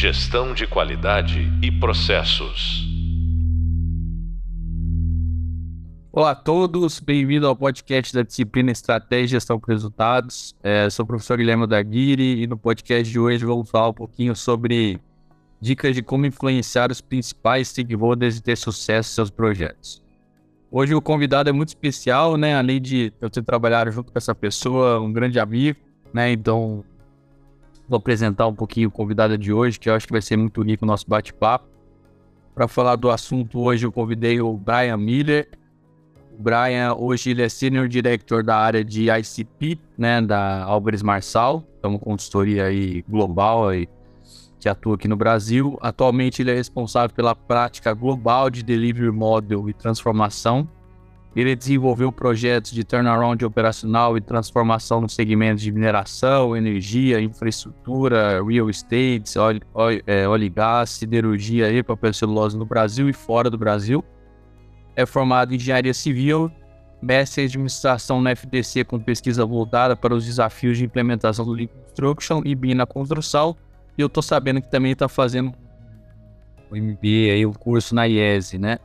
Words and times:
Gestão 0.00 0.54
de 0.54 0.66
qualidade 0.66 1.52
e 1.62 1.70
processos. 1.70 2.88
Olá 6.10 6.30
a 6.30 6.34
todos, 6.34 6.98
bem-vindo 6.98 7.46
ao 7.46 7.54
podcast 7.54 8.14
da 8.14 8.22
disciplina 8.22 8.70
Estratégia 8.70 9.24
e 9.24 9.28
Gestão 9.28 9.60
com 9.60 9.70
Resultados. 9.70 10.56
É, 10.62 10.88
sou 10.88 11.04
o 11.04 11.06
professor 11.06 11.36
Guilherme 11.36 11.66
Daguiri 11.66 12.42
e 12.42 12.46
no 12.46 12.56
podcast 12.56 13.12
de 13.12 13.20
hoje 13.20 13.44
vamos 13.44 13.68
falar 13.68 13.90
um 13.90 13.92
pouquinho 13.92 14.34
sobre 14.34 14.98
dicas 15.60 15.94
de 15.94 16.02
como 16.02 16.24
influenciar 16.24 16.90
os 16.90 17.02
principais 17.02 17.68
stakeholders 17.68 18.38
e 18.38 18.42
ter 18.42 18.56
sucesso 18.56 19.10
em 19.10 19.14
seus 19.16 19.28
projetos. 19.28 20.02
Hoje 20.70 20.94
o 20.94 21.02
convidado 21.02 21.50
é 21.50 21.52
muito 21.52 21.68
especial, 21.68 22.38
né? 22.38 22.56
Além 22.56 22.80
de 22.80 23.12
eu 23.20 23.28
ter 23.28 23.42
trabalhado 23.42 23.90
junto 23.90 24.10
com 24.10 24.16
essa 24.16 24.34
pessoa, 24.34 24.98
um 24.98 25.12
grande 25.12 25.38
amigo, 25.38 25.78
né? 26.10 26.32
Então 26.32 26.82
Vou 27.90 27.96
apresentar 27.96 28.46
um 28.46 28.54
pouquinho 28.54 28.88
o 28.88 28.92
convidado 28.92 29.36
de 29.36 29.52
hoje, 29.52 29.76
que 29.76 29.90
eu 29.90 29.94
acho 29.94 30.06
que 30.06 30.12
vai 30.12 30.22
ser 30.22 30.36
muito 30.36 30.62
rico 30.62 30.84
o 30.84 30.86
nosso 30.86 31.04
bate-papo. 31.08 31.66
Para 32.54 32.68
falar 32.68 32.94
do 32.94 33.10
assunto 33.10 33.58
hoje, 33.58 33.84
eu 33.84 33.90
convidei 33.90 34.40
o 34.40 34.56
Brian 34.56 34.96
Miller. 34.96 35.48
O 36.38 36.40
Brian, 36.40 36.94
hoje, 36.94 37.30
ele 37.30 37.42
é 37.42 37.48
Senior 37.48 37.88
Director 37.88 38.44
da 38.44 38.56
área 38.56 38.84
de 38.84 39.10
ICP, 39.10 39.76
né, 39.98 40.22
da 40.22 40.62
Álvares 40.62 41.02
Marçal, 41.02 41.64
é 41.82 41.86
uma 41.88 41.98
consultoria 41.98 42.66
aí 42.66 43.02
global 43.08 43.70
aí, 43.70 43.88
que 44.60 44.68
atua 44.68 44.94
aqui 44.94 45.08
no 45.08 45.16
Brasil. 45.16 45.76
Atualmente, 45.82 46.42
ele 46.42 46.52
é 46.52 46.54
responsável 46.54 47.12
pela 47.12 47.34
prática 47.34 47.92
global 47.92 48.50
de 48.50 48.62
Delivery 48.62 49.10
Model 49.10 49.68
e 49.68 49.74
transformação 49.74 50.68
ele 51.34 51.54
desenvolveu 51.54 52.10
projetos 52.10 52.72
de 52.72 52.82
turnaround 52.82 53.44
operacional 53.44 54.16
e 54.16 54.20
transformação 54.20 55.00
nos 55.00 55.14
segmentos 55.14 55.62
de 55.62 55.70
mineração, 55.70 56.56
energia, 56.56 57.20
infraestrutura, 57.20 58.42
real 58.42 58.68
estate, 58.68 59.38
óleo, 59.38 59.60
é, 60.06 60.24
e 60.24 60.48
gás, 60.48 60.90
siderurgia 60.90 61.70
e 61.70 61.82
papel 61.82 62.12
celulose 62.12 62.58
no 62.58 62.66
Brasil 62.66 63.08
e 63.08 63.12
fora 63.12 63.48
do 63.48 63.56
Brasil. 63.56 64.04
É 64.96 65.06
formado 65.06 65.52
em 65.52 65.56
engenharia 65.56 65.94
civil, 65.94 66.50
mestre 67.00 67.42
em 67.42 67.46
administração 67.46 68.20
na 68.20 68.34
FDC 68.34 68.84
com 68.84 68.98
pesquisa 68.98 69.46
voltada 69.46 69.94
para 69.94 70.12
os 70.12 70.26
desafios 70.26 70.78
de 70.78 70.84
implementação 70.84 71.44
do 71.44 71.52
Lean 71.52 71.68
Construction 71.68 72.42
e 72.44 72.56
BIM 72.56 72.74
na 72.74 72.86
construção. 72.86 73.56
E 73.96 74.02
eu 74.02 74.08
estou 74.08 74.22
sabendo 74.22 74.60
que 74.60 74.70
também 74.70 74.92
está 74.92 75.08
fazendo 75.08 75.54
o 76.70 76.76
MBA, 76.76 77.46
o 77.48 77.56
curso 77.56 77.94
na 77.94 78.06
IESE, 78.08 78.58
né? 78.58 78.78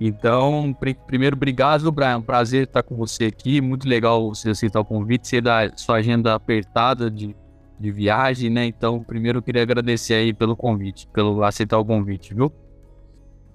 Então, 0.00 0.74
pr 0.78 0.94
primeiro, 1.06 1.36
obrigado, 1.36 1.90
Brian. 1.90 2.20
Prazer 2.20 2.64
estar 2.64 2.82
com 2.82 2.94
você 2.96 3.26
aqui. 3.26 3.60
Muito 3.60 3.88
legal 3.88 4.34
você 4.34 4.50
aceitar 4.50 4.80
o 4.80 4.84
convite, 4.84 5.26
ser 5.26 5.42
da 5.42 5.70
sua 5.76 5.96
agenda 5.96 6.34
apertada 6.34 7.10
de, 7.10 7.34
de 7.78 7.90
viagem, 7.90 8.50
né? 8.50 8.66
Então, 8.66 9.02
primeiro 9.02 9.38
eu 9.38 9.42
queria 9.42 9.62
agradecer 9.62 10.14
aí 10.14 10.34
pelo 10.34 10.54
convite, 10.54 11.08
pelo 11.12 11.42
aceitar 11.42 11.78
o 11.78 11.84
convite, 11.84 12.34
viu? 12.34 12.52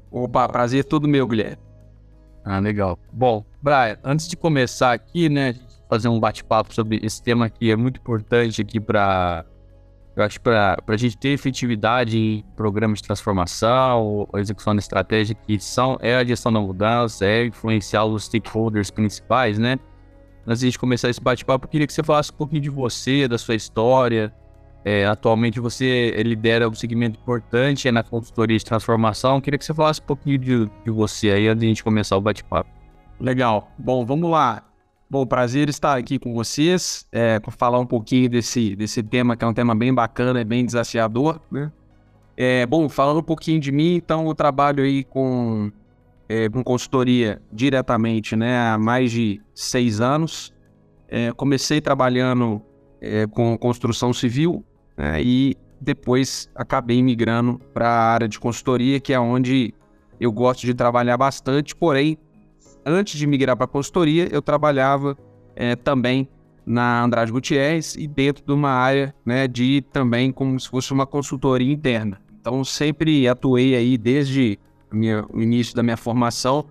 Opa, 0.09 0.47
prazer 0.49 0.83
todo 0.83 1.07
meu, 1.07 1.27
Guilherme. 1.27 1.57
Ah, 2.43 2.59
legal. 2.59 2.97
Bom, 3.13 3.45
Brian, 3.61 3.97
antes 4.03 4.27
de 4.27 4.35
começar 4.35 4.93
aqui, 4.93 5.29
né, 5.29 5.55
fazer 5.87 6.07
um 6.07 6.19
bate-papo 6.19 6.73
sobre 6.73 6.99
esse 7.03 7.21
tema 7.21 7.49
que 7.49 7.69
é 7.69 7.75
muito 7.75 7.99
importante 7.99 8.61
aqui 8.61 8.79
para 8.79 9.45
eu 10.15 10.23
acho 10.23 10.39
que 10.39 10.43
para 10.43 10.77
a 10.87 10.97
gente 10.97 11.17
ter 11.17 11.29
efetividade 11.29 12.17
em 12.17 12.45
programas 12.55 12.99
de 12.99 13.05
transformação 13.05 14.27
execução 14.35 14.75
de 14.75 14.81
estratégia, 14.81 15.35
que 15.35 15.59
são, 15.59 15.97
é 16.01 16.15
a 16.15 16.23
gestão 16.23 16.51
da 16.51 16.59
mudança, 16.59 17.25
é 17.25 17.45
influenciar 17.45 18.05
os 18.05 18.25
stakeholders 18.25 18.91
principais, 18.91 19.57
né? 19.57 19.79
Antes 20.45 20.59
de 20.59 20.65
a 20.65 20.69
gente 20.69 20.79
começar 20.79 21.09
esse 21.09 21.21
bate-papo, 21.21 21.65
eu 21.65 21.69
queria 21.69 21.87
que 21.87 21.93
você 21.93 22.03
falasse 22.03 22.31
um 22.31 22.35
pouquinho 22.35 22.61
de 22.61 22.69
você, 22.69 23.27
da 23.27 23.37
sua 23.37 23.55
história. 23.55 24.33
É, 24.83 25.05
atualmente 25.05 25.59
você 25.59 26.11
lidera 26.23 26.67
um 26.67 26.73
segmento 26.73 27.19
importante 27.19 27.89
na 27.91 28.01
consultoria 28.01 28.57
de 28.57 28.65
transformação. 28.65 29.35
Eu 29.35 29.41
queria 29.41 29.59
que 29.59 29.63
você 29.65 29.73
falasse 29.73 30.01
um 30.01 30.05
pouquinho 30.05 30.39
de, 30.39 30.65
de 30.65 30.89
você 30.89 31.29
aí 31.29 31.47
antes 31.47 31.59
de 31.59 31.65
a 31.67 31.69
gente 31.69 31.83
começar 31.83 32.17
o 32.17 32.21
bate-papo. 32.21 32.69
Legal. 33.19 33.71
Bom, 33.77 34.03
vamos 34.03 34.29
lá. 34.29 34.70
Bom, 35.11 35.25
prazer 35.25 35.67
estar 35.67 35.97
aqui 35.97 36.17
com 36.17 36.33
vocês, 36.33 37.05
é, 37.11 37.37
falar 37.49 37.77
um 37.79 37.85
pouquinho 37.85 38.29
desse, 38.29 38.77
desse 38.77 39.03
tema, 39.03 39.35
que 39.35 39.43
é 39.43 39.47
um 39.49 39.53
tema 39.53 39.75
bem 39.75 39.93
bacana 39.93 40.39
e 40.39 40.45
bem 40.45 40.65
desafiador, 40.65 41.41
né? 41.51 41.69
É, 42.37 42.65
bom, 42.65 42.87
falando 42.87 43.19
um 43.19 43.23
pouquinho 43.23 43.59
de 43.59 43.73
mim, 43.73 43.95
então 43.95 44.25
eu 44.27 44.33
trabalho 44.33 44.81
aí 44.81 45.03
com, 45.03 45.69
é, 46.29 46.47
com 46.47 46.63
consultoria 46.63 47.41
diretamente 47.51 48.37
né, 48.37 48.57
há 48.57 48.77
mais 48.77 49.11
de 49.11 49.41
seis 49.53 49.99
anos. 49.99 50.53
É, 51.09 51.33
comecei 51.33 51.81
trabalhando 51.81 52.61
é, 53.01 53.27
com 53.27 53.57
construção 53.57 54.13
civil 54.13 54.63
né, 54.95 55.21
e 55.21 55.57
depois 55.81 56.49
acabei 56.55 57.03
migrando 57.03 57.59
para 57.73 57.89
a 57.89 58.13
área 58.13 58.29
de 58.29 58.39
consultoria, 58.39 58.97
que 58.97 59.11
é 59.11 59.19
onde 59.19 59.73
eu 60.21 60.31
gosto 60.31 60.61
de 60.65 60.73
trabalhar 60.73 61.17
bastante, 61.17 61.75
porém 61.75 62.17
antes 62.85 63.17
de 63.17 63.27
migrar 63.27 63.55
para 63.55 63.65
a 63.65 63.67
consultoria, 63.67 64.27
eu 64.31 64.41
trabalhava 64.41 65.17
é, 65.55 65.75
também 65.75 66.27
na 66.65 67.03
Andrade 67.03 67.31
Gutierrez 67.31 67.95
e 67.95 68.07
dentro 68.07 68.45
de 68.45 68.51
uma 68.51 68.69
área 68.69 69.13
né, 69.25 69.47
de 69.47 69.83
também 69.91 70.31
como 70.31 70.59
se 70.59 70.69
fosse 70.69 70.91
uma 70.93 71.05
consultoria 71.05 71.71
interna. 71.71 72.21
Então, 72.39 72.63
sempre 72.63 73.27
atuei 73.27 73.75
aí 73.75 73.97
desde 73.97 74.57
minha, 74.91 75.25
o 75.31 75.41
início 75.41 75.75
da 75.75 75.83
minha 75.83 75.97
formação 75.97 76.65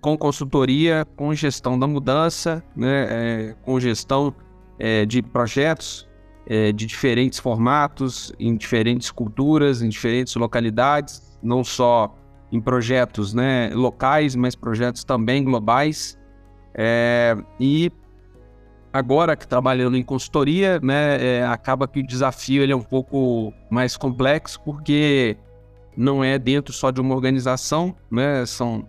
com 0.00 0.16
consultoria, 0.16 1.06
com 1.16 1.34
gestão 1.34 1.78
da 1.78 1.86
mudança, 1.86 2.62
né, 2.76 3.06
é, 3.08 3.56
com 3.62 3.78
gestão 3.80 4.34
é, 4.78 5.04
de 5.04 5.22
projetos 5.22 6.08
é, 6.46 6.70
de 6.70 6.86
diferentes 6.86 7.38
formatos, 7.38 8.32
em 8.38 8.56
diferentes 8.56 9.10
culturas, 9.10 9.82
em 9.82 9.88
diferentes 9.88 10.34
localidades, 10.36 11.38
não 11.42 11.64
só 11.64 12.14
em 12.50 12.60
projetos 12.60 13.34
né, 13.34 13.70
locais, 13.74 14.34
mas 14.34 14.54
projetos 14.54 15.04
também 15.04 15.44
globais. 15.44 16.18
É, 16.74 17.36
e 17.58 17.90
agora 18.92 19.36
que 19.36 19.46
trabalhando 19.46 19.96
em 19.96 20.02
consultoria, 20.02 20.78
né, 20.80 21.38
é, 21.38 21.44
acaba 21.44 21.88
que 21.88 22.00
o 22.00 22.06
desafio 22.06 22.62
ele 22.62 22.72
é 22.72 22.76
um 22.76 22.82
pouco 22.82 23.52
mais 23.70 23.96
complexo, 23.96 24.60
porque 24.64 25.36
não 25.96 26.22
é 26.22 26.38
dentro 26.38 26.72
só 26.72 26.90
de 26.90 27.00
uma 27.00 27.14
organização, 27.14 27.94
né, 28.10 28.44
são 28.46 28.86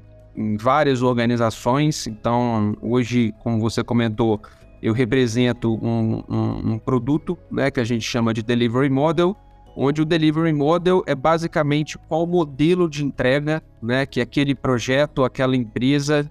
várias 0.59 1.01
organizações. 1.01 2.07
Então, 2.07 2.75
hoje, 2.81 3.33
como 3.39 3.59
você 3.59 3.83
comentou, 3.83 4.39
eu 4.81 4.93
represento 4.93 5.73
um, 5.83 6.23
um, 6.29 6.73
um 6.73 6.79
produto 6.79 7.37
né, 7.49 7.71
que 7.71 7.79
a 7.79 7.83
gente 7.83 8.03
chama 8.03 8.33
de 8.33 8.43
Delivery 8.43 8.89
Model, 8.89 9.35
onde 9.79 10.01
o 10.01 10.05
delivery 10.05 10.51
model 10.51 11.03
é 11.05 11.13
basicamente 11.13 11.99
qual 12.07 12.25
modelo 12.25 12.89
de 12.89 13.05
entrega, 13.05 13.61
né, 13.79 14.07
que 14.07 14.19
aquele 14.19 14.55
projeto, 14.55 15.23
aquela 15.23 15.55
empresa 15.55 16.29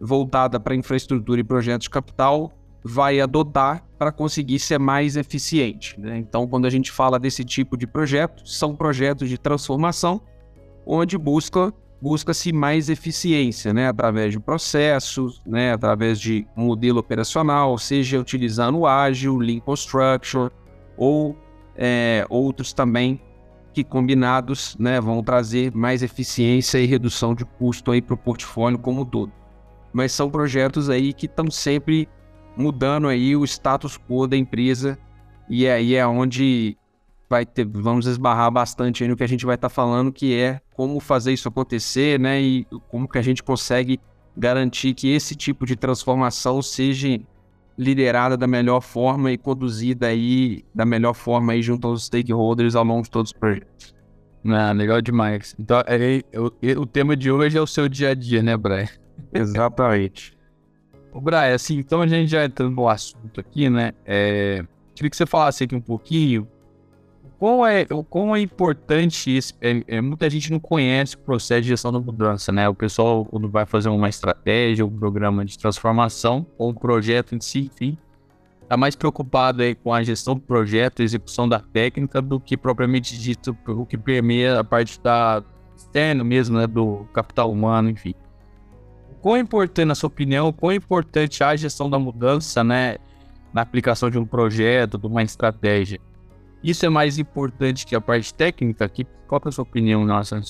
voltada 0.00 0.58
para 0.58 0.74
infraestrutura 0.74 1.40
e 1.40 1.44
projetos 1.44 1.84
de 1.84 1.90
capital 1.90 2.52
vai 2.82 3.20
adotar 3.20 3.84
para 3.96 4.10
conseguir 4.10 4.58
ser 4.58 4.78
mais 4.78 5.16
eficiente. 5.16 5.98
Né? 5.98 6.18
Então, 6.18 6.46
quando 6.48 6.66
a 6.66 6.70
gente 6.70 6.90
fala 6.90 7.20
desse 7.20 7.44
tipo 7.44 7.76
de 7.76 7.86
projeto, 7.86 8.44
são 8.44 8.74
projetos 8.74 9.28
de 9.28 9.38
transformação, 9.38 10.20
onde 10.84 11.16
busca 11.16 11.72
busca-se 12.00 12.52
mais 12.52 12.88
eficiência, 12.88 13.74
né, 13.74 13.88
através 13.88 14.32
de 14.32 14.38
processos, 14.38 15.42
né, 15.44 15.72
através 15.72 16.20
de 16.20 16.46
modelo 16.54 17.00
operacional, 17.00 17.76
seja 17.76 18.20
utilizando 18.20 18.78
o 18.78 18.86
ágil, 18.86 19.36
lean 19.36 19.58
construction 19.58 20.48
ou 20.96 21.36
é, 21.78 22.26
outros 22.28 22.72
também 22.72 23.20
que 23.72 23.84
combinados 23.84 24.76
né, 24.78 25.00
vão 25.00 25.22
trazer 25.22 25.72
mais 25.72 26.02
eficiência 26.02 26.78
e 26.78 26.86
redução 26.86 27.34
de 27.34 27.44
custo 27.44 27.92
para 28.02 28.14
o 28.14 28.16
portfólio 28.16 28.78
como 28.78 29.02
um 29.02 29.04
todo. 29.04 29.32
Mas 29.92 30.10
são 30.10 30.28
projetos 30.28 30.90
aí 30.90 31.12
que 31.12 31.26
estão 31.26 31.48
sempre 31.50 32.08
mudando 32.56 33.06
aí 33.06 33.36
o 33.36 33.44
status 33.44 33.96
quo 33.96 34.26
da 34.26 34.36
empresa 34.36 34.98
e 35.48 35.68
aí 35.68 35.94
é 35.94 36.04
onde 36.04 36.76
vai 37.30 37.46
ter, 37.46 37.64
vamos 37.64 38.06
esbarrar 38.06 38.50
bastante 38.50 39.06
no 39.06 39.16
que 39.16 39.22
a 39.22 39.28
gente 39.28 39.46
vai 39.46 39.54
estar 39.54 39.68
tá 39.68 39.74
falando, 39.74 40.12
que 40.12 40.34
é 40.34 40.60
como 40.74 40.98
fazer 40.98 41.32
isso 41.32 41.48
acontecer, 41.48 42.18
né? 42.18 42.40
E 42.40 42.66
como 42.88 43.08
que 43.08 43.18
a 43.18 43.22
gente 43.22 43.42
consegue 43.42 44.00
garantir 44.36 44.94
que 44.94 45.12
esse 45.12 45.34
tipo 45.34 45.66
de 45.66 45.76
transformação 45.76 46.62
seja 46.62 47.20
liderada 47.78 48.36
da 48.36 48.46
melhor 48.46 48.80
forma 48.80 49.30
e 49.30 49.38
conduzida 49.38 50.08
aí 50.08 50.64
da 50.74 50.84
melhor 50.84 51.14
forma 51.14 51.52
aí 51.52 51.62
junto 51.62 51.86
aos 51.86 52.06
stakeholders 52.06 52.74
ao 52.74 52.84
longo 52.84 53.04
de 53.04 53.10
todos 53.10 53.30
os 53.30 53.38
projetos. 53.38 53.94
Ah, 54.44 54.72
legal 54.72 55.00
demais. 55.00 55.54
Então, 55.58 55.82
é, 55.86 56.22
é, 56.62 56.78
o 56.78 56.86
tema 56.86 57.16
de 57.16 57.30
hoje 57.30 57.56
é 57.56 57.60
o 57.60 57.66
seu 57.66 57.88
dia 57.88 58.10
a 58.10 58.14
dia, 58.14 58.42
né, 58.42 58.56
Brian? 58.56 58.88
Exatamente. 59.32 60.36
o 61.12 61.20
Brian, 61.20 61.54
assim, 61.54 61.78
então 61.78 62.02
a 62.02 62.06
gente 62.06 62.30
já 62.30 62.44
entrando 62.44 62.74
no 62.74 62.88
assunto 62.88 63.40
aqui, 63.40 63.70
né? 63.70 63.92
É, 64.04 64.64
queria 64.94 65.10
que 65.10 65.16
você 65.16 65.26
falasse 65.26 65.64
aqui 65.64 65.74
um 65.74 65.80
pouquinho 65.80 66.48
quão 67.38 67.64
é, 67.64 67.84
quão 68.10 68.34
é 68.34 68.40
importante 68.40 69.34
isso? 69.36 69.54
É, 69.60 69.82
é, 69.86 70.00
muita 70.00 70.28
gente 70.28 70.50
não 70.50 70.58
conhece 70.58 71.14
o 71.14 71.18
processo 71.18 71.62
de 71.62 71.68
gestão 71.68 71.92
da 71.92 72.00
mudança, 72.00 72.50
né? 72.50 72.68
O 72.68 72.74
pessoal, 72.74 73.24
quando 73.24 73.48
vai 73.48 73.64
fazer 73.64 73.88
uma 73.88 74.08
estratégia, 74.08 74.84
um 74.84 74.98
programa 74.98 75.44
de 75.44 75.56
transformação, 75.56 76.46
ou 76.58 76.70
um 76.70 76.74
projeto 76.74 77.34
em 77.34 77.40
si, 77.40 77.70
enfim, 77.72 77.96
está 78.62 78.76
mais 78.76 78.96
preocupado 78.96 79.62
aí 79.62 79.74
com 79.74 79.94
a 79.94 80.02
gestão 80.02 80.34
do 80.34 80.40
projeto, 80.40 81.02
execução 81.02 81.48
da 81.48 81.60
técnica, 81.60 82.20
do 82.20 82.38
que 82.40 82.56
propriamente 82.56 83.16
dito 83.18 83.56
o 83.66 83.86
que 83.86 83.96
permeia 83.96 84.60
a 84.60 84.64
parte 84.64 85.00
da 85.00 85.42
externa 85.76 86.24
mesmo, 86.24 86.58
né, 86.58 86.66
do 86.66 87.06
capital 87.12 87.50
humano, 87.50 87.88
enfim. 87.88 88.14
Quão 89.22 89.36
é 89.36 89.40
importante, 89.40 89.86
na 89.86 89.94
sua 89.94 90.08
opinião, 90.08 90.52
quão 90.52 90.72
é 90.72 90.74
importante 90.74 91.42
a 91.42 91.54
gestão 91.56 91.88
da 91.88 91.98
mudança, 91.98 92.62
né, 92.62 92.98
na 93.52 93.62
aplicação 93.62 94.10
de 94.10 94.18
um 94.18 94.26
projeto, 94.26 94.98
de 94.98 95.06
uma 95.06 95.22
estratégia? 95.22 96.00
Isso 96.62 96.84
é 96.84 96.88
mais 96.88 97.18
importante 97.18 97.86
que 97.86 97.94
a 97.94 98.00
parte 98.00 98.34
técnica? 98.34 98.88
Que, 98.88 99.04
qual 99.26 99.40
é 99.44 99.48
a 99.48 99.52
sua 99.52 99.62
opinião, 99.62 100.04
nossa? 100.04 100.40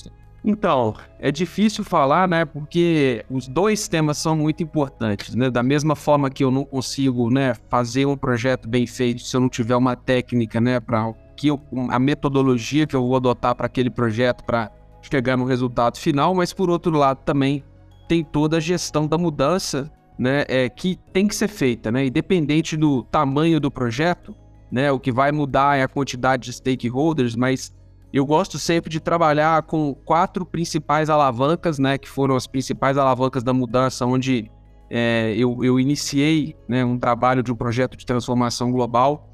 Então, 0.43 0.95
é 1.19 1.31
difícil 1.31 1.83
falar, 1.83 2.27
né? 2.27 2.45
Porque 2.45 3.25
os 3.29 3.47
dois 3.47 3.87
temas 3.87 4.17
são 4.17 4.35
muito 4.35 4.63
importantes, 4.63 5.35
né? 5.35 5.49
Da 5.49 5.61
mesma 5.61 5.95
forma 5.95 6.29
que 6.29 6.43
eu 6.43 6.49
não 6.49 6.63
consigo, 6.63 7.29
né, 7.29 7.53
fazer 7.69 8.05
um 8.05 8.15
projeto 8.15 8.67
bem 8.67 8.87
feito 8.87 9.21
se 9.21 9.35
eu 9.35 9.41
não 9.41 9.49
tiver 9.49 9.75
uma 9.75 9.95
técnica, 9.95 10.61
né, 10.61 10.79
para 10.79 11.13
que 11.35 11.47
eu, 11.47 11.61
a 11.89 11.99
metodologia 11.99 12.85
que 12.85 12.95
eu 12.95 13.01
vou 13.01 13.15
adotar 13.15 13.55
para 13.55 13.65
aquele 13.65 13.89
projeto 13.89 14.43
para 14.43 14.71
chegar 15.01 15.37
no 15.37 15.45
resultado 15.45 15.97
final, 15.97 16.35
mas 16.35 16.51
por 16.51 16.69
outro 16.69 16.97
lado 16.97 17.19
também 17.23 17.63
tem 18.07 18.23
toda 18.23 18.57
a 18.57 18.59
gestão 18.59 19.07
da 19.07 19.17
mudança, 19.17 19.91
né, 20.17 20.43
é, 20.49 20.67
que 20.67 20.97
tem 21.13 21.27
que 21.27 21.35
ser 21.35 21.47
feita, 21.47 21.91
né? 21.91 22.05
Independente 22.05 22.75
do 22.75 23.03
tamanho 23.03 23.59
do 23.59 23.71
projeto, 23.71 24.35
né? 24.71 24.91
O 24.91 24.99
que 24.99 25.11
vai 25.11 25.31
mudar 25.31 25.77
é 25.77 25.83
a 25.83 25.87
quantidade 25.87 26.43
de 26.43 26.53
stakeholders, 26.53 27.35
mas 27.35 27.73
eu 28.11 28.25
gosto 28.25 28.57
sempre 28.57 28.89
de 28.89 28.99
trabalhar 28.99 29.61
com 29.63 29.93
quatro 29.93 30.45
principais 30.45 31.09
alavancas, 31.09 31.77
né, 31.77 31.97
que 31.97 32.09
foram 32.09 32.35
as 32.35 32.47
principais 32.47 32.97
alavancas 32.97 33.43
da 33.43 33.53
mudança, 33.53 34.05
onde 34.05 34.49
é, 34.89 35.35
eu, 35.37 35.63
eu, 35.63 35.79
iniciei 35.79 36.55
né, 36.67 36.83
um 36.83 36.97
trabalho 36.97 37.43
de 37.43 37.51
um 37.51 37.55
projeto 37.55 37.95
de 37.95 38.05
transformação 38.05 38.71
global 38.71 39.29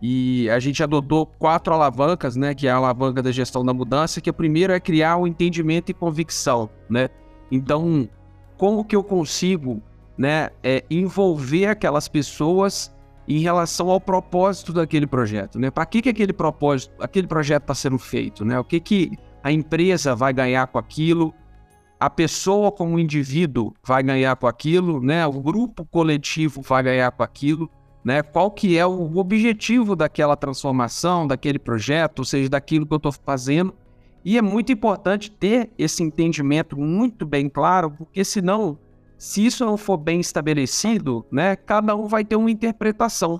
e 0.00 0.48
a 0.48 0.60
gente 0.60 0.80
adotou 0.80 1.26
quatro 1.26 1.74
alavancas, 1.74 2.36
né, 2.36 2.54
que 2.54 2.68
é 2.68 2.70
a 2.70 2.76
alavanca 2.76 3.20
da 3.20 3.32
gestão 3.32 3.64
da 3.64 3.74
mudança, 3.74 4.20
que 4.20 4.30
a 4.30 4.32
primeira 4.32 4.76
é 4.76 4.80
criar 4.80 5.16
o 5.16 5.22
um 5.22 5.26
entendimento 5.26 5.90
e 5.90 5.94
convicção, 5.94 6.70
né? 6.88 7.08
Então, 7.50 8.08
como 8.56 8.84
que 8.84 8.94
eu 8.94 9.02
consigo, 9.02 9.82
né, 10.16 10.50
é, 10.62 10.84
envolver 10.88 11.66
aquelas 11.66 12.06
pessoas 12.06 12.94
em 13.26 13.38
relação 13.38 13.90
ao 13.90 14.00
propósito 14.00 14.72
daquele 14.72 15.06
projeto, 15.06 15.58
né? 15.58 15.70
Para 15.70 15.86
que, 15.86 16.02
que 16.02 16.08
aquele 16.08 16.32
propósito, 16.32 16.92
aquele 17.00 17.26
projeto 17.26 17.62
está 17.62 17.74
sendo 17.74 17.98
feito, 17.98 18.44
né? 18.44 18.58
O 18.58 18.64
que 18.64 18.80
que 18.80 19.12
a 19.42 19.52
empresa 19.52 20.14
vai 20.14 20.32
ganhar 20.32 20.66
com 20.66 20.78
aquilo? 20.78 21.32
A 21.98 22.08
pessoa 22.08 22.72
como 22.72 22.98
indivíduo 22.98 23.74
vai 23.86 24.02
ganhar 24.02 24.34
com 24.36 24.46
aquilo, 24.46 25.00
né? 25.00 25.26
O 25.26 25.40
grupo 25.40 25.84
coletivo 25.84 26.62
vai 26.62 26.82
ganhar 26.82 27.10
com 27.12 27.22
aquilo, 27.22 27.70
né? 28.04 28.22
Qual 28.22 28.50
que 28.50 28.76
é 28.76 28.86
o 28.86 29.16
objetivo 29.16 29.94
daquela 29.94 30.36
transformação, 30.36 31.26
daquele 31.26 31.58
projeto, 31.58 32.20
ou 32.20 32.24
seja, 32.24 32.48
daquilo 32.48 32.86
que 32.86 32.92
eu 32.92 32.96
estou 32.96 33.12
fazendo? 33.12 33.74
E 34.24 34.36
é 34.36 34.42
muito 34.42 34.70
importante 34.72 35.30
ter 35.30 35.70
esse 35.78 36.02
entendimento 36.02 36.78
muito 36.78 37.24
bem 37.24 37.48
claro, 37.48 37.90
porque 37.90 38.24
senão 38.24 38.78
se 39.20 39.44
isso 39.44 39.66
não 39.66 39.76
for 39.76 39.98
bem 39.98 40.18
estabelecido, 40.18 41.26
né, 41.30 41.54
cada 41.54 41.94
um 41.94 42.06
vai 42.06 42.24
ter 42.24 42.36
uma 42.36 42.50
interpretação, 42.50 43.38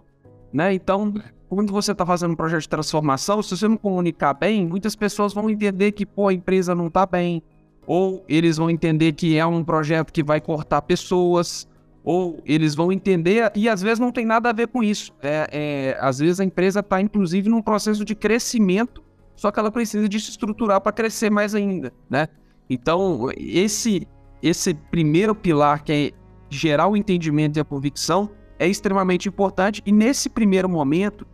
né? 0.53 0.75
Então, 0.75 1.15
quando 1.49 1.73
você 1.73 1.93
está 1.93 2.05
fazendo 2.05 2.33
um 2.33 2.37
projeto 2.37 2.61
de 2.61 2.69
transformação, 2.69 3.43
se 3.43 3.57
você 3.57 3.67
não 3.67 3.79
comunicar 3.79 4.35
bem, 4.35 4.67
muitas 4.67 4.95
pessoas 4.95 5.33
vão 5.33 5.49
entender 5.49 5.93
que 5.93 6.05
pô, 6.05 6.29
a 6.29 6.35
empresa 6.35 6.75
não 6.75 6.89
está 6.89 7.07
bem, 7.07 7.43
ou 7.87 8.23
eles 8.29 8.59
vão 8.59 8.69
entender 8.69 9.13
que 9.13 9.39
é 9.39 9.47
um 9.47 9.65
projeto 9.65 10.13
que 10.13 10.23
vai 10.23 10.39
cortar 10.39 10.83
pessoas, 10.83 11.67
ou 12.05 12.43
eles 12.45 12.75
vão 12.75 12.93
entender 12.93 13.51
e 13.57 13.67
às 13.67 13.81
vezes 13.81 13.99
não 13.99 14.13
tem 14.13 14.27
nada 14.27 14.51
a 14.51 14.53
ver 14.53 14.69
com 14.69 14.83
isso. 14.83 15.15
É, 15.23 15.49
é 15.51 15.99
às 15.99 16.19
vezes 16.19 16.41
a 16.41 16.45
empresa 16.45 16.81
está 16.81 17.01
inclusive 17.01 17.49
num 17.49 17.63
processo 17.63 18.05
de 18.05 18.15
crescimento, 18.15 19.03
só 19.35 19.51
que 19.51 19.59
ela 19.59 19.71
precisa 19.71 20.07
de 20.07 20.21
se 20.21 20.29
estruturar 20.29 20.79
para 20.83 20.93
crescer 20.93 21.31
mais 21.31 21.55
ainda, 21.55 21.91
né? 22.11 22.29
Então 22.69 23.31
esse 23.35 24.07
esse 24.43 24.75
primeiro 24.75 25.35
pilar, 25.35 25.85
que 25.85 25.93
é 25.93 26.13
gerar 26.49 26.89
o 26.89 26.97
entendimento 26.97 27.59
e 27.59 27.61
a 27.61 27.65
convicção, 27.65 28.31
é 28.59 28.67
extremamente 28.67 29.29
importante. 29.29 29.83
E 29.87 29.93
nesse 29.93 30.29
primeiro 30.29 30.69
momento, 30.69 31.27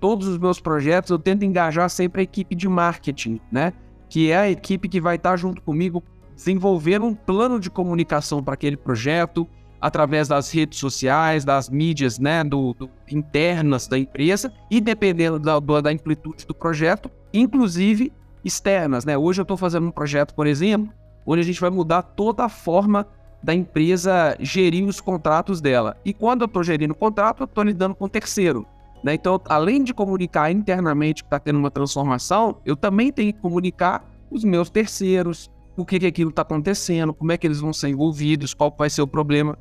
todos 0.00 0.26
os 0.26 0.38
meus 0.38 0.60
projetos, 0.60 1.10
eu 1.10 1.18
tento 1.18 1.44
engajar 1.44 1.88
sempre 1.88 2.20
a 2.20 2.24
equipe 2.24 2.54
de 2.54 2.68
marketing, 2.68 3.40
né? 3.50 3.72
Que 4.08 4.30
é 4.30 4.36
a 4.36 4.50
equipe 4.50 4.88
que 4.88 5.00
vai 5.00 5.16
estar 5.16 5.36
junto 5.36 5.62
comigo 5.62 6.02
desenvolvendo 6.34 7.04
um 7.04 7.14
plano 7.14 7.58
de 7.58 7.68
comunicação 7.68 8.42
para 8.42 8.54
aquele 8.54 8.76
projeto, 8.76 9.46
através 9.80 10.28
das 10.28 10.50
redes 10.52 10.78
sociais, 10.78 11.44
das 11.44 11.68
mídias 11.68 12.18
né, 12.18 12.42
do, 12.44 12.74
do 12.74 12.90
internas 13.10 13.86
da 13.86 13.98
empresa, 13.98 14.52
e 14.70 14.80
dependendo 14.80 15.38
da, 15.38 15.58
da 15.58 15.90
amplitude 15.90 16.46
do 16.46 16.54
projeto, 16.54 17.10
inclusive 17.32 18.12
externas. 18.44 19.04
Né? 19.04 19.16
Hoje 19.16 19.40
eu 19.40 19.42
estou 19.42 19.56
fazendo 19.56 19.86
um 19.86 19.90
projeto, 19.90 20.34
por 20.34 20.46
exemplo, 20.46 20.92
onde 21.28 21.42
a 21.42 21.44
gente 21.44 21.60
vai 21.60 21.68
mudar 21.68 22.02
toda 22.02 22.44
a 22.44 22.48
forma 22.48 23.06
da 23.42 23.54
empresa 23.54 24.34
gerir 24.40 24.84
os 24.88 24.98
contratos 25.00 25.60
dela. 25.60 25.96
E 26.04 26.12
quando 26.14 26.42
eu 26.42 26.46
estou 26.46 26.64
gerindo 26.64 26.92
o 26.92 26.96
contrato, 26.96 27.42
eu 27.42 27.44
estou 27.44 27.62
lidando 27.62 27.94
com 27.94 28.08
terceiro. 28.08 28.66
Né? 29.04 29.14
Então, 29.14 29.40
além 29.44 29.84
de 29.84 29.92
comunicar 29.92 30.50
internamente 30.50 31.22
que 31.22 31.26
está 31.26 31.38
tendo 31.38 31.58
uma 31.58 31.70
transformação, 31.70 32.56
eu 32.64 32.74
também 32.74 33.12
tenho 33.12 33.32
que 33.32 33.40
comunicar 33.40 34.10
os 34.30 34.42
meus 34.42 34.70
terceiros, 34.70 35.50
o 35.76 35.84
que, 35.84 36.00
que 36.00 36.06
aquilo 36.06 36.30
está 36.30 36.42
acontecendo, 36.42 37.12
como 37.12 37.30
é 37.30 37.36
que 37.36 37.46
eles 37.46 37.60
vão 37.60 37.72
ser 37.72 37.88
envolvidos, 37.88 38.54
qual 38.54 38.74
vai 38.76 38.90
ser 38.90 39.02
o 39.02 39.06
problema, 39.06 39.56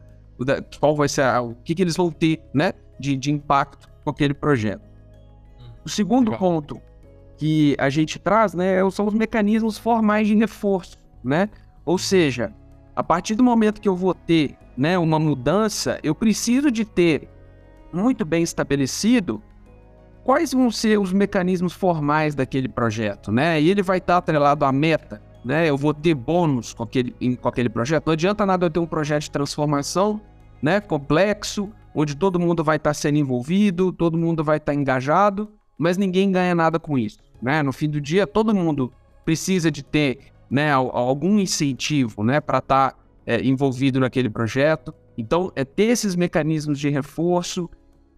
qual 0.79 0.95
vai 0.95 1.09
ser 1.09 1.23
a, 1.23 1.41
o 1.41 1.53
que, 1.63 1.75
que 1.75 1.81
eles 1.81 1.95
vão 1.95 2.09
ter 2.09 2.41
né, 2.53 2.73
de, 2.99 3.15
de 3.15 3.31
impacto 3.31 3.87
com 4.03 4.09
aquele 4.09 4.33
projeto. 4.33 4.81
O 5.85 5.89
segundo 5.89 6.31
Legal. 6.31 6.39
ponto 6.39 6.81
que 7.37 7.75
a 7.77 7.89
gente 7.89 8.17
traz 8.17 8.53
né, 8.53 8.77
são 8.89 9.05
os 9.05 9.13
mecanismos 9.13 9.77
formais 9.77 10.27
de 10.27 10.35
reforço 10.35 10.97
né? 11.23 11.49
Ou 11.85 11.97
seja, 11.97 12.53
a 12.95 13.03
partir 13.03 13.35
do 13.35 13.43
momento 13.43 13.79
que 13.79 13.87
eu 13.87 13.95
vou 13.95 14.13
ter 14.13 14.57
né, 14.75 14.97
uma 14.97 15.19
mudança, 15.19 15.99
eu 16.03 16.13
preciso 16.13 16.69
de 16.69 16.83
ter 16.85 17.29
muito 17.91 18.25
bem 18.25 18.43
estabelecido 18.43 19.41
quais 20.23 20.51
vão 20.51 20.69
ser 20.69 20.99
os 20.99 21.13
mecanismos 21.13 21.73
formais 21.73 22.35
daquele 22.35 22.67
projeto, 22.67 23.31
né? 23.31 23.61
E 23.61 23.69
ele 23.69 23.81
vai 23.81 23.97
estar 23.99 24.17
atrelado 24.17 24.65
à 24.65 24.71
meta, 24.71 25.21
né? 25.43 25.69
Eu 25.69 25.77
vou 25.77 25.93
ter 25.93 26.13
bônus 26.13 26.73
com 26.73 26.83
aquele, 26.83 27.13
com 27.37 27.47
aquele 27.47 27.69
projeto. 27.69 28.07
Não 28.07 28.13
adianta 28.13 28.45
nada 28.45 28.65
eu 28.65 28.69
ter 28.69 28.79
um 28.79 28.85
projeto 28.85 29.23
de 29.23 29.31
transformação, 29.31 30.19
né? 30.61 30.81
Complexo, 30.81 31.71
onde 31.95 32.13
todo 32.13 32.39
mundo 32.39 32.63
vai 32.63 32.75
estar 32.75 32.93
sendo 32.93 33.17
envolvido, 33.17 33.93
todo 33.93 34.17
mundo 34.17 34.43
vai 34.43 34.57
estar 34.57 34.73
engajado, 34.73 35.49
mas 35.77 35.97
ninguém 35.97 36.31
ganha 36.31 36.53
nada 36.53 36.77
com 36.77 36.97
isso, 36.97 37.19
né? 37.41 37.63
No 37.63 37.71
fim 37.71 37.89
do 37.89 38.01
dia, 38.01 38.27
todo 38.27 38.53
mundo 38.53 38.91
precisa 39.23 39.71
de 39.71 39.81
ter 39.81 40.33
né, 40.49 40.71
algum 40.71 41.39
incentivo 41.39 42.23
né, 42.23 42.39
para 42.39 42.59
estar 42.59 42.91
tá, 42.91 42.97
é, 43.25 43.41
envolvido 43.43 43.99
naquele 43.99 44.29
projeto. 44.29 44.93
Então, 45.17 45.51
é 45.55 45.65
ter 45.65 45.85
esses 45.85 46.15
mecanismos 46.15 46.79
de 46.79 46.89
reforço, 46.89 47.69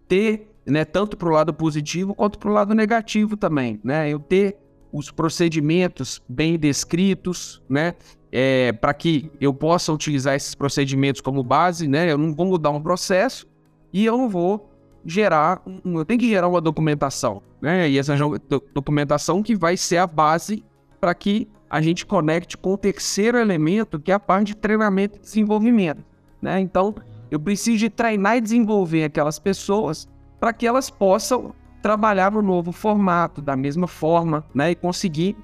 ter 0.06 0.50
né, 0.66 0.84
tanto 0.84 1.16
para 1.16 1.28
o 1.28 1.32
lado 1.32 1.52
positivo 1.52 2.14
quanto 2.14 2.38
para 2.38 2.50
o 2.50 2.52
lado 2.52 2.74
negativo 2.74 3.36
também. 3.36 3.80
Né? 3.82 4.10
Eu 4.10 4.18
ter 4.18 4.56
os 4.92 5.10
procedimentos 5.10 6.22
bem 6.28 6.58
descritos, 6.58 7.62
né, 7.68 7.94
é, 8.32 8.72
para 8.72 8.92
que 8.92 9.30
eu 9.40 9.54
possa 9.54 9.92
utilizar 9.92 10.34
esses 10.34 10.54
procedimentos 10.54 11.20
como 11.20 11.42
base. 11.42 11.88
Né? 11.88 12.10
Eu 12.10 12.18
não 12.18 12.34
vou 12.34 12.46
mudar 12.46 12.70
um 12.70 12.82
processo 12.82 13.46
e 13.92 14.04
eu 14.04 14.16
não 14.16 14.28
vou 14.28 14.70
gerar, 15.04 15.62
eu 15.84 16.04
tenho 16.04 16.20
que 16.20 16.28
gerar 16.28 16.48
uma 16.48 16.60
documentação, 16.60 17.42
né? 17.60 17.88
E 17.88 17.98
essa 17.98 18.14
documentação 18.74 19.42
que 19.42 19.56
vai 19.56 19.76
ser 19.76 19.98
a 19.98 20.06
base 20.06 20.64
para 21.00 21.14
que 21.14 21.48
a 21.70 21.80
gente 21.80 22.04
conecte 22.04 22.58
com 22.58 22.74
o 22.74 22.76
terceiro 22.76 23.38
elemento, 23.38 24.00
que 24.00 24.10
é 24.10 24.14
a 24.14 24.20
parte 24.20 24.48
de 24.48 24.56
treinamento 24.56 25.18
e 25.18 25.20
desenvolvimento. 25.20 26.04
Né? 26.42 26.58
Então, 26.58 26.92
eu 27.30 27.38
preciso 27.38 27.78
de 27.78 27.88
treinar 27.88 28.36
e 28.36 28.40
desenvolver 28.40 29.04
aquelas 29.04 29.38
pessoas 29.38 30.08
para 30.40 30.52
que 30.52 30.66
elas 30.66 30.90
possam 30.90 31.54
trabalhar 31.80 32.32
no 32.32 32.42
novo 32.42 32.72
formato, 32.72 33.40
da 33.40 33.56
mesma 33.56 33.86
forma, 33.86 34.44
né? 34.52 34.72
e 34.72 34.74
conseguir 34.74 35.36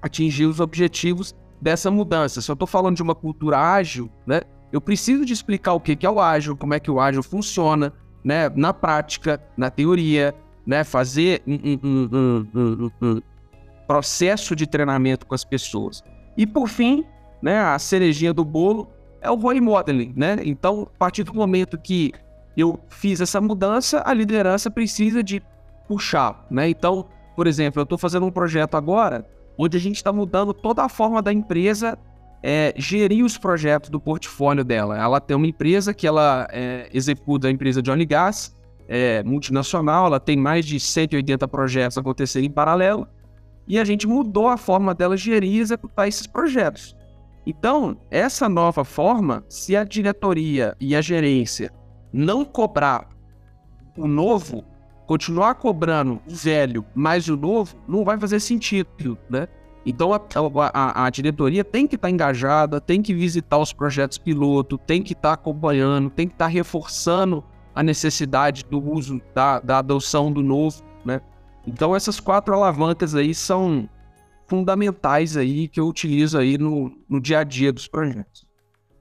atingir 0.00 0.46
os 0.46 0.60
objetivos 0.60 1.34
dessa 1.60 1.90
mudança. 1.90 2.40
Se 2.40 2.48
eu 2.48 2.52
estou 2.52 2.68
falando 2.68 2.94
de 2.94 3.02
uma 3.02 3.14
cultura 3.14 3.58
ágil, 3.58 4.08
né? 4.24 4.42
eu 4.72 4.80
preciso 4.80 5.24
de 5.24 5.32
explicar 5.32 5.72
o 5.72 5.80
que 5.80 6.06
é 6.06 6.10
o 6.10 6.20
ágil, 6.20 6.56
como 6.56 6.72
é 6.72 6.78
que 6.78 6.90
o 6.90 7.00
ágil 7.00 7.22
funciona, 7.22 7.92
né? 8.22 8.48
na 8.50 8.72
prática, 8.72 9.42
na 9.56 9.70
teoria, 9.70 10.32
né? 10.64 10.84
fazer 10.84 11.42
um, 11.44 13.20
processo 13.88 14.54
de 14.54 14.66
treinamento 14.66 15.26
com 15.26 15.34
as 15.34 15.44
pessoas. 15.44 16.04
E 16.36 16.46
por 16.46 16.68
fim, 16.68 17.04
né, 17.42 17.58
a 17.58 17.78
cerejinha 17.78 18.34
do 18.34 18.44
bolo 18.44 18.88
é 19.20 19.30
o 19.30 19.34
role 19.34 19.60
modeling, 19.60 20.12
né? 20.14 20.36
Então, 20.44 20.88
a 20.94 20.98
partir 20.98 21.24
do 21.24 21.34
momento 21.34 21.78
que 21.78 22.12
eu 22.56 22.78
fiz 22.88 23.20
essa 23.20 23.40
mudança, 23.40 24.02
a 24.04 24.12
liderança 24.12 24.70
precisa 24.70 25.22
de 25.22 25.42
puxar, 25.88 26.46
né? 26.50 26.68
Então, 26.68 27.06
por 27.34 27.46
exemplo, 27.46 27.80
eu 27.80 27.84
estou 27.84 27.96
fazendo 27.96 28.26
um 28.26 28.30
projeto 28.30 28.76
agora 28.76 29.26
onde 29.56 29.76
a 29.76 29.80
gente 29.80 29.96
está 29.96 30.12
mudando 30.12 30.52
toda 30.52 30.84
a 30.84 30.88
forma 30.88 31.20
da 31.20 31.32
empresa 31.32 31.98
é, 32.42 32.72
gerir 32.76 33.24
os 33.24 33.36
projetos 33.36 33.90
do 33.90 33.98
portfólio 33.98 34.62
dela. 34.62 34.96
Ela 34.96 35.20
tem 35.20 35.36
uma 35.36 35.46
empresa 35.46 35.92
que 35.92 36.06
ela 36.06 36.46
é, 36.52 36.88
executa 36.92 37.48
a 37.48 37.50
empresa 37.50 37.82
de 37.82 37.90
óleo 37.90 38.02
e 38.02 38.06
gás, 38.06 38.54
é 38.86 39.22
multinacional, 39.22 40.06
ela 40.06 40.20
tem 40.20 40.36
mais 40.36 40.64
de 40.64 40.78
180 40.78 41.46
projetos 41.48 41.98
acontecendo 41.98 42.44
em 42.44 42.50
paralelo, 42.50 43.08
e 43.68 43.78
a 43.78 43.84
gente 43.84 44.06
mudou 44.06 44.48
a 44.48 44.56
forma 44.56 44.94
dela 44.94 45.16
gerir 45.16 45.52
e 45.52 45.58
executar 45.58 46.08
esses 46.08 46.26
projetos. 46.26 46.96
Então, 47.46 47.96
essa 48.10 48.48
nova 48.48 48.84
forma, 48.84 49.44
se 49.48 49.76
a 49.76 49.84
diretoria 49.84 50.74
e 50.80 50.96
a 50.96 51.00
gerência 51.00 51.70
não 52.12 52.44
cobrar 52.44 53.08
o 53.96 54.06
novo, 54.06 54.64
continuar 55.06 55.54
cobrando 55.54 56.20
o 56.26 56.34
velho 56.34 56.84
mais 56.94 57.28
o 57.28 57.36
novo, 57.36 57.76
não 57.86 58.04
vai 58.04 58.18
fazer 58.18 58.40
sentido, 58.40 59.18
né? 59.28 59.48
Então 59.86 60.12
a, 60.12 60.20
a, 60.74 61.06
a 61.06 61.10
diretoria 61.10 61.64
tem 61.64 61.86
que 61.86 61.94
estar 61.94 62.08
tá 62.08 62.12
engajada, 62.12 62.80
tem 62.80 63.00
que 63.00 63.14
visitar 63.14 63.56
os 63.56 63.72
projetos 63.72 64.18
piloto, 64.18 64.76
tem 64.76 65.02
que 65.02 65.14
estar 65.14 65.30
tá 65.30 65.34
acompanhando, 65.34 66.10
tem 66.10 66.26
que 66.26 66.34
estar 66.34 66.44
tá 66.44 66.50
reforçando 66.50 67.42
a 67.74 67.82
necessidade 67.82 68.64
do 68.64 68.78
uso, 68.78 69.20
da, 69.34 69.60
da 69.60 69.78
adoção 69.78 70.30
do 70.30 70.42
novo, 70.42 70.82
né? 71.04 71.22
Então 71.66 71.94
essas 71.94 72.18
quatro 72.20 72.54
alavancas 72.54 73.14
aí 73.14 73.34
são 73.34 73.88
fundamentais 74.46 75.36
aí 75.36 75.68
que 75.68 75.78
eu 75.78 75.86
utilizo 75.86 76.38
aí 76.38 76.56
no, 76.56 76.90
no 77.08 77.20
dia 77.20 77.40
a 77.40 77.44
dia 77.44 77.72
dos 77.72 77.86
projetos. 77.86 78.46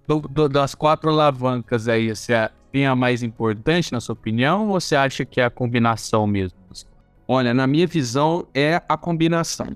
Do, 0.05 0.19
do, 0.21 0.49
das 0.49 0.75
quatro 0.75 1.09
alavancas 1.09 1.87
aí, 1.87 2.13
você 2.13 2.49
tem 2.71 2.85
a 2.85 2.95
mais 2.95 3.23
importante 3.23 3.91
na 3.91 3.99
sua 3.99 4.13
opinião 4.13 4.67
ou 4.67 4.79
você 4.79 4.95
acha 4.95 5.25
que 5.25 5.41
é 5.41 5.45
a 5.45 5.49
combinação 5.49 6.27
mesmo? 6.27 6.57
Olha, 7.27 7.53
na 7.53 7.67
minha 7.67 7.85
visão 7.85 8.47
é 8.53 8.81
a 8.87 8.95
combinação. 8.95 9.67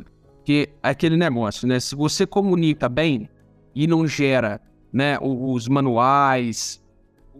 Que 0.46 0.70
é 0.82 0.90
aquele 0.90 1.18
negócio, 1.18 1.68
né? 1.68 1.80
Se 1.80 1.96
você 1.96 2.26
comunica 2.26 2.88
bem 2.88 3.30
e 3.76 3.86
não 3.86 4.08
gera, 4.08 4.62
né, 4.92 5.18
os 5.22 5.68
manuais, 5.68 6.82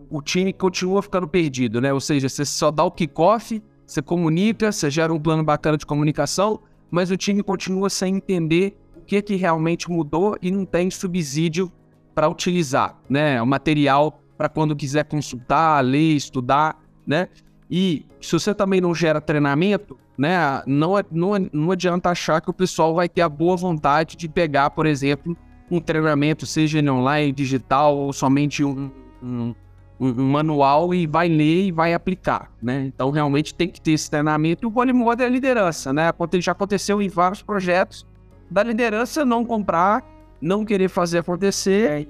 o 0.10 0.22
time 0.22 0.54
continua 0.54 1.02
ficando 1.02 1.28
perdido, 1.28 1.80
né? 1.80 1.94
Ou 1.94 2.00
seja, 2.00 2.28
você 2.28 2.46
só 2.46 2.70
dá 2.70 2.84
o 2.84 2.92
kickoff, 2.92 3.62
você 3.92 4.02
comunica, 4.02 4.72
você 4.72 4.90
gera 4.90 5.14
um 5.14 5.20
plano 5.20 5.44
bacana 5.44 5.78
de 5.78 5.86
comunicação, 5.86 6.62
mas 6.90 7.12
o 7.12 7.18
time 7.18 7.44
continua 7.44 7.90
sem 7.90 8.16
entender 8.16 8.78
o 8.96 9.02
que 9.02 9.22
que 9.22 9.36
realmente 9.36 9.92
mudou 9.92 10.38
e 10.42 10.50
não 10.50 10.64
tem 10.64 10.90
subsídio 10.90 11.70
para 12.16 12.30
utilizar, 12.30 12.98
né? 13.10 13.42
O 13.42 13.46
material 13.46 14.22
para 14.38 14.48
quando 14.48 14.78
quiser 14.78 15.04
consultar, 15.04 15.84
ler, 15.84 16.16
estudar, 16.16 16.82
né? 17.06 17.28
E 17.70 18.06
se 18.22 18.32
você 18.32 18.56
também 18.56 18.80
não 18.80 18.96
gera 18.96 19.20
treinamento, 19.20 19.98
né, 20.18 20.64
não, 20.66 20.94
não, 21.12 21.50
não 21.52 21.72
adianta 21.72 22.10
achar 22.10 22.40
que 22.40 22.50
o 22.50 22.54
pessoal 22.54 22.96
vai 22.96 23.10
ter 23.10 23.22
a 23.22 23.30
boa 23.30 23.58
vontade 23.58 24.16
de 24.16 24.30
pegar, 24.30 24.70
por 24.70 24.86
exemplo, 24.86 25.36
um 25.70 25.82
treinamento, 25.82 26.46
seja 26.46 26.80
em 26.80 26.90
online, 26.90 27.34
digital 27.34 27.98
ou 27.98 28.14
somente 28.14 28.64
um, 28.64 28.90
um, 29.22 29.54
um, 30.02 30.12
manual 30.32 30.96
e 30.96 31.06
vai 31.06 31.30
ler 31.30 31.68
e 31.68 31.72
vai 31.72 31.94
aplicar, 31.94 32.52
né? 32.62 32.86
Então 32.88 33.12
realmente 33.12 33.54
tem 33.54 33.70
que 33.70 33.80
ter 33.80 33.92
esse 33.92 34.10
treinamento. 34.10 34.66
E 34.66 34.68
o 34.68 34.72
Polimod 34.72 35.22
é 35.22 35.28
a 35.28 35.30
liderança, 35.30 35.94
né? 35.94 36.12
Já 36.40 36.54
aconteceu 36.54 37.00
em 37.00 37.08
vários 37.08 37.44
projetos 37.44 38.08
da 38.50 38.64
liderança 38.64 39.24
não 39.24 39.46
comprar, 39.46 40.04
não 40.42 40.66
querer 40.66 40.90
fazer 40.90 41.20
acontecer. 41.20 42.10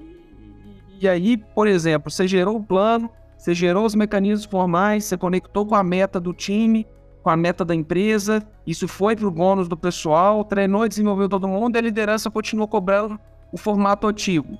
E 0.98 1.06
aí, 1.06 1.36
por 1.36 1.68
exemplo, 1.68 2.10
você 2.10 2.26
gerou 2.26 2.56
o 2.56 2.62
plano, 2.62 3.10
você 3.36 3.52
gerou 3.52 3.84
os 3.84 3.94
mecanismos 3.94 4.46
formais, 4.46 5.04
você 5.04 5.18
conectou 5.18 5.66
com 5.66 5.74
a 5.74 5.82
meta 5.82 6.18
do 6.18 6.32
time, 6.32 6.86
com 7.22 7.28
a 7.28 7.36
meta 7.36 7.64
da 7.64 7.74
empresa, 7.74 8.42
isso 8.66 8.88
foi 8.88 9.14
para 9.14 9.26
o 9.26 9.30
bônus 9.30 9.68
do 9.68 9.76
pessoal, 9.76 10.44
treinou 10.44 10.86
e 10.86 10.88
desenvolveu 10.88 11.28
todo 11.28 11.46
mundo, 11.46 11.76
e 11.76 11.78
a 11.78 11.82
liderança 11.82 12.30
continuou 12.30 12.66
cobrando 12.66 13.20
o 13.52 13.58
formato 13.58 14.06
ativo, 14.06 14.58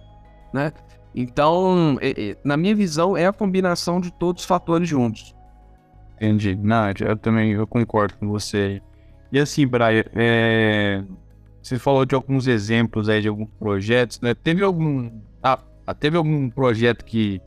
né? 0.52 0.72
Então, 1.14 1.98
na 2.44 2.56
minha 2.56 2.74
visão, 2.74 3.16
é 3.16 3.26
a 3.26 3.32
combinação 3.32 4.00
de 4.00 4.10
todos 4.12 4.42
os 4.42 4.48
fatores 4.48 4.88
juntos. 4.88 5.34
Entendi. 6.16 6.56
Não, 6.56 6.84
eu 7.00 7.16
também 7.16 7.52
eu 7.52 7.66
concordo 7.66 8.14
com 8.14 8.28
você. 8.28 8.80
E 9.30 9.38
assim, 9.38 9.66
Brian, 9.66 10.04
é... 10.14 11.02
você 11.60 11.78
falou 11.78 12.04
de 12.04 12.14
alguns 12.14 12.46
exemplos 12.46 13.08
aí 13.08 13.20
de 13.20 13.28
alguns 13.28 13.48
projetos, 13.58 14.20
né? 14.20 14.34
Teve 14.34 14.62
algum, 14.62 15.10
ah, 15.42 15.58
teve 15.98 16.16
algum 16.16 16.48
projeto 16.48 17.04
que 17.04 17.40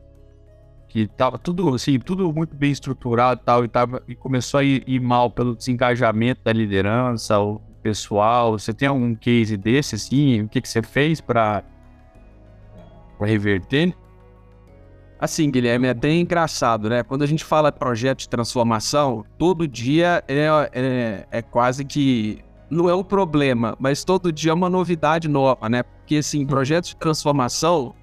que 0.95 1.07
tava 1.07 1.37
tudo 1.37 1.75
assim, 1.75 1.99
tudo 1.99 2.31
muito 2.31 2.55
bem 2.55 2.71
estruturado 2.71 3.41
tal, 3.43 3.65
e, 3.65 3.67
tava, 3.67 4.01
e 4.07 4.15
começou 4.15 4.61
a 4.61 4.63
ir, 4.63 4.81
ir 4.87 5.01
mal 5.01 5.29
pelo 5.29 5.53
desengajamento 5.53 6.39
da 6.41 6.53
liderança, 6.53 7.37
o 7.37 7.59
pessoal. 7.83 8.57
Você 8.57 8.73
tem 8.73 8.87
algum 8.87 9.13
case 9.13 9.57
desse, 9.57 9.95
assim? 9.95 10.43
O 10.43 10.47
que, 10.47 10.61
que 10.61 10.69
você 10.69 10.81
fez 10.81 11.19
para 11.19 11.63
reverter? 13.19 13.95
Assim, 15.19 15.49
Guilherme, 15.49 15.87
é 15.87 15.93
bem 15.93 16.21
engraçado, 16.21 16.89
né? 16.89 17.01
Quando 17.01 17.23
a 17.23 17.25
gente 17.25 17.43
fala 17.43 17.71
projeto 17.71 18.19
de 18.19 18.29
transformação, 18.29 19.25
todo 19.37 19.67
dia 19.67 20.23
é, 20.27 20.47
é, 20.73 21.27
é 21.31 21.41
quase 21.41 21.85
que. 21.85 22.39
Não 22.69 22.89
é 22.89 22.95
um 22.95 23.03
problema, 23.03 23.75
mas 23.79 24.03
todo 24.03 24.31
dia 24.31 24.51
é 24.51 24.53
uma 24.53 24.69
novidade 24.69 25.27
nova, 25.27 25.69
né? 25.69 25.83
Porque, 25.83 26.17
assim, 26.17 26.45
projetos 26.45 26.89
de 26.89 26.97
transformação 26.97 27.93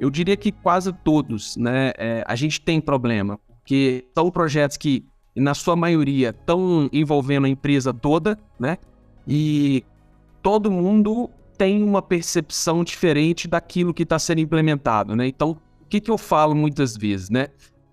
eu 0.00 0.08
diria 0.08 0.36
que 0.36 0.50
quase 0.50 0.90
todos, 0.92 1.58
né? 1.58 1.92
É, 1.98 2.24
a 2.26 2.34
gente 2.34 2.58
tem 2.60 2.80
problema, 2.80 3.38
porque 3.58 4.06
são 4.14 4.30
projetos 4.30 4.78
que, 4.78 5.04
na 5.36 5.52
sua 5.52 5.76
maioria, 5.76 6.30
estão 6.30 6.88
envolvendo 6.90 7.44
a 7.44 7.48
empresa 7.48 7.92
toda, 7.92 8.38
né? 8.58 8.78
E 9.28 9.84
todo 10.42 10.70
mundo 10.70 11.30
tem 11.60 11.82
uma 11.82 12.00
percepção 12.00 12.82
diferente 12.82 13.46
daquilo 13.46 13.92
que 13.92 14.04
está 14.04 14.18
sendo 14.18 14.40
implementado, 14.40 15.14
né? 15.14 15.26
Então, 15.26 15.58
o 15.82 15.84
que, 15.90 16.00
que 16.00 16.10
eu 16.10 16.16
falo 16.16 16.54
muitas 16.54 16.96
vezes, 16.96 17.28
né? 17.28 17.48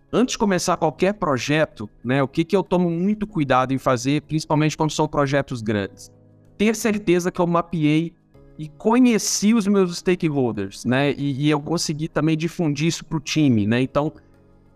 Antes 0.10 0.32
de 0.32 0.38
começar 0.38 0.78
qualquer 0.78 1.16
projeto, 1.16 1.90
né? 2.02 2.24
O 2.24 2.30
que, 2.30 2.46
que 2.46 2.56
eu 2.56 2.64
tomo 2.64 2.90
muito 2.90 3.28
cuidado 3.28 3.74
em 3.74 3.78
fazer, 3.78 4.22
principalmente 4.22 4.78
quando 4.78 4.92
são 4.92 5.06
projetos 5.06 5.62
grandes? 5.62 6.10
Ter 6.58 6.78
certeza 6.78 7.30
que 7.30 7.42
eu 7.42 7.46
mapeei 7.46 8.14
e 8.58 8.70
conheci 8.70 9.54
os 9.54 9.68
meus 9.68 9.98
stakeholders, 9.98 10.86
né? 10.86 11.12
E, 11.12 11.48
e 11.48 11.50
eu 11.50 11.60
consegui 11.60 12.08
também 12.08 12.38
difundir 12.38 12.88
isso 12.88 13.04
para 13.04 13.18
o 13.18 13.20
time, 13.20 13.68
né? 13.68 13.82
Então, 13.82 14.14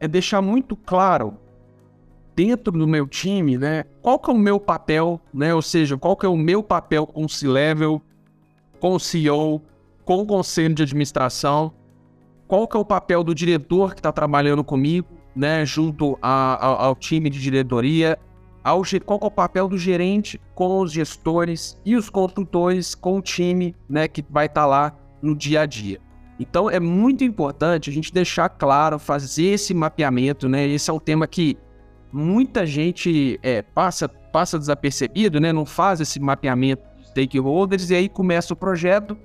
é 0.01 0.07
deixar 0.07 0.41
muito 0.41 0.75
claro 0.75 1.37
dentro 2.35 2.73
do 2.73 2.85
meu 2.85 3.07
time, 3.07 3.57
né? 3.57 3.85
Qual 4.01 4.19
que 4.19 4.29
é 4.29 4.33
o 4.33 4.37
meu 4.37 4.59
papel, 4.59 5.21
né? 5.33 5.55
Ou 5.55 5.61
seja, 5.61 5.97
qual 5.97 6.17
que 6.17 6.25
é 6.25 6.29
o 6.29 6.35
meu 6.35 6.61
papel 6.61 7.07
com 7.07 7.23
o 7.23 7.29
C-Level, 7.29 8.01
com 8.81 8.95
o 8.95 8.99
CEO, 8.99 9.61
com 10.03 10.23
o 10.23 10.25
conselho 10.25 10.73
de 10.73 10.83
administração, 10.83 11.71
qual 12.47 12.67
que 12.67 12.75
é 12.75 12.79
o 12.79 12.83
papel 12.83 13.23
do 13.23 13.33
diretor 13.33 13.93
que 13.93 13.99
está 13.99 14.11
trabalhando 14.11 14.63
comigo, 14.63 15.07
né? 15.33 15.65
Junto 15.65 16.17
a, 16.21 16.55
a, 16.55 16.85
ao 16.87 16.95
time 16.95 17.29
de 17.29 17.39
diretoria, 17.39 18.19
ao, 18.61 18.81
qual 19.05 19.19
é 19.21 19.25
o 19.25 19.31
papel 19.31 19.69
do 19.69 19.77
gerente 19.77 20.41
com 20.53 20.81
os 20.81 20.91
gestores 20.91 21.79
e 21.85 21.95
os 21.95 22.09
consultores 22.09 22.93
com 22.93 23.17
o 23.17 23.21
time 23.21 23.75
né, 23.87 24.07
que 24.07 24.25
vai 24.29 24.47
estar 24.47 24.61
tá 24.61 24.67
lá 24.67 24.95
no 25.21 25.35
dia 25.35 25.61
a 25.61 25.65
dia. 25.65 25.99
Então 26.39 26.69
é 26.69 26.79
muito 26.79 27.23
importante 27.23 27.89
a 27.89 27.93
gente 27.93 28.11
deixar 28.11 28.49
claro, 28.49 28.97
fazer 28.97 29.45
esse 29.45 29.73
mapeamento, 29.75 30.49
né? 30.49 30.67
Esse 30.67 30.89
é 30.89 30.93
um 30.93 30.99
tema 30.99 31.27
que 31.27 31.55
muita 32.11 32.65
gente 32.65 33.39
é, 33.43 33.61
passa, 33.61 34.09
passa 34.09 34.57
desapercebido, 34.57 35.39
né? 35.39 35.53
Não 35.53 35.65
faz 35.65 36.01
esse 36.01 36.19
mapeamento 36.19 36.90
stakeholders 37.11 37.89
e 37.89 37.95
aí 37.95 38.09
começa 38.09 38.53
o 38.53 38.57
projeto. 38.57 39.17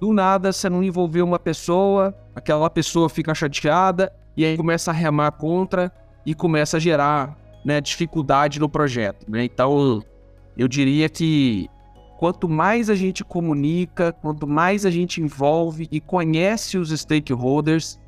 Do 0.00 0.12
nada 0.12 0.52
você 0.52 0.68
não 0.68 0.82
envolveu 0.82 1.24
uma 1.24 1.38
pessoa, 1.38 2.14
aquela 2.34 2.68
pessoa 2.70 3.08
fica 3.08 3.34
chateada 3.34 4.12
e 4.36 4.44
aí 4.44 4.56
começa 4.56 4.90
a 4.90 4.94
remar 4.94 5.32
contra 5.32 5.92
e 6.24 6.34
começa 6.34 6.76
a 6.76 6.80
gerar 6.80 7.36
né, 7.64 7.80
dificuldade 7.80 8.60
no 8.60 8.68
projeto. 8.68 9.28
Né? 9.28 9.44
Então, 9.44 10.02
eu 10.56 10.68
diria 10.68 11.08
que 11.08 11.68
quanto 12.18 12.48
mais 12.48 12.90
a 12.90 12.94
gente 12.94 13.24
comunica, 13.24 14.12
quanto 14.12 14.46
mais 14.46 14.84
a 14.86 14.90
gente 14.90 15.20
envolve 15.20 15.88
e 15.90 16.00
conhece 16.00 16.78
os 16.78 16.90
stakeholders, 16.90 17.98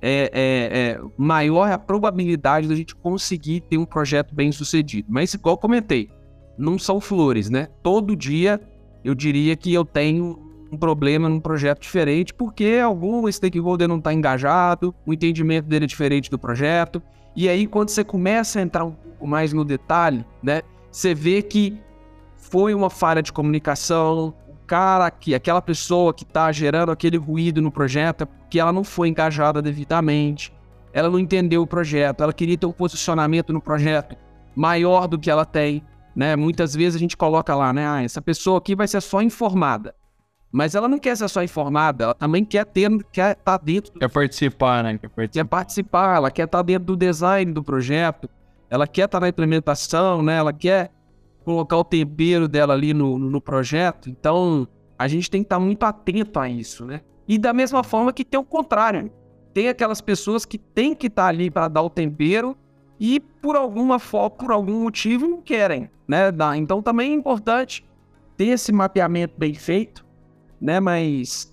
é, 0.00 0.30
é, 0.32 0.78
é, 0.78 1.00
maior 1.16 1.70
a 1.70 1.78
probabilidade 1.78 2.68
da 2.68 2.74
gente 2.74 2.94
conseguir 2.94 3.60
ter 3.62 3.78
um 3.78 3.84
projeto 3.84 4.34
bem 4.34 4.52
sucedido. 4.52 5.08
Mas, 5.10 5.34
igual 5.34 5.58
comentei, 5.58 6.10
não 6.56 6.78
são 6.78 7.00
flores, 7.00 7.50
né? 7.50 7.68
Todo 7.82 8.16
dia 8.16 8.60
eu 9.04 9.14
diria 9.14 9.56
que 9.56 9.72
eu 9.72 9.84
tenho 9.84 10.38
um 10.70 10.76
problema 10.76 11.28
num 11.28 11.40
projeto 11.40 11.80
diferente 11.80 12.34
porque 12.34 12.80
algum 12.82 13.30
stakeholder 13.30 13.88
não 13.88 13.98
está 13.98 14.12
engajado, 14.12 14.94
o 15.06 15.12
entendimento 15.12 15.66
dele 15.66 15.84
é 15.84 15.88
diferente 15.88 16.30
do 16.30 16.38
projeto. 16.38 17.02
E 17.34 17.48
aí, 17.48 17.66
quando 17.66 17.88
você 17.88 18.04
começa 18.04 18.58
a 18.58 18.62
entrar 18.62 18.84
um 18.84 18.92
pouco 18.92 19.26
mais 19.26 19.52
no 19.52 19.64
detalhe, 19.64 20.24
né, 20.42 20.62
você 20.90 21.14
vê 21.14 21.40
que 21.42 21.78
foi 22.36 22.74
uma 22.74 22.90
falha 22.90 23.22
de 23.22 23.32
comunicação, 23.32 24.34
o 24.48 24.56
cara 24.66 25.10
que, 25.10 25.34
aquela 25.34 25.62
pessoa 25.62 26.12
que 26.12 26.24
está 26.24 26.50
gerando 26.50 26.90
aquele 26.90 27.16
ruído 27.16 27.62
no 27.62 27.70
projeto, 27.70 28.22
é 28.22 28.26
porque 28.26 28.58
ela 28.58 28.72
não 28.72 28.82
foi 28.82 29.08
engajada 29.08 29.62
devidamente, 29.62 30.52
ela 30.92 31.08
não 31.08 31.18
entendeu 31.18 31.62
o 31.62 31.66
projeto, 31.66 32.22
ela 32.22 32.32
queria 32.32 32.56
ter 32.56 32.66
um 32.66 32.72
posicionamento 32.72 33.52
no 33.52 33.60
projeto 33.60 34.16
maior 34.56 35.06
do 35.06 35.18
que 35.18 35.30
ela 35.30 35.44
tem, 35.44 35.82
né? 36.14 36.36
Muitas 36.36 36.74
vezes 36.74 36.96
a 36.96 36.98
gente 36.98 37.16
coloca 37.16 37.54
lá, 37.54 37.72
né? 37.72 37.86
Ah, 37.86 38.02
essa 38.02 38.20
pessoa 38.20 38.58
aqui 38.58 38.74
vai 38.74 38.88
ser 38.88 39.00
só 39.00 39.22
informada. 39.22 39.94
Mas 40.50 40.74
ela 40.74 40.88
não 40.88 40.98
quer 40.98 41.16
ser 41.16 41.28
só 41.28 41.42
informada, 41.42 42.04
ela 42.04 42.14
também 42.14 42.44
quer 42.44 42.64
ter, 42.64 42.90
quer 43.12 43.32
estar 43.32 43.58
tá 43.58 43.64
dentro. 43.64 43.92
Quer 43.98 44.08
participar, 44.10 44.82
né? 44.82 44.98
Quer 44.98 45.08
participar. 45.08 45.32
quer 45.32 45.44
participar, 45.44 46.16
ela 46.16 46.30
quer 46.30 46.44
estar 46.44 46.58
tá 46.58 46.62
dentro 46.62 46.84
do 46.86 46.96
design 46.96 47.52
do 47.52 47.62
projeto. 47.62 48.28
ela 48.70 48.86
quer 48.86 49.04
estar 49.04 49.18
tá 49.18 49.20
na 49.20 49.28
implementação, 49.28 50.22
né? 50.22 50.36
Ela 50.36 50.52
quer 50.52 50.90
colocar 51.44 51.76
o 51.76 51.84
tempero 51.84 52.48
dela 52.48 52.74
ali 52.74 52.94
no, 52.94 53.18
no 53.18 53.40
projeto. 53.40 54.08
Então, 54.08 54.66
a 54.98 55.06
gente 55.06 55.30
tem 55.30 55.42
que 55.42 55.46
estar 55.46 55.56
tá 55.56 55.64
muito 55.64 55.82
atento 55.84 56.40
a 56.40 56.48
isso, 56.48 56.84
né? 56.84 57.02
E 57.26 57.38
da 57.38 57.52
mesma 57.52 57.84
forma 57.84 58.12
que 58.12 58.24
tem 58.24 58.40
o 58.40 58.44
contrário. 58.44 59.10
Tem 59.52 59.68
aquelas 59.68 60.00
pessoas 60.00 60.46
que 60.46 60.56
têm 60.56 60.94
que 60.94 61.08
estar 61.08 61.24
tá 61.24 61.28
ali 61.28 61.50
para 61.50 61.68
dar 61.68 61.82
o 61.82 61.90
tempero 61.90 62.56
e 63.00 63.20
por 63.20 63.56
alguma 63.56 63.98
forma, 63.98 64.30
por 64.30 64.50
algum 64.50 64.82
motivo 64.82 65.26
não 65.26 65.40
querem, 65.40 65.90
né? 66.06 66.30
Então 66.56 66.82
também 66.82 67.12
é 67.12 67.14
importante 67.14 67.84
ter 68.36 68.46
esse 68.46 68.72
mapeamento 68.72 69.34
bem 69.36 69.54
feito, 69.54 70.04
né? 70.60 70.80
Mas 70.80 71.52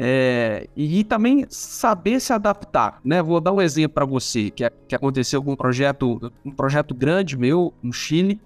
é, 0.00 0.68
e, 0.76 1.02
também 1.02 1.44
saber 1.48 2.20
se 2.20 2.32
adaptar, 2.32 3.00
né? 3.04 3.20
Vou 3.20 3.40
dar 3.40 3.52
um 3.52 3.60
exemplo 3.60 3.94
para 3.94 4.04
você 4.04 4.48
que, 4.48 4.70
que 4.86 4.94
aconteceu 4.94 5.42
com 5.42 5.52
um 5.52 5.56
projeto, 5.56 6.32
um 6.44 6.52
projeto 6.52 6.94
grande 6.94 7.36
meu 7.36 7.74
no 7.82 7.92
Chile, 7.92 8.40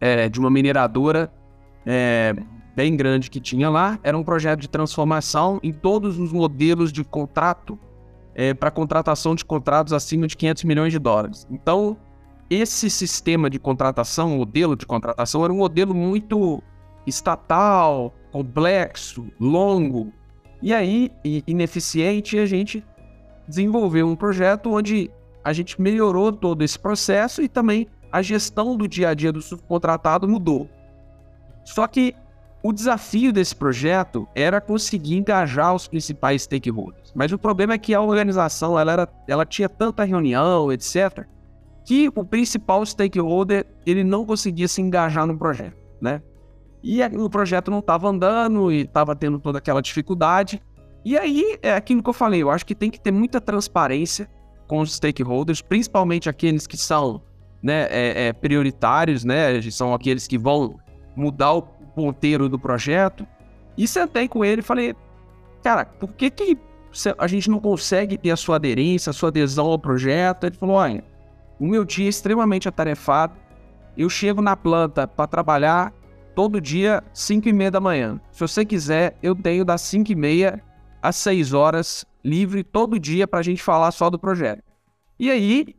é, 0.00 0.28
de 0.28 0.38
uma 0.38 0.48
mineradora 0.48 1.32
é, 1.84 2.36
bem 2.76 2.96
grande 2.96 3.28
que 3.28 3.40
tinha 3.40 3.68
lá. 3.68 3.98
Era 4.04 4.16
um 4.16 4.22
projeto 4.22 4.60
de 4.60 4.68
transformação 4.68 5.58
em 5.60 5.72
todos 5.72 6.20
os 6.20 6.32
modelos 6.32 6.92
de 6.92 7.02
contrato 7.02 7.76
é, 8.34 8.54
para 8.54 8.70
contratação 8.70 9.34
de 9.34 9.44
contratos 9.44 9.92
acima 9.92 10.26
de 10.26 10.36
500 10.36 10.64
milhões 10.64 10.92
de 10.92 10.98
dólares. 10.98 11.46
Então, 11.50 11.96
esse 12.48 12.90
sistema 12.90 13.48
de 13.48 13.58
contratação, 13.58 14.30
modelo 14.30 14.76
de 14.76 14.86
contratação, 14.86 15.44
era 15.44 15.52
um 15.52 15.58
modelo 15.58 15.94
muito 15.94 16.62
estatal, 17.06 18.14
complexo, 18.32 19.26
longo, 19.38 20.12
e 20.62 20.74
aí, 20.74 21.10
ineficiente, 21.46 22.38
a 22.38 22.44
gente 22.44 22.84
desenvolveu 23.48 24.06
um 24.06 24.14
projeto 24.14 24.70
onde 24.70 25.10
a 25.42 25.52
gente 25.52 25.80
melhorou 25.80 26.32
todo 26.32 26.62
esse 26.62 26.78
processo 26.78 27.40
e 27.40 27.48
também 27.48 27.88
a 28.12 28.20
gestão 28.20 28.76
do 28.76 28.86
dia 28.86 29.08
a 29.08 29.14
dia 29.14 29.32
do 29.32 29.40
subcontratado 29.40 30.28
mudou. 30.28 30.68
Só 31.64 31.86
que 31.86 32.14
o 32.62 32.72
desafio 32.72 33.32
desse 33.32 33.54
projeto 33.56 34.28
era 34.34 34.60
conseguir 34.60 35.16
engajar 35.16 35.74
os 35.74 35.88
principais 35.88 36.42
stakeholders. 36.42 37.12
Mas 37.14 37.32
o 37.32 37.38
problema 37.38 37.74
é 37.74 37.78
que 37.78 37.94
a 37.94 38.00
organização 38.00 38.78
ela, 38.78 38.92
era, 38.92 39.08
ela 39.26 39.46
tinha 39.46 39.68
tanta 39.68 40.04
reunião, 40.04 40.70
etc., 40.70 41.26
que 41.84 42.10
o 42.14 42.24
principal 42.24 42.84
stakeholder 42.84 43.66
ele 43.86 44.04
não 44.04 44.26
conseguia 44.26 44.68
se 44.68 44.82
engajar 44.82 45.26
no 45.26 45.36
projeto, 45.36 45.76
né? 46.00 46.22
E 46.82 47.02
o 47.02 47.28
projeto 47.28 47.70
não 47.70 47.80
estava 47.80 48.08
andando 48.08 48.70
e 48.70 48.82
estava 48.82 49.16
tendo 49.16 49.38
toda 49.38 49.58
aquela 49.58 49.82
dificuldade. 49.82 50.62
E 51.04 51.16
aí 51.16 51.58
é 51.62 51.74
aquilo 51.74 52.02
que 52.02 52.08
eu 52.08 52.14
falei, 52.14 52.42
eu 52.42 52.50
acho 52.50 52.64
que 52.64 52.74
tem 52.74 52.90
que 52.90 53.00
ter 53.00 53.10
muita 53.10 53.40
transparência 53.40 54.28
com 54.66 54.80
os 54.80 54.94
stakeholders, 54.94 55.60
principalmente 55.62 56.28
aqueles 56.28 56.66
que 56.66 56.76
são 56.76 57.22
né, 57.62 57.86
é, 57.90 58.28
é, 58.28 58.32
prioritários, 58.32 59.24
né? 59.24 59.60
São 59.70 59.92
aqueles 59.92 60.26
que 60.26 60.38
vão 60.38 60.78
mudar 61.16 61.54
o 61.54 61.62
ponteiro 61.90 62.48
do 62.48 62.58
projeto. 62.58 63.26
E 63.76 63.86
sentei 63.86 64.28
com 64.28 64.44
ele 64.44 64.60
e 64.60 64.64
falei, 64.64 64.94
cara, 65.62 65.84
por 65.84 66.12
que, 66.12 66.30
que 66.30 66.58
a 67.18 67.26
gente 67.26 67.48
não 67.48 67.60
consegue 67.60 68.18
ter 68.18 68.30
a 68.30 68.36
sua 68.36 68.56
aderência, 68.56 69.10
a 69.10 69.12
sua 69.12 69.28
adesão 69.28 69.66
ao 69.66 69.78
projeto? 69.78 70.44
Ele 70.44 70.56
falou, 70.56 70.76
olha, 70.76 71.04
o 71.58 71.66
meu 71.66 71.84
dia 71.84 72.06
é 72.06 72.08
extremamente 72.08 72.68
atarefado, 72.68 73.34
eu 73.96 74.08
chego 74.08 74.40
na 74.40 74.56
planta 74.56 75.06
para 75.06 75.26
trabalhar 75.26 75.92
todo 76.34 76.60
dia, 76.60 77.02
5 77.12 77.48
e 77.48 77.52
meia 77.52 77.70
da 77.70 77.80
manhã. 77.80 78.20
Se 78.32 78.40
você 78.40 78.64
quiser, 78.64 79.16
eu 79.22 79.34
tenho 79.34 79.64
das 79.64 79.82
5 79.82 80.10
e 80.10 80.14
meia 80.14 80.62
às 81.02 81.16
6 81.16 81.52
horas 81.52 82.04
livre 82.24 82.62
todo 82.62 82.98
dia 82.98 83.26
para 83.26 83.40
a 83.40 83.42
gente 83.42 83.62
falar 83.62 83.90
só 83.90 84.08
do 84.08 84.18
projeto. 84.18 84.62
E 85.18 85.30
aí, 85.30 85.74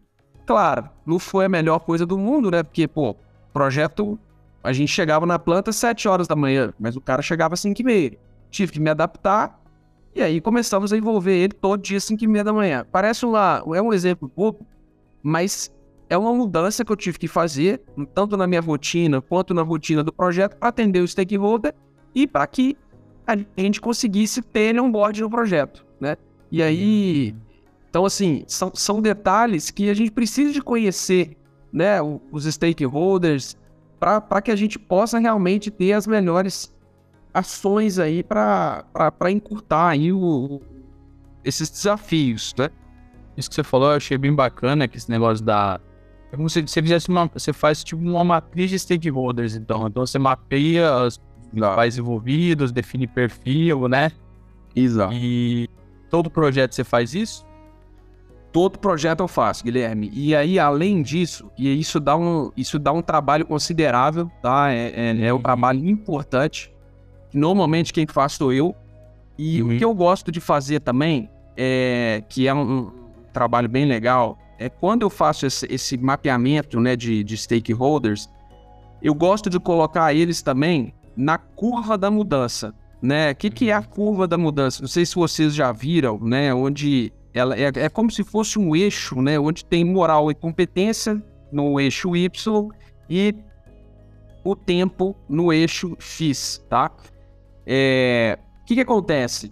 claro, 0.46 0.89
não 1.06 1.18
foi 1.20 1.46
a 1.46 1.50
melhor 1.50 1.80
coisa 1.80 2.06
do 2.06 2.18
mundo, 2.18 2.51
né? 2.51 2.63
Porque, 2.63 2.88
pô, 2.88 3.15
projeto 3.53 4.20
a 4.63 4.72
gente 4.74 4.91
chegava 4.91 5.25
na 5.25 5.39
planta 5.39 5.70
às 5.70 5.75
7 5.77 6.08
horas 6.08 6.27
da 6.27 6.36
manhã, 6.36 6.74
mas 6.80 6.96
o 6.96 7.01
cara 7.01 7.22
chegava 7.22 7.53
às 7.53 7.60
5 7.60 7.82
e 7.82 7.84
meia. 7.84 8.18
Tive 8.50 8.72
que 8.72 8.80
me 8.80 8.89
adaptar 8.89 9.59
e 10.14 10.22
aí 10.22 10.42
começamos 10.42 10.92
a 10.92 10.98
envolver 10.98 11.33
ele 11.33 11.53
todo 11.53 11.81
dia 11.81 11.98
às 11.98 12.03
5 12.03 12.24
e 12.24 12.27
meia 12.27 12.44
da 12.44 12.53
manhã. 12.53 12.86
Parece 12.92 13.25
lá, 13.25 13.64
é 13.74 13.81
um 13.81 13.94
exemplo 13.94 14.29
pouco, 14.29 14.66
mas 15.24 15.72
é 16.09 16.18
uma 16.18 16.33
mudança 16.33 16.83
que 16.83 16.92
eu 16.92 16.96
tive 16.98 17.18
que 17.18 17.27
fazer, 17.27 17.81
tanto 18.14 18.36
na 18.36 18.46
minha 18.46 18.62
rotina 18.62 19.22
quanto 19.22 19.53
na 19.53 19.62
rotina 19.62 20.03
do 20.03 20.12
projeto, 20.12 20.57
para 20.57 20.70
atender 20.70 21.00
o 21.00 21.07
stakeholder 21.07 21.74
e 22.14 22.27
para 22.27 22.46
que 22.46 22.77
a 23.25 23.38
gente 23.57 23.79
conseguisse 23.79 24.42
ter 24.42 24.72
ele 24.72 24.81
on 24.81 24.92
board 24.92 25.22
no 25.22 25.29
projeto, 25.29 25.86
né? 26.00 26.18
E 26.51 26.62
aí, 26.62 27.33
então 27.90 28.03
assim, 28.03 28.44
são, 28.46 28.72
são 28.74 29.01
detalhes 29.01 29.72
que 29.72 29.90
a 29.90 29.94
gente 29.94 30.12
precisa 30.12 30.51
de 30.51 30.62
conhecer, 30.62 31.38
né? 31.72 32.01
Os 32.29 32.44
stakeholders, 32.44 33.55
para 34.01 34.42
que 34.42 34.50
a 34.50 34.55
gente 34.55 34.79
possa 34.79 35.20
realmente 35.20 35.70
ter 35.70 35.94
as 35.94 36.07
melhores 36.07 36.75
ações 37.31 38.00
aí 38.00 38.24
para 38.24 38.83
encurtar 39.29 39.90
aí 39.90 40.11
o, 40.11 40.59
esses 41.44 41.70
desafios, 41.70 42.55
né? 42.57 42.70
Isso 43.37 43.48
que 43.48 43.55
você 43.55 43.64
falou, 43.64 43.92
eu 43.92 43.98
achei 43.98 44.18
bem 44.18 44.33
bacana, 44.33 44.87
que 44.87 44.98
esse 44.98 45.09
negócio 45.09 45.46
da... 45.46 45.79
É 46.31 46.35
como 46.35 46.50
se 46.50 46.61
você 46.64 46.81
fizesse 46.81 47.09
uma... 47.09 47.29
Você 47.31 47.53
faz 47.53 47.83
tipo 47.83 48.01
uma 48.01 48.24
matriz 48.24 48.72
de 48.72 48.79
stakeholders, 48.79 49.55
então. 49.55 49.87
Então 49.87 50.05
você 50.05 50.18
mapeia 50.18 51.05
os 51.05 51.20
principais 51.51 51.98
envolvidos, 51.98 52.72
define 52.72 53.05
perfil, 53.05 53.87
né? 53.87 54.11
Exato. 54.75 55.14
E 55.14 55.70
todo 56.09 56.29
projeto 56.29 56.74
você 56.74 56.83
faz 56.83 57.14
isso? 57.14 57.46
Todo 58.51 58.77
projeto 58.79 59.22
eu 59.22 59.27
faço, 59.27 59.64
Guilherme. 59.64 60.11
E 60.14 60.35
aí, 60.35 60.59
além 60.59 61.01
disso, 61.01 61.50
e 61.57 61.79
isso 61.79 62.00
dá 62.00 62.18
um, 62.18 62.51
isso 62.57 62.77
dá 62.77 62.92
um 62.92 63.01
trabalho 63.01 63.46
considerável, 63.46 64.29
tá? 64.42 64.72
É, 64.72 64.92
é, 64.94 65.25
é 65.27 65.33
um 65.33 65.42
trabalho 65.42 65.87
importante. 65.87 66.74
Normalmente 67.33 67.94
quem 67.94 68.05
faz 68.05 68.33
sou 68.33 68.51
eu. 68.51 68.75
E 69.37 69.61
uhum. 69.61 69.74
o 69.74 69.77
que 69.77 69.85
eu 69.85 69.96
gosto 69.96 70.31
de 70.31 70.42
fazer 70.42 70.81
também, 70.81 71.29
é, 71.55 72.24
que 72.27 72.46
é 72.46 72.53
um, 72.53 72.59
um, 72.61 72.92
trabalho 73.31 73.70
bem 73.70 73.85
legal, 73.85 74.37
é 74.59 74.68
quando 74.68 75.03
eu 75.03 75.09
faço 75.09 75.46
esse, 75.46 75.66
esse 75.72 75.98
mapeamento 75.98 76.79
né, 76.79 76.98
de, 76.98 77.24
de 77.24 77.37
stakeholders, 77.37 78.29
eu 79.01 79.16
gosto 79.16 79.50
de 79.50 79.59
colocar 79.59 80.14
eles 80.14 80.42
também 80.42 80.94
na 81.16 81.37
curva 81.37 81.98
da 81.98 82.11
mudança. 82.11 82.74
Né? 83.01 83.31
O 83.31 83.35
que, 83.35 83.50
que 83.50 83.70
é 83.70 83.74
a 83.74 83.81
curva 83.81 84.27
da 84.27 84.37
mudança? 84.37 84.81
Não 84.81 84.90
sei 84.90 85.05
se 85.05 85.16
vocês 85.16 85.55
já 85.55 85.72
viram, 85.72 86.20
né? 86.20 86.53
Onde 86.53 87.11
ela 87.33 87.55
é, 87.55 87.72
é 87.74 87.89
como 87.89 88.11
se 88.11 88.24
fosse 88.24 88.59
um 88.59 88.75
eixo, 88.75 89.22
né? 89.22 89.39
Onde 89.39 89.63
tem 89.63 89.83
moral 89.85 90.29
e 90.31 90.35
competência 90.35 91.22
no 91.51 91.79
eixo 91.79 92.15
Y 92.15 92.70
e 93.09 93.35
o 94.44 94.55
tempo 94.55 95.15
no 95.29 95.51
eixo 95.51 95.96
X, 96.00 96.63
tá? 96.70 96.91
É, 97.65 98.37
o 98.61 98.65
que, 98.65 98.75
que 98.75 98.81
acontece? 98.81 99.51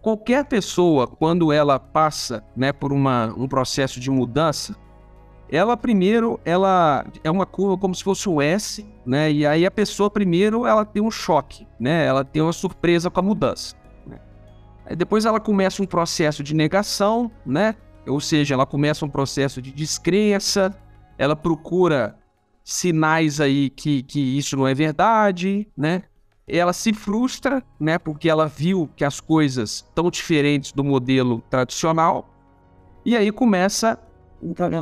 Qualquer 0.00 0.44
pessoa, 0.44 1.06
quando 1.06 1.52
ela 1.52 1.78
passa 1.78 2.44
né, 2.56 2.72
por 2.72 2.92
uma, 2.92 3.34
um 3.36 3.48
processo 3.48 3.98
de 3.98 4.10
mudança, 4.10 4.76
ela 5.50 5.76
primeiro, 5.76 6.38
ela 6.44 7.04
é 7.24 7.30
uma 7.30 7.46
curva 7.46 7.76
como 7.76 7.94
se 7.94 8.04
fosse 8.04 8.28
um 8.28 8.40
S, 8.40 8.86
né? 9.04 9.32
E 9.32 9.46
aí 9.46 9.64
a 9.64 9.70
pessoa 9.70 10.10
primeiro, 10.10 10.66
ela 10.66 10.84
tem 10.84 11.02
um 11.02 11.10
choque, 11.10 11.66
né? 11.80 12.06
Ela 12.06 12.24
tem 12.24 12.42
uma 12.42 12.52
surpresa 12.52 13.10
com 13.10 13.20
a 13.20 13.22
mudança. 13.22 13.74
Depois 14.96 15.24
ela 15.24 15.40
começa 15.40 15.82
um 15.82 15.86
processo 15.86 16.42
de 16.42 16.54
negação, 16.54 17.30
né? 17.44 17.74
Ou 18.06 18.20
seja, 18.20 18.54
ela 18.54 18.66
começa 18.66 19.04
um 19.04 19.08
processo 19.08 19.60
de 19.60 19.70
descrença, 19.70 20.74
ela 21.18 21.36
procura 21.36 22.16
sinais 22.64 23.40
aí 23.40 23.70
que, 23.70 24.02
que 24.02 24.20
isso 24.38 24.56
não 24.56 24.66
é 24.66 24.74
verdade, 24.74 25.66
né? 25.76 26.02
Ela 26.46 26.72
se 26.72 26.92
frustra, 26.92 27.62
né? 27.78 27.98
Porque 27.98 28.28
ela 28.28 28.46
viu 28.46 28.88
que 28.96 29.04
as 29.04 29.20
coisas 29.20 29.84
estão 29.88 30.10
diferentes 30.10 30.72
do 30.72 30.82
modelo 30.82 31.42
tradicional. 31.50 32.34
E 33.04 33.16
aí 33.16 33.30
começa, 33.30 33.98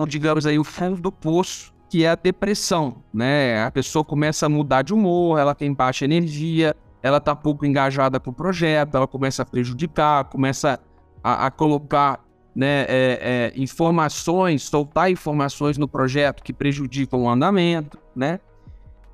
digamos 0.09 0.47
aí, 0.47 0.59
o 0.59 0.65
fundo 0.65 1.01
do 1.01 1.11
poço, 1.11 1.75
que 1.89 2.05
é 2.05 2.11
a 2.11 2.15
depressão, 2.15 3.03
né? 3.13 3.65
A 3.65 3.71
pessoa 3.71 4.05
começa 4.05 4.47
a 4.47 4.49
mudar 4.49 4.83
de 4.83 4.95
humor, 4.95 5.39
ela 5.39 5.55
tem 5.55 5.73
baixa 5.73 6.05
energia, 6.05 6.77
ela 7.07 7.19
está 7.19 7.37
pouco 7.37 7.65
engajada 7.65 8.19
com 8.19 8.31
o 8.31 8.35
projeto, 8.35 8.97
ela 8.97 9.07
começa 9.07 9.43
a 9.43 9.47
prejudicar, 9.47 10.25
começa 10.25 10.81
a, 11.23 11.47
a 11.47 11.51
colocar 11.53 12.21
né, 12.53 12.85
é, 12.89 12.89
é, 12.89 13.53
informações, 13.55 14.65
soltar 14.65 15.09
informações 15.09 15.79
no 15.79 15.87
projeto 15.87 16.43
que 16.43 16.53
prejudicam 16.53 17.23
o 17.23 17.29
andamento, 17.31 17.97
né? 18.15 18.41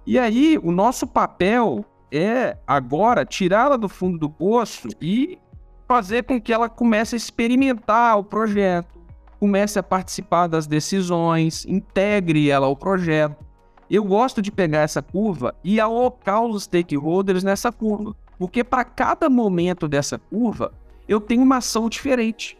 E 0.06 0.18
aí, 0.18 0.58
o 0.62 0.72
nosso 0.72 1.06
papel 1.06 1.84
é 2.10 2.56
agora 2.66 3.26
tirá-la 3.26 3.76
do 3.76 3.90
fundo 3.90 4.16
do 4.16 4.30
poço 4.30 4.88
e 4.98 5.38
fazer 5.86 6.22
com 6.22 6.40
que 6.40 6.50
ela 6.50 6.70
comece 6.70 7.14
a 7.14 7.18
experimentar 7.18 8.18
o 8.18 8.24
projeto, 8.24 8.98
comece 9.38 9.78
a 9.78 9.82
participar 9.82 10.46
das 10.46 10.66
decisões, 10.66 11.66
integre 11.66 12.48
ela 12.48 12.66
ao 12.66 12.74
projeto. 12.74 13.44
Eu 13.92 14.02
gosto 14.02 14.40
de 14.40 14.50
pegar 14.50 14.78
essa 14.78 15.02
curva 15.02 15.54
e 15.62 15.78
alocar 15.78 16.42
os 16.42 16.62
stakeholders 16.62 17.44
nessa 17.44 17.70
curva, 17.70 18.16
porque 18.38 18.64
para 18.64 18.86
cada 18.86 19.28
momento 19.28 19.86
dessa 19.86 20.18
curva 20.18 20.72
eu 21.06 21.20
tenho 21.20 21.42
uma 21.42 21.58
ação 21.58 21.90
diferente 21.90 22.58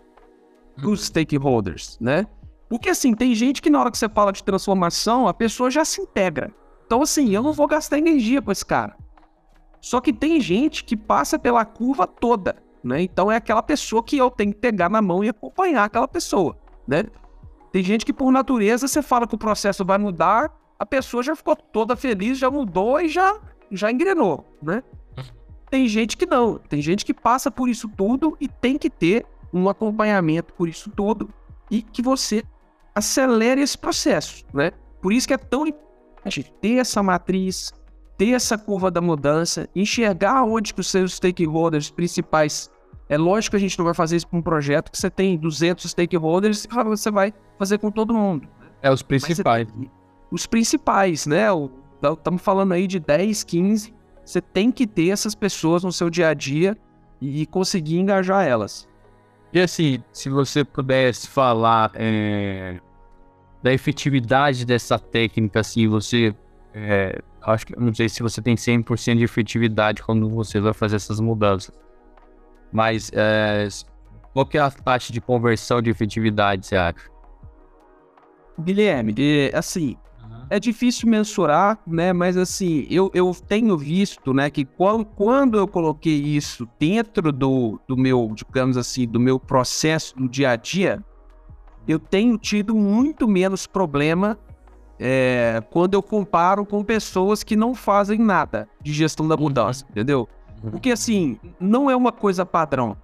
dos 0.77 1.07
stakeholders, 1.07 1.97
né? 1.99 2.27
Porque 2.69 2.91
assim, 2.91 3.15
tem 3.15 3.35
gente 3.35 3.63
que 3.63 3.71
na 3.71 3.81
hora 3.81 3.91
que 3.91 3.97
você 3.97 4.11
fala 4.11 4.31
de 4.31 4.45
transformação, 4.45 5.27
a 5.27 5.33
pessoa 5.33 5.71
já 5.71 5.87
se 5.87 6.03
integra. 6.03 6.53
Então, 6.85 7.01
assim, 7.01 7.31
eu 7.35 7.43
não 7.43 7.55
vou 7.55 7.67
gastar 7.67 7.97
energia 7.97 8.43
com 8.43 8.53
esse 8.53 8.67
cara. 8.67 8.95
Só 9.81 10.03
que 10.03 10.13
tem 10.13 10.39
gente 10.39 10.85
que 10.85 10.99
passa 10.99 11.39
pela 11.39 11.65
curva 11.65 12.07
toda, 12.07 12.57
né? 12.85 13.01
Então 13.01 13.33
é 13.33 13.37
aquela 13.37 13.63
pessoa 13.63 14.03
que 14.03 14.19
eu 14.19 14.31
tenho 14.31 14.53
que 14.53 14.59
pegar 14.59 14.91
na 14.91 15.01
mão 15.01 15.25
e 15.25 15.31
acompanhar 15.31 15.85
aquela 15.85 16.07
pessoa, 16.07 16.59
né? 16.87 17.05
Tem 17.73 17.83
gente 17.83 18.05
que 18.05 18.13
por 18.13 18.31
natureza 18.31 18.87
você 18.87 19.01
fala 19.01 19.27
que 19.27 19.35
o 19.35 19.39
processo 19.39 19.83
vai 19.83 19.97
mudar, 19.97 20.53
a 20.83 20.87
pessoa 20.87 21.23
já 21.23 21.37
ficou 21.37 21.55
toda 21.55 21.95
feliz, 21.95 22.39
já 22.39 22.51
mudou 22.51 23.01
e 23.01 23.09
já 23.09 23.39
já 23.71 23.91
engrenou, 23.91 24.45
né? 24.61 24.83
Tem 25.71 25.87
gente 25.87 26.17
que 26.17 26.27
não, 26.27 26.59
tem 26.59 26.83
gente 26.83 27.05
que 27.05 27.15
passa 27.15 27.53
por 27.53 27.69
isso 27.69 27.89
tudo 27.89 28.37
e 28.41 28.49
tem 28.49 28.77
que 28.77 28.91
ter 28.91 29.25
um 29.55 29.69
acompanhamento 29.69 30.53
por 30.55 30.69
isso 30.69 30.91
tudo 30.91 31.33
e 31.71 31.83
que 31.83 32.03
você 32.03 32.43
acelere 32.95 33.63
esse 33.63 33.79
processo, 33.79 34.45
né? 34.53 34.73
Por 35.01 35.13
isso 35.13 35.29
que 35.29 35.33
é 35.33 35.39
tão 35.39 35.69
importante 35.69 36.53
ter 36.61 36.79
essa 36.79 37.01
matriz, 37.01 37.73
ter 38.19 38.33
essa 38.33 38.59
curva 38.59 38.91
da 38.91 39.01
mudança, 39.01 39.69
enxergar 39.77 40.43
onde 40.43 40.75
que 40.75 40.81
os 40.81 40.91
seus 40.91 41.15
stakeholders 41.15 41.91
principais 41.91 42.69
é 43.09 43.17
lógico 43.17 43.53
que 43.53 43.57
a 43.57 43.61
gente 43.61 43.79
não 43.79 43.85
vai 43.85 43.95
fazer 43.95 44.17
isso 44.17 44.27
para 44.27 44.39
um 44.39 44.43
projeto 44.43 44.91
que 44.91 44.99
você 44.99 45.09
tem 45.09 45.39
200 45.39 45.89
stakeholders 45.89 46.65
e 46.65 46.69
você 46.85 47.11
vai 47.11 47.33
fazer 47.57 47.79
com 47.79 47.91
todo 47.91 48.13
mundo. 48.13 48.49
É, 48.83 48.91
os 48.91 49.01
principais. 49.01 49.69
Os 50.33 50.47
principais, 50.47 51.27
né? 51.27 51.47
Estamos 52.03 52.43
falando 52.43 52.73
aí 52.73 52.89
de 52.89 52.99
10, 52.99 53.45
15 53.45 54.03
você 54.25 54.41
tem 54.41 54.71
que 54.71 54.87
ter 54.87 55.11
essas 55.11 55.35
pessoas 55.35 55.83
no 55.83 55.93
seu 55.93 56.09
dia 56.09 56.29
a 56.29 56.35
dia 56.35 56.77
e 57.21 57.45
conseguir 57.47 57.99
engajar 57.99 58.47
elas. 58.47 58.89
E 59.53 59.61
assim, 59.61 60.03
se 60.13 60.31
você 60.31 60.65
pudesse 60.65 61.29
falar 61.29 61.91
é, 61.95 62.81
da 63.63 63.73
efetividade 63.73 64.65
dessa 64.65 64.99
técnica, 64.99 65.61
assim, 65.61 65.87
você. 65.89 66.35
É, 66.75 67.21
acho 67.43 67.67
que 67.67 67.79
não 67.79 67.95
sei 67.95 68.09
se 68.09 68.23
você 68.23 68.41
tem 68.41 68.55
100% 68.55 69.19
de 69.19 69.25
efetividade 69.25 70.03
quando 70.03 70.29
você 70.31 70.59
vai 70.59 70.73
fazer 70.73 70.97
essas 70.97 71.21
mudanças. 71.21 71.75
Mas 72.73 73.11
é, 73.13 73.69
qual 74.33 74.47
que 74.47 74.57
é 74.57 74.61
a 74.61 74.71
taxa 74.71 75.13
de 75.13 75.21
conversão 75.21 75.83
de 75.83 75.91
efetividade, 75.91 76.67
você 76.67 76.77
acha? 76.77 77.11
Guilherme, 78.59 79.15
assim, 79.53 79.97
é 80.53 80.61
difícil 80.61 81.09
mensurar, 81.09 81.79
né? 81.87 82.13
Mas 82.13 82.37
assim, 82.37 82.87
eu, 82.91 83.11
eu 83.15 83.35
tenho 83.49 83.75
visto, 83.79 84.35
né, 84.35 84.51
que 84.51 84.67
quando, 84.67 85.07
quando 85.07 85.57
eu 85.57 85.67
coloquei 85.67 86.15
isso 86.15 86.69
dentro 86.79 87.33
do, 87.33 87.81
do 87.89 87.97
meu, 87.97 88.31
digamos 88.35 88.77
assim, 88.77 89.09
do 89.09 89.19
meu 89.19 89.41
processo 89.41 90.15
no 90.15 90.29
dia 90.29 90.51
a 90.51 90.57
dia, 90.57 91.03
eu 91.89 91.99
tenho 91.99 92.37
tido 92.37 92.75
muito 92.75 93.27
menos 93.27 93.67
problema 93.67 94.39
é, 95.01 95.63
quando 95.71 95.95
eu 95.95 96.03
comparo 96.03 96.67
com 96.67 96.85
pessoas 96.85 97.43
que 97.43 97.57
não 97.57 97.75
fazem 97.75 98.19
nada 98.19 98.69
de 98.83 98.93
gestão 98.93 99.27
da 99.27 99.39
mudança, 99.39 99.87
entendeu? 99.89 100.29
Porque 100.71 100.91
assim, 100.91 101.41
não 101.59 101.91
é 101.91 101.97
uma 101.97 102.13
coisa 102.13 102.45
padrão. 102.45 102.95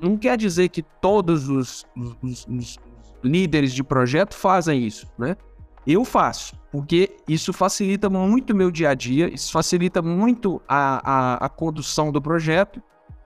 Não 0.00 0.16
quer 0.16 0.38
dizer 0.38 0.68
que 0.68 0.82
todos 0.82 1.48
os, 1.48 1.84
os, 2.22 2.46
os 2.46 2.78
líderes 3.22 3.72
de 3.72 3.82
projeto 3.82 4.34
fazem 4.34 4.86
isso, 4.86 5.08
né? 5.18 5.36
Eu 5.86 6.04
faço, 6.04 6.54
porque 6.70 7.16
isso 7.28 7.52
facilita 7.52 8.08
muito 8.08 8.52
o 8.52 8.56
meu 8.56 8.70
dia 8.70 8.90
a 8.90 8.94
dia, 8.94 9.32
isso 9.32 9.50
facilita 9.50 10.00
muito 10.00 10.62
a, 10.68 11.00
a, 11.04 11.46
a 11.46 11.48
condução 11.48 12.12
do 12.12 12.22
projeto, 12.22 12.80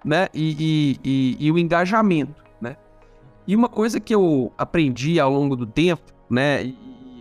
né? 0.05 0.29
E, 0.33 0.57
e, 0.59 1.01
e, 1.05 1.47
e, 1.47 1.53
o 1.53 1.59
engajamento, 1.59 2.43
né? 2.61 2.77
E 3.47 3.55
uma 3.55 3.69
coisa 3.69 4.01
que 4.01 4.15
eu 4.15 4.53
aprendi 4.57 5.21
ao 5.21 5.31
longo 5.31 5.55
do 5.55 5.67
tempo, 5.67 6.13
né? 6.31 6.73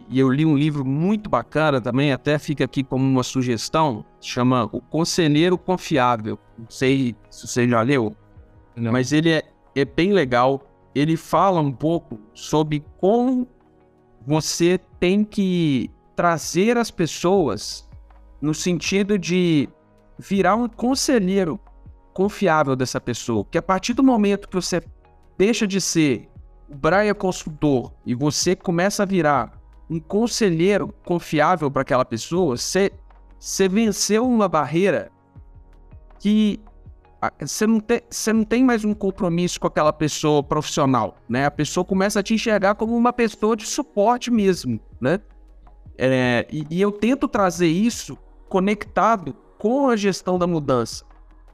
E 0.07 0.19
eu 0.19 0.29
li 0.29 0.45
um 0.45 0.55
livro 0.55 0.85
muito 0.85 1.29
bacana 1.29 1.81
também, 1.81 2.13
até 2.13 2.37
fica 2.37 2.63
aqui 2.63 2.83
como 2.83 3.03
uma 3.03 3.23
sugestão, 3.23 4.05
chama 4.21 4.69
O 4.71 4.79
Conselheiro 4.79 5.57
Confiável. 5.57 6.37
Não 6.57 6.69
sei 6.69 7.15
se 7.29 7.47
você 7.47 7.67
já 7.67 7.81
leu, 7.81 8.15
Não. 8.75 8.91
mas 8.91 9.11
ele 9.11 9.31
é, 9.31 9.43
é 9.75 9.83
bem 9.83 10.13
legal. 10.13 10.61
Ele 10.93 11.17
fala 11.17 11.59
um 11.59 11.71
pouco 11.71 12.19
sobre 12.33 12.83
como 12.97 13.47
você 14.25 14.79
tem 14.99 15.23
que 15.23 15.91
trazer 16.15 16.77
as 16.77 16.89
pessoas 16.89 17.88
no 18.41 18.53
sentido 18.53 19.17
de 19.17 19.69
virar 20.17 20.55
um 20.55 20.67
conselheiro 20.67 21.59
confiável 22.13 22.75
dessa 22.75 22.99
pessoa. 22.99 23.45
Que 23.49 23.57
a 23.57 23.61
partir 23.61 23.93
do 23.93 24.03
momento 24.03 24.47
que 24.47 24.55
você 24.55 24.81
deixa 25.38 25.67
de 25.67 25.79
ser 25.81 26.29
o 26.69 26.75
Brian 26.75 27.13
consultor 27.13 27.91
e 28.05 28.15
você 28.15 28.55
começa 28.55 29.03
a 29.03 29.05
virar 29.05 29.61
um 29.89 29.99
conselheiro 29.99 30.93
confiável 31.05 31.69
para 31.69 31.83
aquela 31.83 32.05
pessoa, 32.05 32.57
você, 32.57 32.91
você 33.38 33.67
venceu 33.67 34.27
uma 34.27 34.47
barreira 34.47 35.11
que 36.19 36.59
você 37.39 37.67
não, 37.67 37.79
tem, 37.79 38.01
você 38.09 38.33
não 38.33 38.43
tem 38.43 38.63
mais 38.63 38.83
um 38.83 38.93
compromisso 38.93 39.59
com 39.59 39.67
aquela 39.67 39.93
pessoa 39.93 40.43
profissional, 40.43 41.17
né? 41.27 41.45
A 41.45 41.51
pessoa 41.51 41.85
começa 41.85 42.19
a 42.19 42.23
te 42.23 42.33
enxergar 42.33 42.75
como 42.75 42.95
uma 42.95 43.13
pessoa 43.13 43.55
de 43.55 43.65
suporte 43.65 44.31
mesmo, 44.31 44.79
né? 44.99 45.19
É, 45.97 46.45
e, 46.51 46.65
e 46.69 46.81
eu 46.81 46.91
tento 46.91 47.27
trazer 47.27 47.67
isso 47.67 48.17
conectado 48.49 49.35
com 49.57 49.89
a 49.89 49.95
gestão 49.95 50.38
da 50.38 50.47
mudança. 50.47 51.05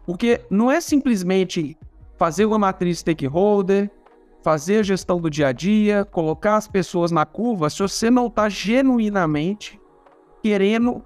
Porque 0.06 0.42
não 0.50 0.72
é 0.72 0.82
simplesmente 0.82 1.78
fazer 2.18 2.46
uma 2.46 2.60
matriz 2.60 3.00
stakeholder, 3.00 3.90
fazer 4.44 4.80
a 4.80 4.84
gestão 4.84 5.20
do 5.20 5.30
dia 5.30 5.48
a 5.48 5.52
dia, 5.52 6.06
colocar 6.06 6.56
as 6.56 6.68
pessoas 6.68 7.12
na 7.12 7.26
curva, 7.26 7.70
se 7.70 7.80
você 7.80 8.10
não 8.10 8.28
está 8.28 8.50
genuinamente 8.50 9.80
querendo 10.42 11.04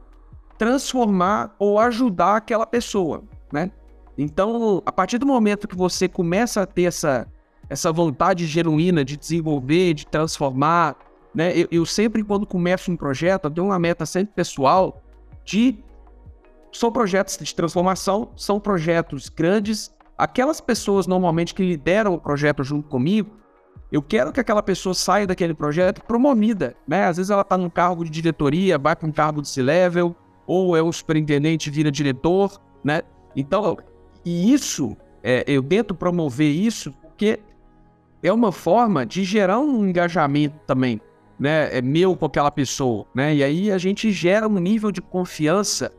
transformar 0.58 1.54
ou 1.60 1.78
ajudar 1.80 2.38
aquela 2.38 2.66
pessoa, 2.66 3.24
né? 3.52 3.72
Então, 4.18 4.82
a 4.86 4.92
partir 4.92 5.18
do 5.18 5.26
momento 5.26 5.68
que 5.68 5.76
você 5.76 6.08
começa 6.08 6.62
a 6.62 6.66
ter 6.66 6.84
essa, 6.84 7.28
essa 7.70 7.92
vontade 7.92 8.46
genuína 8.46 9.04
de 9.04 9.18
desenvolver, 9.18 9.94
de 9.94 10.08
transformar, 10.08 10.96
né? 11.36 11.52
Eu, 11.54 11.68
eu 11.70 11.86
sempre, 11.86 12.24
quando 12.24 12.48
começo 12.48 12.90
um 12.90 12.96
projeto, 12.96 13.46
eu 13.46 13.52
tenho 13.52 13.68
uma 13.68 13.78
meta 13.78 14.06
sempre 14.06 14.34
pessoal 14.34 15.04
de. 15.44 15.84
São 16.72 16.92
projetos 16.92 17.38
de 17.38 17.54
transformação, 17.54 18.32
são 18.38 18.60
projetos 18.60 19.28
grandes. 19.30 19.94
Aquelas 20.18 20.62
pessoas 20.62 21.08
normalmente 21.08 21.54
que 21.54 21.62
lideram 21.62 22.14
o 22.14 22.20
projeto 22.20 22.64
junto 22.64 22.88
comigo, 22.88 23.32
eu 23.92 24.02
quero 24.02 24.32
que 24.32 24.40
aquela 24.40 24.64
pessoa 24.64 24.94
saia 24.94 25.28
daquele 25.28 25.54
projeto 25.54 26.02
promovida, 26.04 26.76
né? 26.88 27.06
Às 27.06 27.18
vezes 27.18 27.30
ela 27.30 27.42
está 27.42 27.58
num 27.58 27.70
cargo 27.70 28.04
de 28.04 28.10
diretoria, 28.10 28.78
vai 28.78 28.96
para 28.96 29.08
um 29.08 29.12
cargo 29.12 29.42
de 29.42 29.50
C-level, 29.50 30.16
ou 30.48 30.76
é 30.76 30.82
o 30.82 30.92
superintendente 30.92 31.70
vira 31.70 31.92
diretor, 31.92 32.62
né? 32.84 33.02
Então, 33.36 33.78
e 34.26 34.52
isso, 34.52 34.98
é, 35.24 35.44
eu 35.48 35.62
tento 35.62 35.94
promover 35.94 36.50
isso 36.50 36.92
porque 36.92 37.40
é 38.24 38.34
uma 38.34 38.52
forma 38.52 39.06
de 39.06 39.24
gerar 39.24 39.60
um 39.60 39.88
engajamento 39.88 40.56
também, 40.66 41.00
né? 41.40 41.78
É 41.78 41.82
meu 41.82 42.16
com 42.16 42.26
aquela 42.26 42.50
pessoa, 42.50 43.06
né? 43.14 43.36
E 43.36 43.44
aí 43.44 43.72
a 43.72 43.78
gente 43.78 44.12
gera 44.12 44.48
um 44.48 44.60
nível 44.60 44.92
de 44.92 45.02
confiança, 45.02 45.92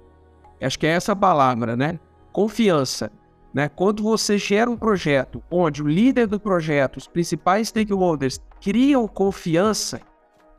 acho 0.61 0.79
que 0.79 0.87
é 0.87 0.91
essa 0.91 1.13
a 1.13 1.17
palavra, 1.17 1.77
né? 1.77 2.01
Confiança. 2.33 3.11
Né? 3.55 3.71
Quando 3.71 4.03
você 4.03 4.37
gera 4.37 4.71
um 4.71 4.77
projeto 4.77 5.43
onde 5.51 5.83
o 5.83 5.89
líder 5.89 6.27
do 6.27 6.39
projeto, 6.39 6.99
os 6.99 7.09
principais 7.09 7.69
stakeholders 7.69 8.39
criam 8.61 9.09
confiança, 9.09 10.01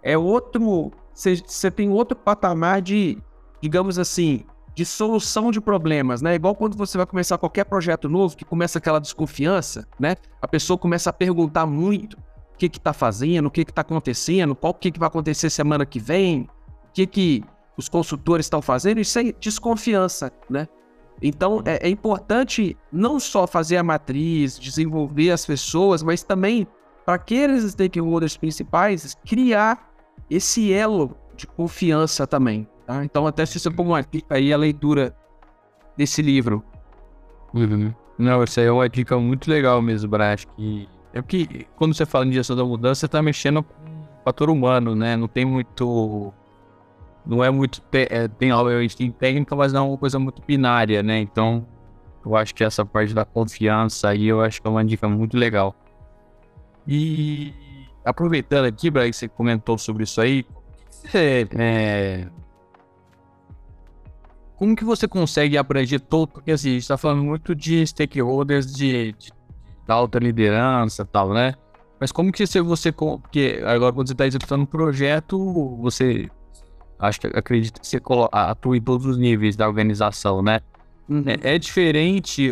é 0.01 0.17
outro. 0.17 0.91
Você 1.13 1.69
tem 1.69 1.91
outro 1.91 2.17
patamar 2.17 2.81
de, 2.81 3.21
digamos 3.61 3.99
assim, 3.99 4.45
de 4.77 4.85
solução 4.85 5.49
de 5.49 5.59
problemas, 5.59 6.21
né? 6.21 6.35
Igual 6.35 6.53
quando 6.53 6.77
você 6.77 6.99
vai 6.99 7.07
começar 7.07 7.35
qualquer 7.39 7.63
projeto 7.63 8.07
novo, 8.07 8.37
que 8.37 8.45
começa 8.45 8.77
aquela 8.77 8.99
desconfiança, 8.99 9.87
né? 9.99 10.15
A 10.39 10.47
pessoa 10.47 10.77
começa 10.77 11.09
a 11.09 11.13
perguntar 11.13 11.65
muito 11.65 12.13
o 12.13 12.57
que 12.59 12.69
que 12.69 12.79
tá 12.79 12.93
fazendo, 12.93 13.47
o 13.47 13.49
que 13.49 13.65
que 13.65 13.73
tá 13.73 13.81
acontecendo, 13.81 14.55
qual 14.55 14.75
que 14.75 14.91
que 14.91 14.99
vai 14.99 15.07
acontecer 15.07 15.49
semana 15.49 15.83
que 15.83 15.99
vem, 15.99 16.41
o 16.41 16.93
que 16.93 17.07
que 17.07 17.43
os 17.75 17.89
consultores 17.89 18.45
estão 18.45 18.61
fazendo, 18.61 18.99
isso 18.99 19.17
é 19.17 19.31
desconfiança, 19.39 20.31
né? 20.47 20.67
Então 21.23 21.63
é, 21.65 21.87
é 21.87 21.89
importante 21.89 22.77
não 22.91 23.19
só 23.19 23.47
fazer 23.47 23.77
a 23.77 23.83
matriz, 23.83 24.59
desenvolver 24.59 25.31
as 25.31 25.43
pessoas, 25.43 26.03
mas 26.03 26.21
também 26.21 26.67
para 27.03 27.15
aqueles 27.15 27.63
stakeholders 27.71 28.37
principais 28.37 29.17
criar 29.25 29.91
esse 30.29 30.71
elo 30.71 31.17
de 31.35 31.47
confiança 31.47 32.27
também, 32.27 32.67
Tá? 32.87 33.03
Então, 33.03 33.27
até 33.27 33.45
se 33.45 33.59
você 33.59 33.69
pôr 33.69 33.85
uma 33.85 34.01
dica 34.01 34.35
aí, 34.35 34.53
a 34.53 34.57
leitura 34.57 35.13
desse 35.97 36.21
livro. 36.21 36.63
Uhum. 37.53 37.93
Não, 38.17 38.41
isso 38.45 38.61
aí 38.61 38.65
é 38.65 38.71
uma 38.71 38.87
dica 38.87 39.19
muito 39.19 39.51
legal 39.51 39.81
mesmo. 39.81 40.15
Acho 40.15 40.47
que. 40.55 40.87
É 41.13 41.21
porque 41.21 41.67
quando 41.75 41.93
você 41.93 42.05
fala 42.05 42.25
em 42.25 42.31
gestão 42.31 42.55
da 42.55 42.63
mudança, 42.63 43.01
você 43.01 43.07
tá 43.09 43.21
mexendo 43.21 43.61
com 43.61 43.73
o 43.73 44.23
fator 44.23 44.49
humano, 44.49 44.95
né? 44.95 45.17
Não 45.17 45.27
tem 45.27 45.43
muito. 45.43 46.33
Não 47.25 47.43
é 47.43 47.51
muito. 47.51 47.81
É, 47.91 48.29
tem 48.29 48.51
tem 48.95 49.11
técnica, 49.11 49.53
mas 49.53 49.73
não 49.73 49.81
é 49.81 49.89
uma 49.89 49.97
coisa 49.97 50.17
muito 50.17 50.41
binária, 50.47 51.03
né? 51.03 51.19
Então, 51.19 51.67
eu 52.25 52.37
acho 52.37 52.55
que 52.55 52.63
essa 52.63 52.85
parte 52.85 53.13
da 53.13 53.25
confiança 53.25 54.09
aí, 54.09 54.27
eu 54.27 54.41
acho 54.41 54.61
que 54.61 54.67
é 54.67 54.71
uma 54.71 54.85
dica 54.85 55.09
muito 55.09 55.37
legal. 55.37 55.75
E 56.87 57.53
aproveitando 58.05 58.65
aqui, 58.65 58.89
Brian, 58.89 59.09
que 59.09 59.15
você 59.17 59.27
comentou 59.27 59.77
sobre 59.77 60.03
isso 60.03 60.21
aí, 60.21 60.45
você, 60.89 61.47
é, 61.57 62.27
como 64.57 64.75
que 64.75 64.83
você 64.83 65.07
consegue 65.07 65.57
abranger 65.57 65.99
todo, 65.99 66.27
porque 66.29 66.51
assim, 66.51 66.69
a 66.69 66.73
gente 66.73 66.81
está 66.81 66.97
falando 66.97 67.23
muito 67.23 67.53
de 67.53 67.85
stakeholders 67.85 68.73
de, 68.73 69.13
de, 69.13 69.29
de 69.29 69.31
alta 69.87 70.17
liderança 70.17 71.03
e 71.03 71.05
tal, 71.05 71.31
né? 71.31 71.53
Mas 71.99 72.11
como 72.11 72.31
que 72.31 72.45
você, 72.45 72.59
você 72.59 72.91
porque 72.91 73.61
agora 73.65 73.93
quando 73.93 74.07
você 74.07 74.13
está 74.13 74.25
executando 74.25 74.63
um 74.63 74.67
projeto, 74.67 75.77
você 75.77 76.27
acho 76.99 77.21
que 77.21 77.27
acredita 77.27 77.79
que 77.79 77.87
você 77.87 78.01
atua 78.31 78.75
em 78.75 78.81
todos 78.81 79.05
os 79.05 79.17
níveis 79.17 79.55
da 79.55 79.67
organização, 79.67 80.41
né? 80.41 80.59
Uhum. 81.07 81.23
É, 81.27 81.55
é, 81.55 81.59
diferente 81.59 82.51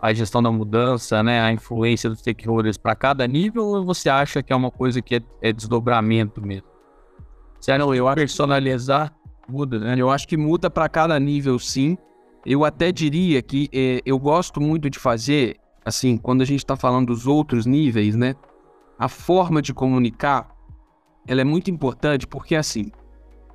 a 0.00 0.12
gestão 0.12 0.40
da 0.40 0.50
mudança, 0.50 1.24
né? 1.24 1.40
A 1.40 1.52
influência 1.52 2.08
dos 2.08 2.20
stakeholders 2.20 2.76
para 2.76 2.94
cada 2.94 3.26
nível 3.26 3.64
ou 3.64 3.84
você 3.84 4.08
acha 4.08 4.44
que 4.44 4.52
é 4.52 4.56
uma 4.56 4.70
coisa 4.70 5.02
que 5.02 5.16
é, 5.16 5.20
é 5.42 5.52
desdobramento 5.52 6.40
mesmo? 6.40 6.68
Não, 7.78 7.92
eu 7.92 8.06
acho 8.06 8.14
personalizar 8.14 9.12
muda, 9.48 9.78
né? 9.78 9.94
Eu 9.96 10.10
acho 10.10 10.26
que 10.26 10.36
muda 10.36 10.70
para 10.70 10.88
cada 10.88 11.18
nível, 11.18 11.58
sim. 11.58 11.96
Eu 12.44 12.64
até 12.64 12.92
diria 12.92 13.42
que 13.42 13.68
é, 13.72 14.00
eu 14.04 14.18
gosto 14.18 14.60
muito 14.60 14.88
de 14.88 14.98
fazer, 14.98 15.56
assim, 15.84 16.16
quando 16.16 16.42
a 16.42 16.44
gente 16.44 16.60
está 16.60 16.76
falando 16.76 17.08
dos 17.08 17.26
outros 17.26 17.66
níveis, 17.66 18.14
né? 18.14 18.34
A 18.98 19.08
forma 19.08 19.60
de 19.60 19.74
comunicar, 19.74 20.54
ela 21.26 21.40
é 21.40 21.44
muito 21.44 21.70
importante 21.70 22.26
porque, 22.26 22.54
assim, 22.54 22.90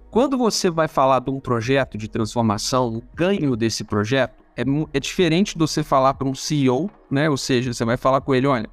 quando 0.09 0.37
você 0.37 0.69
vai 0.69 0.87
falar 0.87 1.19
de 1.19 1.31
um 1.31 1.39
projeto 1.39 1.97
de 1.97 2.09
transformação, 2.09 2.95
o 2.95 3.03
ganho 3.15 3.55
desse 3.55 3.83
projeto 3.83 4.43
é, 4.57 4.63
é 4.93 4.99
diferente 4.99 5.53
de 5.53 5.59
você 5.59 5.83
falar 5.83 6.13
para 6.15 6.27
um 6.27 6.35
CEO, 6.35 6.89
né? 7.09 7.29
Ou 7.29 7.37
seja, 7.37 7.73
você 7.73 7.85
vai 7.85 7.97
falar 7.97 8.21
com 8.21 8.35
ele, 8.35 8.45
olha, 8.45 8.69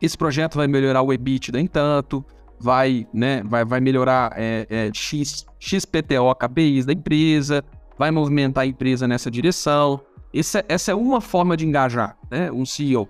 esse 0.00 0.16
projeto 0.16 0.56
vai 0.56 0.66
melhorar 0.66 1.02
o 1.02 1.12
EBITDA 1.12 1.60
em 1.60 1.66
tanto, 1.66 2.24
vai, 2.64 3.06
né, 3.12 3.42
vai, 3.44 3.62
vai 3.62 3.78
melhorar 3.78 4.32
é, 4.36 4.66
é, 4.70 4.90
X, 4.94 5.44
XPTO 5.60 6.34
KPIs 6.34 6.86
da 6.86 6.94
empresa, 6.94 7.62
vai 7.98 8.10
movimentar 8.10 8.64
a 8.64 8.66
empresa 8.66 9.06
nessa 9.06 9.30
direção. 9.30 10.00
Essa, 10.32 10.64
essa 10.66 10.90
é 10.90 10.94
uma 10.94 11.20
forma 11.20 11.58
de 11.58 11.66
engajar 11.66 12.16
né, 12.30 12.50
um 12.50 12.64
CEO. 12.64 13.06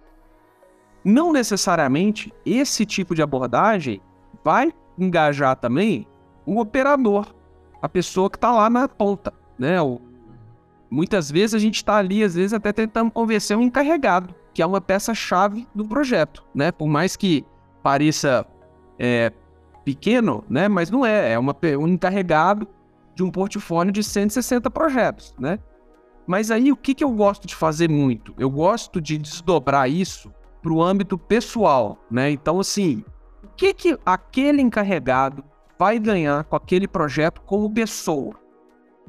Não 1.05 1.33
necessariamente 1.33 2.35
esse 2.45 2.85
tipo 2.85 3.15
de 3.15 3.23
abordagem 3.23 4.01
vai 4.43 4.73
engajar 4.99 5.55
também 5.55 6.05
o 6.45 6.59
operador, 6.59 7.33
a 7.81 7.89
pessoa 7.89 8.29
que 8.29 8.37
está 8.37 8.51
lá 8.51 8.69
na 8.69 8.89
ponta, 8.89 9.33
né? 9.57 9.81
O, 9.81 10.01
muitas 10.91 11.31
vezes 11.31 11.55
a 11.55 11.59
gente 11.59 11.77
está 11.77 11.97
ali, 11.97 12.25
às 12.25 12.35
vezes 12.35 12.53
até 12.53 12.73
tentando 12.73 13.11
convencer 13.11 13.57
um 13.57 13.63
encarregado, 13.63 14.35
que 14.53 14.61
é 14.61 14.67
uma 14.67 14.81
peça-chave 14.81 15.67
do 15.75 15.85
projeto, 15.87 16.45
né? 16.55 16.73
Por 16.73 16.89
mais 16.89 17.15
que 17.17 17.45
pareça 17.83 18.47
é, 18.99 19.33
pequeno, 19.85 20.45
né? 20.49 20.69
Mas 20.69 20.91
não 20.91 21.05
é, 21.05 21.33
é 21.33 21.39
uma, 21.39 21.57
um 21.79 21.89
encarregado 21.89 22.67
de 23.15 23.23
um 23.23 23.31
portfólio 23.31 23.93
de 23.93 24.03
160 24.03 24.71
projetos, 24.71 25.35
né? 25.39 25.59
Mas 26.27 26.51
aí 26.51 26.73
o 26.73 26.77
que, 26.77 26.95
que 26.95 27.05
eu 27.05 27.11
gosto 27.11 27.47
de 27.47 27.55
fazer 27.55 27.89
muito? 27.89 28.35
Eu 28.39 28.51
gosto 28.51 29.01
de 29.01 29.19
desdobrar 29.19 29.91
isso 29.91 30.33
para 30.63 30.73
o 30.73 30.83
âmbito 30.83 31.19
pessoal, 31.19 31.99
né? 32.11 32.31
Então, 32.31 32.59
assim, 32.59 33.05
o 33.43 33.49
que, 33.55 33.75
que 33.75 33.99
aquele 34.05 34.63
encarregado 34.63 35.45
vai 35.79 35.99
ganhar 35.99 36.45
com 36.45 36.57
aquele 36.57 36.87
projeto 36.87 37.41
como 37.43 37.73
pessoa. 37.73 38.35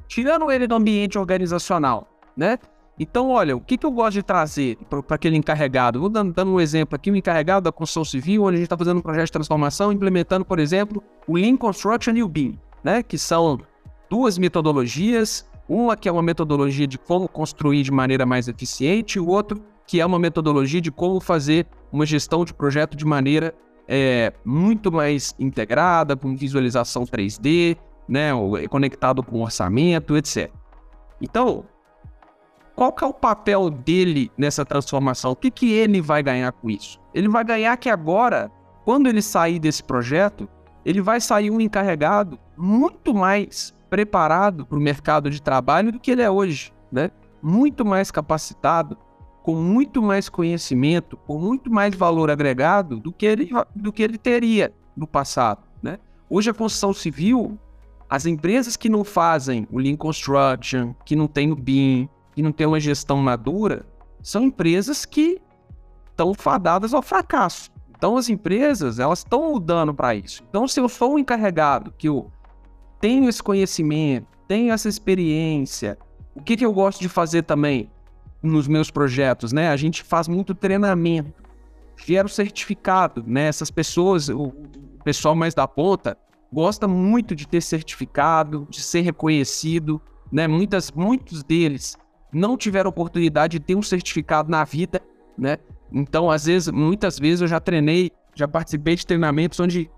Tirando 0.08 0.52
ele 0.52 0.68
do 0.68 0.76
ambiente 0.76 1.18
organizacional, 1.18 2.08
né? 2.36 2.60
Então, 2.98 3.30
olha, 3.30 3.56
o 3.56 3.60
que, 3.60 3.78
que 3.78 3.86
eu 3.86 3.92
gosto 3.92 4.14
de 4.14 4.24
trazer 4.24 4.78
para 4.90 5.16
aquele 5.16 5.36
encarregado? 5.36 6.00
Vou 6.00 6.08
dando, 6.08 6.34
dando, 6.34 6.52
um 6.52 6.60
exemplo 6.62 6.96
aqui, 6.96 7.12
o 7.12 7.16
encarregado 7.16 7.66
da 7.66 7.72
construção 7.72 8.06
civil, 8.06 8.44
onde 8.44 8.56
a 8.56 8.58
gente 8.58 8.66
está 8.66 8.78
fazendo 8.78 8.98
um 8.98 9.02
projeto 9.02 9.26
de 9.26 9.32
transformação, 9.34 9.92
implementando, 9.92 10.46
por 10.46 10.60
exemplo, 10.60 11.04
o 11.28 11.36
Lean 11.36 11.58
Construction 11.58 12.14
e 12.14 12.24
o 12.24 12.28
BIM, 12.28 12.58
né? 12.84 13.04
Que 13.04 13.18
são 13.18 13.60
duas 14.10 14.38
metodologias, 14.38 15.46
uma 15.68 15.98
que 15.98 16.08
é 16.08 16.12
uma 16.12 16.24
metodologia 16.24 16.88
de 16.88 16.98
como 16.98 17.28
construir 17.28 17.84
de 17.84 17.92
maneira 17.92 18.26
mais 18.26 18.48
eficiente, 18.48 19.18
e 19.18 19.20
o 19.20 19.28
outro 19.28 19.62
que 19.86 20.00
é 20.00 20.06
uma 20.06 20.18
metodologia 20.18 20.82
de 20.82 20.92
como 20.92 21.20
fazer 21.20 21.68
uma 21.92 22.06
gestão 22.06 22.46
de 22.46 22.54
projeto 22.54 22.96
de 22.96 23.06
maneira 23.06 23.54
é, 23.88 24.34
muito 24.44 24.92
mais 24.92 25.36
integrada, 25.38 26.16
com 26.16 26.36
visualização 26.36 27.04
3D, 27.04 27.78
né, 28.08 28.32
conectado 28.70 29.22
com 29.22 29.42
orçamento, 29.42 30.16
etc. 30.18 30.52
Então, 31.22 31.66
qual 32.76 32.92
que 32.92 33.04
é 33.04 33.08
o 33.08 33.14
papel 33.14 33.70
dele 33.70 34.32
nessa 34.38 34.66
transformação? 34.66 35.32
O 35.32 35.36
que, 35.36 35.50
que 35.50 35.72
ele 35.72 36.02
vai 36.02 36.22
ganhar 36.22 36.52
com 36.52 36.70
isso? 36.70 37.00
Ele 37.14 37.30
vai 37.30 37.44
ganhar 37.44 37.78
que 37.78 37.90
agora, 37.90 38.52
quando 38.84 39.08
ele 39.08 39.22
sair 39.22 39.60
desse 39.60 39.82
projeto, 39.82 40.48
ele 40.84 41.02
vai 41.02 41.22
sair 41.22 41.50
um 41.50 41.62
encarregado 41.62 42.38
muito 42.58 43.14
mais 43.14 43.74
preparado 43.90 44.66
para 44.66 44.78
o 44.78 44.82
mercado 44.82 45.30
de 45.30 45.42
trabalho 45.42 45.92
do 45.92 46.00
que 46.00 46.12
ele 46.12 46.22
é 46.22 46.30
hoje, 46.30 46.74
né? 46.92 47.10
Muito 47.42 47.86
mais 47.86 48.12
capacitado, 48.12 48.98
com 49.42 49.56
muito 49.56 50.02
mais 50.02 50.28
conhecimento, 50.28 51.16
com 51.16 51.40
muito 51.40 51.72
mais 51.72 51.96
valor 51.96 52.30
agregado 52.30 53.00
do 53.00 53.12
que 53.12 53.26
ele, 53.26 53.50
do 53.76 53.94
que 53.94 54.04
ele 54.04 54.18
teria 54.18 54.74
no 54.98 55.08
passado. 55.08 55.62
Né? 55.82 56.00
Hoje, 56.30 56.50
a 56.50 56.54
construção 56.54 56.92
civil, 56.94 57.58
as 58.10 58.26
empresas 58.26 58.76
que 58.76 58.90
não 58.90 59.04
fazem 59.04 59.68
o 59.72 59.78
Lean 59.78 59.96
Construction, 59.96 60.96
que 61.06 61.16
não 61.16 61.28
tem 61.28 61.52
o 61.52 61.56
BIM, 61.56 62.10
que 62.36 62.42
não 62.42 62.52
tem 62.52 62.68
uma 62.68 62.80
gestão 62.80 63.18
madura, 63.18 63.86
são 64.22 64.44
empresas 64.44 65.06
que 65.06 65.42
estão 66.12 66.34
fadadas 66.34 66.94
ao 66.94 67.02
fracasso. 67.02 67.72
Então, 67.98 68.18
as 68.18 68.30
empresas 68.30 69.00
elas 69.00 69.20
estão 69.20 69.52
mudando 69.52 69.94
para 69.94 70.14
isso. 70.14 70.44
Então, 70.50 70.68
se 70.68 70.80
eu 70.80 70.90
sou 70.90 71.14
um 71.14 71.20
encarregado 71.20 71.94
que 71.98 72.10
eu 72.10 72.32
tenho 73.00 73.30
esse 73.30 73.42
conhecimento, 73.42 74.28
tenho 74.48 74.74
essa 74.74 74.90
experiência, 74.90 75.98
o 76.36 76.42
que, 76.42 76.58
que 76.58 76.66
eu 76.66 76.74
gosto 76.74 77.00
de 77.00 77.10
fazer 77.10 77.44
também? 77.44 77.90
nos 78.46 78.68
meus 78.68 78.90
projetos, 78.92 79.52
né? 79.52 79.70
A 79.70 79.78
gente 79.78 80.04
faz 80.04 80.28
muito 80.28 80.54
treinamento, 80.54 81.34
gera 81.98 82.28
o 82.28 82.30
certificado, 82.30 83.24
né? 83.26 83.48
Essas 83.48 83.72
pessoas, 83.72 84.30
o, 84.30 84.54
pessoal 85.04 85.36
mais 85.36 85.54
da 85.54 85.68
ponta, 85.68 86.18
gosta 86.52 86.88
muito 86.88 87.36
de 87.36 87.48
ter 87.48 87.62
certificado, 87.62 88.68
de 88.70 88.82
ser 88.82 89.02
reconhecido, 89.02 90.02
né? 90.32 90.48
Muitas, 90.48 90.92
muitos 90.92 91.44
deles 91.44 91.98
não 92.32 92.58
tiveram 92.58 92.90
oportunidade 92.90 93.60
de 93.60 93.66
ter 93.66 93.76
um 93.76 93.82
certificado 93.82 94.50
na 94.50 94.64
vida, 94.64 95.02
né? 95.38 95.58
Então, 95.92 96.30
às 96.30 96.46
vezes, 96.46 96.70
muitas 96.72 97.20
vezes 97.20 97.42
eu 97.42 97.48
já 97.48 97.60
treinei, 97.60 98.12
já 98.34 98.48
participei 98.48 98.96
de 98.96 99.06
treinamentos 99.06 99.60
onde 99.60 99.90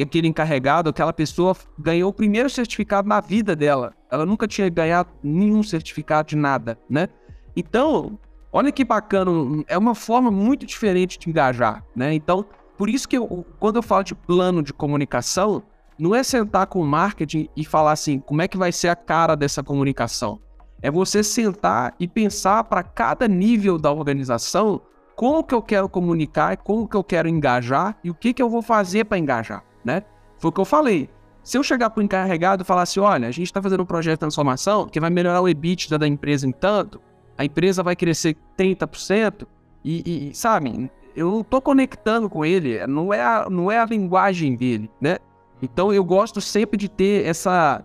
aquele 0.00 0.28
encarregado, 0.28 0.90
aquela 0.90 1.12
pessoa 1.12 1.56
ganhou 1.78 2.10
o 2.10 2.12
primeiro 2.12 2.48
certificado 2.48 3.08
na 3.08 3.20
vida 3.20 3.56
dela. 3.56 3.92
Ela 4.10 4.24
nunca 4.24 4.46
tinha 4.46 4.68
ganhado 4.68 5.10
nenhum 5.22 5.62
certificado 5.62 6.28
de 6.28 6.36
nada, 6.36 6.78
né? 6.88 7.08
Então, 7.56 8.18
olha 8.52 8.70
que 8.72 8.84
bacana, 8.84 9.30
é 9.66 9.76
uma 9.76 9.94
forma 9.94 10.30
muito 10.30 10.64
diferente 10.64 11.18
de 11.18 11.28
engajar, 11.28 11.84
né? 11.94 12.14
Então, 12.14 12.44
por 12.76 12.88
isso 12.88 13.08
que 13.08 13.16
eu, 13.16 13.46
quando 13.58 13.76
eu 13.76 13.82
falo 13.82 14.02
de 14.02 14.14
plano 14.14 14.62
de 14.62 14.72
comunicação, 14.72 15.62
não 15.98 16.14
é 16.14 16.22
sentar 16.22 16.66
com 16.66 16.80
o 16.80 16.86
marketing 16.86 17.48
e 17.56 17.64
falar 17.64 17.92
assim, 17.92 18.18
como 18.18 18.42
é 18.42 18.48
que 18.48 18.56
vai 18.56 18.72
ser 18.72 18.88
a 18.88 18.96
cara 18.96 19.36
dessa 19.36 19.62
comunicação? 19.62 20.40
É 20.84 20.90
você 20.90 21.24
sentar 21.24 21.94
e 21.98 22.06
pensar 22.06 22.62
para 22.64 22.82
cada 22.82 23.26
nível 23.26 23.78
da 23.78 23.90
organização 23.90 24.82
como 25.16 25.42
que 25.42 25.54
eu 25.54 25.62
quero 25.62 25.88
comunicar, 25.88 26.58
como 26.58 26.86
que 26.86 26.94
eu 26.94 27.02
quero 27.02 27.26
engajar 27.26 27.96
e 28.04 28.10
o 28.10 28.14
que 28.14 28.34
que 28.34 28.42
eu 28.42 28.50
vou 28.50 28.60
fazer 28.60 29.04
para 29.04 29.16
engajar, 29.16 29.64
né? 29.82 30.02
Foi 30.36 30.50
o 30.50 30.52
que 30.52 30.60
eu 30.60 30.64
falei. 30.66 31.08
Se 31.42 31.56
eu 31.56 31.62
chegar 31.62 31.88
para 31.88 32.02
o 32.02 32.04
encarregado 32.04 32.64
e 32.64 32.66
falar 32.66 32.82
assim, 32.82 33.00
olha, 33.00 33.26
a 33.26 33.30
gente 33.30 33.46
está 33.46 33.62
fazendo 33.62 33.82
um 33.82 33.86
projeto 33.86 34.16
de 34.16 34.20
transformação 34.20 34.86
que 34.86 35.00
vai 35.00 35.08
melhorar 35.08 35.40
o 35.40 35.48
EBITDA 35.48 35.98
da 35.98 36.06
empresa 36.06 36.46
em 36.46 36.52
tanto, 36.52 37.00
a 37.38 37.46
empresa 37.46 37.82
vai 37.82 37.96
crescer 37.96 38.36
30% 38.58 39.46
e, 39.82 40.28
e 40.28 40.34
sabe, 40.34 40.90
eu 41.16 41.30
não 41.30 41.40
estou 41.40 41.62
conectando 41.62 42.28
com 42.28 42.44
ele, 42.44 42.86
não 42.86 43.10
é, 43.10 43.22
a, 43.22 43.48
não 43.48 43.72
é 43.72 43.78
a 43.78 43.86
linguagem 43.86 44.54
dele, 44.54 44.90
né? 45.00 45.16
Então 45.62 45.90
eu 45.90 46.04
gosto 46.04 46.42
sempre 46.42 46.76
de 46.76 46.90
ter 46.90 47.24
essa, 47.24 47.82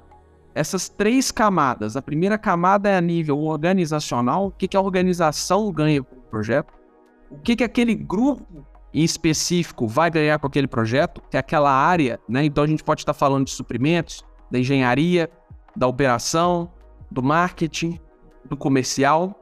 essas 0.60 0.89
três 0.89 1.32
camadas. 1.32 1.95
A 1.95 2.02
primeira 2.02 2.38
camada 2.38 2.89
é 2.89 2.98
a 2.98 3.02
nível 3.02 3.39
organizacional, 3.39 4.48
o 4.48 4.52
que, 4.52 4.67
que 4.67 4.76
a 4.76 4.82
organização 4.82 5.72
ganha 5.72 6.04
com 6.04 6.17
o 6.17 6.22
projeto, 6.22 6.74
o 7.32 7.39
que, 7.39 7.56
que 7.56 7.63
aquele 7.63 7.95
grupo 7.95 8.65
em 8.93 9.02
específico 9.02 9.88
vai 9.88 10.12
ganhar 10.12 10.38
com 10.38 10.48
aquele 10.48 10.67
projeto, 10.67 11.22
que 11.32 11.38
é 11.38 11.39
aquela 11.39 11.72
área, 11.72 12.19
né? 12.28 12.43
Então 12.43 12.65
a 12.65 12.67
gente 12.67 12.84
pode 12.84 13.02
estar 13.02 13.13
falando 13.13 13.45
de 13.45 13.52
suprimentos, 13.52 14.22
da 14.52 14.60
engenharia, 14.60 15.30
da 15.74 15.88
operação, 15.88 16.69
do 17.10 17.24
marketing, 17.24 17.98
do 18.43 18.58
comercial 18.58 19.41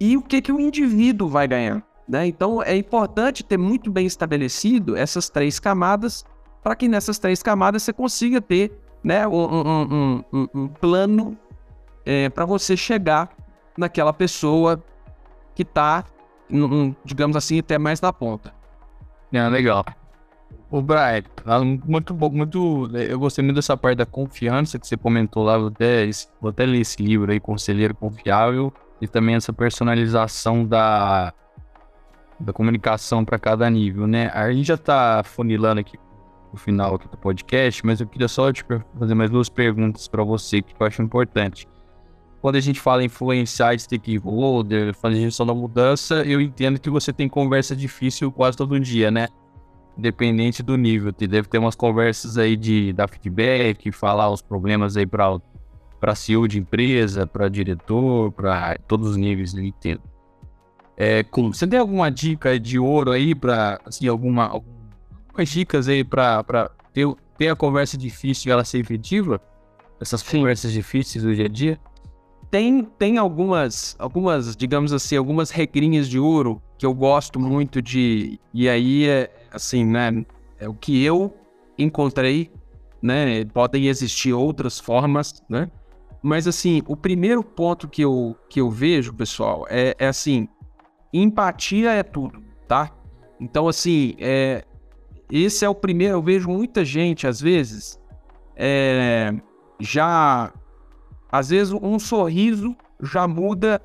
e 0.00 0.16
o 0.16 0.22
que, 0.22 0.42
que 0.42 0.50
o 0.50 0.58
indivíduo 0.58 1.28
vai 1.28 1.46
ganhar. 1.46 1.86
Né? 2.08 2.26
Então 2.26 2.60
é 2.60 2.76
importante 2.76 3.44
ter 3.44 3.56
muito 3.56 3.88
bem 3.88 4.06
estabelecido 4.06 4.96
essas 4.96 5.28
três 5.28 5.60
camadas 5.60 6.24
para 6.62 6.74
que 6.74 6.88
nessas 6.88 7.18
três 7.18 7.40
camadas 7.40 7.84
você 7.84 7.92
consiga 7.92 8.40
ter 8.40 8.85
né, 9.06 9.24
um, 9.28 10.24
um, 10.32 10.48
um, 10.52 10.66
plano 10.66 11.38
é, 12.04 12.28
para 12.28 12.44
você 12.44 12.76
chegar 12.76 13.30
naquela 13.78 14.12
pessoa 14.12 14.82
que 15.54 15.62
está, 15.62 16.04
digamos 17.04 17.36
assim, 17.36 17.60
até 17.60 17.78
mais 17.78 18.00
na 18.00 18.12
ponta. 18.12 18.52
É, 19.32 19.48
legal. 19.48 19.84
O 20.72 20.82
Brian, 20.82 21.22
ah, 21.44 21.60
muito 21.60 22.12
bom, 22.12 22.30
muito. 22.30 22.90
Eu 22.96 23.20
gostei 23.20 23.44
muito 23.44 23.54
dessa 23.54 23.76
parte 23.76 23.98
da 23.98 24.06
confiança 24.06 24.76
que 24.76 24.84
você 24.88 24.96
comentou 24.96 25.44
lá. 25.44 25.56
Vou 25.56 25.68
até, 25.68 26.10
vou 26.40 26.50
até 26.50 26.66
ler 26.66 26.80
esse 26.80 27.00
livro 27.00 27.30
aí, 27.30 27.38
Conselheiro 27.38 27.94
Confiável, 27.94 28.72
e 29.00 29.06
também 29.06 29.36
essa 29.36 29.52
personalização 29.52 30.66
da, 30.66 31.32
da 32.40 32.52
comunicação 32.52 33.24
para 33.24 33.38
cada 33.38 33.70
nível, 33.70 34.08
né? 34.08 34.32
A 34.34 34.52
gente 34.52 34.66
já 34.66 34.76
tá 34.76 35.22
funilando 35.24 35.80
aqui 35.80 35.96
final 36.56 36.94
aqui 36.94 37.08
do 37.08 37.16
podcast, 37.16 37.84
mas 37.84 38.00
eu 38.00 38.06
queria 38.06 38.28
só 38.28 38.52
te 38.52 38.64
fazer 38.98 39.14
mais 39.14 39.30
duas 39.30 39.48
perguntas 39.48 40.08
para 40.08 40.22
você 40.22 40.62
que 40.62 40.74
eu 40.78 40.86
acho 40.86 41.02
importante. 41.02 41.68
Quando 42.40 42.56
a 42.56 42.60
gente 42.60 42.80
fala 42.80 43.02
influenciar 43.02 43.78
stakeholder, 43.78 44.94
fazer 44.94 45.16
gestão 45.16 45.46
da 45.46 45.54
mudança, 45.54 46.22
eu 46.24 46.40
entendo 46.40 46.78
que 46.78 46.90
você 46.90 47.12
tem 47.12 47.28
conversa 47.28 47.74
difícil 47.74 48.30
quase 48.30 48.56
todo 48.56 48.78
dia, 48.78 49.10
né? 49.10 49.28
Independente 49.98 50.62
do 50.62 50.76
nível. 50.76 51.12
Deve 51.12 51.48
ter 51.48 51.58
umas 51.58 51.74
conversas 51.74 52.38
aí 52.38 52.56
de 52.56 52.92
dar 52.92 53.08
feedback, 53.08 53.90
falar 53.90 54.30
os 54.30 54.42
problemas 54.42 54.96
aí 54.96 55.06
para 55.06 55.38
para 55.98 56.14
CEO 56.14 56.46
de 56.46 56.58
empresa, 56.58 57.26
para 57.26 57.48
diretor, 57.48 58.30
para 58.32 58.76
todos 58.86 59.10
os 59.10 59.16
níveis, 59.16 59.54
eu 59.54 59.64
entendo. 59.64 60.02
É, 60.96 61.24
você 61.30 61.66
tem 61.66 61.78
alguma 61.78 62.10
dica 62.10 62.58
de 62.58 62.78
ouro 62.78 63.12
aí 63.12 63.34
para 63.34 63.80
assim 63.84 64.08
alguma 64.08 64.62
algumas 65.36 65.48
dicas 65.48 65.88
aí 65.88 66.02
para 66.02 66.70
ter, 66.92 67.06
ter 67.36 67.48
a 67.48 67.56
conversa 67.56 67.96
difícil 67.98 68.48
e 68.48 68.52
ela 68.52 68.64
ser 68.64 68.78
efetiva? 68.78 69.40
Essas 70.00 70.20
Sim. 70.22 70.38
conversas 70.38 70.72
difíceis 70.72 71.24
do 71.24 71.34
dia 71.34 71.44
a 71.44 71.48
dia? 71.48 71.78
Tem, 72.50 72.84
tem 72.98 73.18
algumas, 73.18 73.96
algumas, 73.98 74.56
digamos 74.56 74.92
assim, 74.92 75.16
algumas 75.16 75.50
regrinhas 75.50 76.08
de 76.08 76.18
ouro 76.18 76.62
que 76.78 76.86
eu 76.86 76.94
gosto 76.94 77.40
muito 77.40 77.82
de. 77.82 78.38
E 78.54 78.68
aí 78.68 79.06
é 79.06 79.30
assim, 79.50 79.84
né? 79.84 80.24
É 80.58 80.68
o 80.68 80.74
que 80.74 81.02
eu 81.02 81.34
encontrei, 81.76 82.50
né? 83.02 83.44
Podem 83.46 83.86
existir 83.86 84.32
outras 84.32 84.78
formas, 84.78 85.42
né? 85.48 85.70
Mas 86.22 86.46
assim, 86.46 86.82
o 86.86 86.96
primeiro 86.96 87.42
ponto 87.42 87.88
que 87.88 88.02
eu, 88.02 88.36
que 88.48 88.60
eu 88.60 88.70
vejo, 88.70 89.12
pessoal, 89.12 89.66
é, 89.68 89.94
é 89.98 90.06
assim: 90.06 90.48
empatia 91.12 91.90
é 91.90 92.02
tudo, 92.02 92.42
tá? 92.68 92.92
Então, 93.40 93.68
assim, 93.68 94.14
é, 94.18 94.64
esse 95.30 95.64
é 95.64 95.68
o 95.68 95.74
primeiro. 95.74 96.14
Eu 96.14 96.22
vejo 96.22 96.48
muita 96.48 96.84
gente, 96.84 97.26
às 97.26 97.40
vezes, 97.40 98.00
é, 98.54 99.34
já. 99.80 100.52
Às 101.30 101.50
vezes, 101.50 101.72
um 101.72 101.98
sorriso 101.98 102.76
já 103.02 103.26
muda 103.26 103.82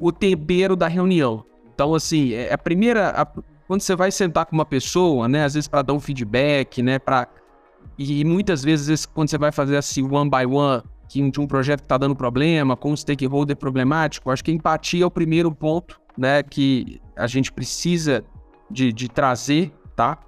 o 0.00 0.10
tempero 0.10 0.74
da 0.74 0.88
reunião. 0.88 1.44
Então, 1.74 1.94
assim, 1.94 2.32
é 2.32 2.52
a 2.52 2.58
primeira. 2.58 3.10
A, 3.10 3.26
quando 3.66 3.80
você 3.80 3.96
vai 3.96 4.10
sentar 4.10 4.46
com 4.46 4.54
uma 4.54 4.64
pessoa, 4.64 5.28
né, 5.28 5.44
às 5.44 5.54
vezes 5.54 5.68
para 5.68 5.82
dar 5.82 5.92
um 5.92 6.00
feedback, 6.00 6.82
né, 6.82 6.98
para 6.98 7.28
e 7.98 8.24
muitas 8.24 8.62
vezes 8.62 9.06
quando 9.06 9.28
você 9.28 9.38
vai 9.38 9.50
fazer 9.50 9.76
assim 9.76 10.02
one 10.08 10.30
by 10.30 10.46
one 10.46 10.82
que, 11.08 11.30
de 11.30 11.40
um 11.40 11.46
projeto 11.46 11.80
que 11.80 11.86
está 11.86 11.96
dando 11.96 12.14
problema, 12.14 12.76
com 12.76 12.92
um 12.92 12.96
stakeholder 12.96 13.56
problemático, 13.56 14.30
acho 14.30 14.44
que 14.44 14.52
empatia 14.52 15.04
é 15.04 15.06
o 15.06 15.10
primeiro 15.10 15.52
ponto, 15.52 16.00
né, 16.16 16.42
que 16.42 17.00
a 17.16 17.26
gente 17.26 17.52
precisa 17.52 18.24
de, 18.70 18.92
de 18.92 19.08
trazer, 19.08 19.72
tá? 19.94 20.18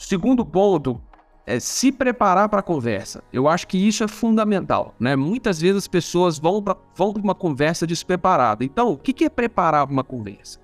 Segundo 0.00 0.46
ponto 0.46 0.98
é 1.46 1.60
se 1.60 1.92
preparar 1.92 2.48
para 2.48 2.60
a 2.60 2.62
conversa. 2.62 3.22
Eu 3.30 3.46
acho 3.46 3.68
que 3.68 3.76
isso 3.76 4.02
é 4.02 4.08
fundamental, 4.08 4.94
né? 4.98 5.14
Muitas 5.14 5.60
vezes 5.60 5.76
as 5.76 5.88
pessoas 5.88 6.38
vão 6.38 6.62
para 6.62 6.74
vão 6.96 7.12
uma 7.22 7.34
conversa 7.34 7.86
despreparada. 7.86 8.64
Então, 8.64 8.92
o 8.92 8.96
que, 8.96 9.24
é 9.24 9.28
preparar 9.28 9.88
uma 9.88 10.02
conversa? 10.02 10.58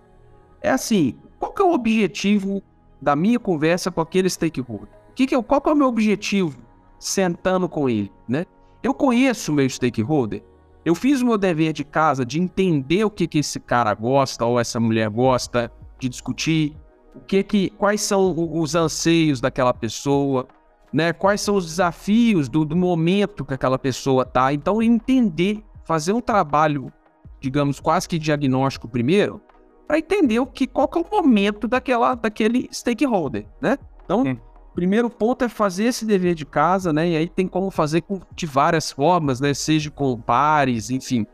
É 0.62 0.70
assim, 0.70 1.16
qual 1.38 1.52
que 1.52 1.60
é 1.60 1.64
o 1.64 1.74
objetivo 1.74 2.62
da 3.00 3.14
minha 3.14 3.38
conversa 3.38 3.90
com 3.90 4.00
aquele 4.00 4.28
stakeholder? 4.30 4.88
O 5.10 5.14
que 5.14 5.26
que 5.26 5.34
é, 5.34 5.42
qual 5.42 5.60
que 5.60 5.68
é 5.68 5.72
o 5.72 5.76
meu 5.76 5.86
objetivo 5.86 6.58
sentando 6.98 7.68
com 7.68 7.90
ele, 7.90 8.10
né? 8.26 8.46
Eu 8.82 8.94
conheço 8.94 9.52
o 9.52 9.54
meu 9.54 9.68
stakeholder. 9.68 10.42
Eu 10.82 10.94
fiz 10.94 11.20
o 11.20 11.26
meu 11.26 11.36
dever 11.36 11.74
de 11.74 11.84
casa 11.84 12.24
de 12.24 12.40
entender 12.40 13.04
o 13.04 13.10
que, 13.10 13.28
que 13.28 13.38
esse 13.40 13.60
cara 13.60 13.92
gosta 13.92 14.46
ou 14.46 14.58
essa 14.58 14.80
mulher 14.80 15.10
gosta 15.10 15.70
de 15.98 16.08
discutir, 16.08 16.74
o 17.16 17.20
que 17.26 17.42
que, 17.42 17.70
quais 17.70 18.00
são 18.00 18.34
os 18.58 18.74
anseios 18.74 19.40
daquela 19.40 19.72
pessoa, 19.74 20.46
né? 20.92 21.12
Quais 21.12 21.40
são 21.40 21.56
os 21.56 21.66
desafios 21.66 22.48
do, 22.48 22.64
do 22.64 22.76
momento 22.76 23.44
que 23.44 23.54
aquela 23.54 23.78
pessoa 23.78 24.24
tá. 24.24 24.52
Então, 24.52 24.82
entender, 24.82 25.64
fazer 25.84 26.12
um 26.12 26.20
trabalho, 26.20 26.92
digamos, 27.40 27.80
quase 27.80 28.08
que 28.08 28.18
diagnóstico 28.18 28.88
primeiro, 28.88 29.40
para 29.86 29.98
entender 29.98 30.38
o 30.38 30.46
que, 30.46 30.66
qual 30.66 30.88
que 30.88 30.98
é 30.98 31.02
o 31.02 31.06
momento 31.10 31.66
daquela, 31.66 32.14
daquele 32.14 32.68
stakeholder, 32.72 33.46
né? 33.60 33.78
Então, 34.04 34.24
Sim 34.24 34.38
primeiro 34.76 35.08
ponto 35.08 35.42
é 35.42 35.48
fazer 35.48 35.84
esse 35.84 36.04
dever 36.04 36.34
de 36.34 36.44
casa, 36.44 36.92
né? 36.92 37.08
E 37.08 37.16
aí 37.16 37.28
tem 37.30 37.48
como 37.48 37.70
fazer 37.70 38.02
com, 38.02 38.20
de 38.34 38.44
várias 38.44 38.92
formas, 38.92 39.40
né? 39.40 39.54
Seja 39.54 39.90
com 39.90 40.20
pares, 40.20 40.90
enfim, 40.90 41.26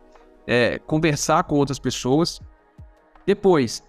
é, 0.46 0.78
conversar 0.78 1.42
com 1.42 1.56
outras 1.56 1.80
pessoas. 1.80 2.40
Depois, 3.26 3.82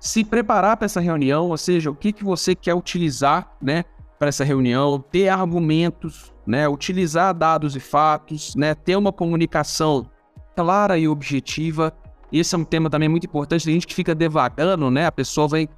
se 0.00 0.24
preparar 0.24 0.78
para 0.78 0.86
essa 0.86 1.00
reunião, 1.00 1.50
ou 1.50 1.56
seja, 1.58 1.90
o 1.90 1.94
que, 1.94 2.10
que 2.10 2.24
você 2.24 2.54
quer 2.54 2.74
utilizar, 2.74 3.54
né? 3.60 3.84
Para 4.18 4.28
essa 4.28 4.44
reunião, 4.44 4.98
ter 4.98 5.28
argumentos, 5.28 6.32
né? 6.46 6.66
Utilizar 6.66 7.34
dados 7.34 7.76
e 7.76 7.80
fatos, 7.80 8.54
né? 8.56 8.74
Ter 8.74 8.96
uma 8.96 9.12
comunicação 9.12 10.10
clara 10.56 10.98
e 10.98 11.06
objetiva. 11.06 11.92
Esse 12.32 12.54
é 12.54 12.58
um 12.58 12.64
tema 12.64 12.88
também 12.88 13.08
muito 13.08 13.26
importante. 13.26 13.66
Tem 13.66 13.74
gente 13.74 13.86
que 13.86 13.94
fica 13.94 14.14
devagando, 14.14 14.90
né? 14.90 15.06
A 15.06 15.12
pessoa 15.12 15.46
vai. 15.46 15.68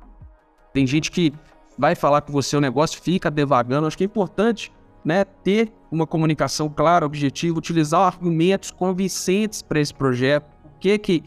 Tem 0.72 0.86
gente 0.86 1.10
que 1.10 1.32
vai 1.76 1.96
falar 1.96 2.20
com 2.20 2.32
você 2.32 2.56
o 2.56 2.60
negócio, 2.60 3.02
fica 3.02 3.28
devagando. 3.30 3.86
Acho 3.88 3.98
que 3.98 4.04
é 4.04 4.06
importante 4.06 4.72
né, 5.04 5.24
ter 5.24 5.72
uma 5.90 6.06
comunicação 6.06 6.68
clara, 6.68 7.04
objetiva, 7.04 7.58
utilizar 7.58 8.02
argumentos 8.02 8.70
convincentes 8.70 9.62
para 9.62 9.80
esse 9.80 9.92
projeto. 9.92 10.46
O 10.64 10.78
que 10.78 10.96
que 10.98 11.24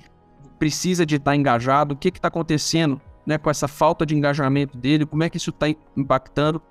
precisa 0.55 1.05
de 1.05 1.15
estar 1.15 1.35
engajado, 1.35 1.93
o 1.93 1.97
que 1.97 2.09
está 2.09 2.27
acontecendo 2.27 2.99
né, 3.25 3.37
com 3.37 3.49
essa 3.49 3.67
falta 3.67 4.05
de 4.05 4.15
engajamento 4.15 4.77
dele, 4.77 5.05
como 5.05 5.23
é 5.23 5.29
que 5.29 5.37
isso 5.37 5.49
está 5.49 5.67
impactando. 5.97 6.61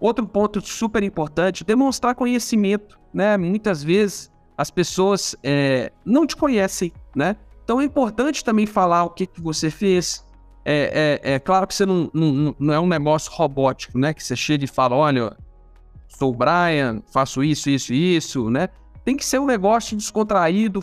Outro 0.00 0.26
ponto 0.26 0.60
super 0.60 1.02
importante, 1.02 1.64
demonstrar 1.64 2.14
conhecimento. 2.14 2.98
Né? 3.12 3.36
Muitas 3.36 3.82
vezes 3.82 4.30
as 4.56 4.70
pessoas 4.70 5.36
é, 5.42 5.92
não 6.04 6.26
te 6.26 6.36
conhecem, 6.36 6.92
né? 7.14 7.36
Então 7.62 7.80
é 7.80 7.84
importante 7.84 8.44
também 8.44 8.66
falar 8.66 9.04
o 9.04 9.10
que, 9.10 9.26
que 9.26 9.40
você 9.40 9.70
fez, 9.70 10.24
é, 10.64 11.20
é, 11.22 11.34
é 11.34 11.38
claro 11.38 11.66
que 11.66 11.74
você 11.74 11.86
não, 11.86 12.10
não, 12.12 12.56
não, 12.58 12.74
é 12.74 12.80
um 12.80 12.86
negócio 12.86 13.30
robótico, 13.32 13.98
né? 13.98 14.12
Que 14.12 14.24
você 14.24 14.34
chega 14.34 14.64
e 14.64 14.68
fala, 14.68 14.96
olha, 14.96 15.36
sou 16.08 16.32
o 16.32 16.36
Brian, 16.36 17.02
faço 17.12 17.44
isso, 17.44 17.70
isso 17.70 17.92
isso, 17.92 18.50
né? 18.50 18.68
Tem 19.04 19.16
que 19.16 19.24
ser 19.24 19.38
um 19.38 19.46
negócio 19.46 19.96
descontraído, 19.96 20.82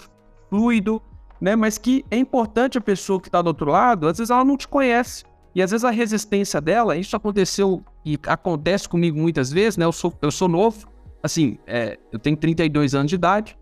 fluido, 0.50 1.02
né? 1.40 1.56
Mas 1.56 1.78
que 1.78 2.06
é 2.10 2.18
importante 2.18 2.78
a 2.78 2.82
pessoa 2.82 3.20
que 3.20 3.28
está 3.28 3.42
do 3.42 3.48
outro 3.48 3.70
lado, 3.70 4.08
às 4.08 4.18
vezes 4.18 4.32
ela 4.32 4.44
não 4.44 4.58
te 4.58 4.68
conhece. 4.68 5.24
E 5.54 5.62
às 5.62 5.72
vezes 5.72 5.86
a 5.86 5.90
resistência 5.90 6.60
dela, 6.60 6.98
isso 6.98 7.16
aconteceu 7.16 7.84
e 8.06 8.20
acontece 8.28 8.90
comigo 8.90 9.18
muitas 9.18 9.52
vezes, 9.52 9.78
né? 9.78 9.86
Eu 9.86 9.92
sou, 9.92 10.14
eu 10.22 10.30
sou 10.30 10.50
novo, 10.50 10.88
assim, 11.24 11.58
é, 11.66 11.98
eu 12.12 12.20
tenho 12.20 12.36
32 12.36 12.94
anos 12.94 13.10
de 13.10 13.16
idade, 13.16 13.58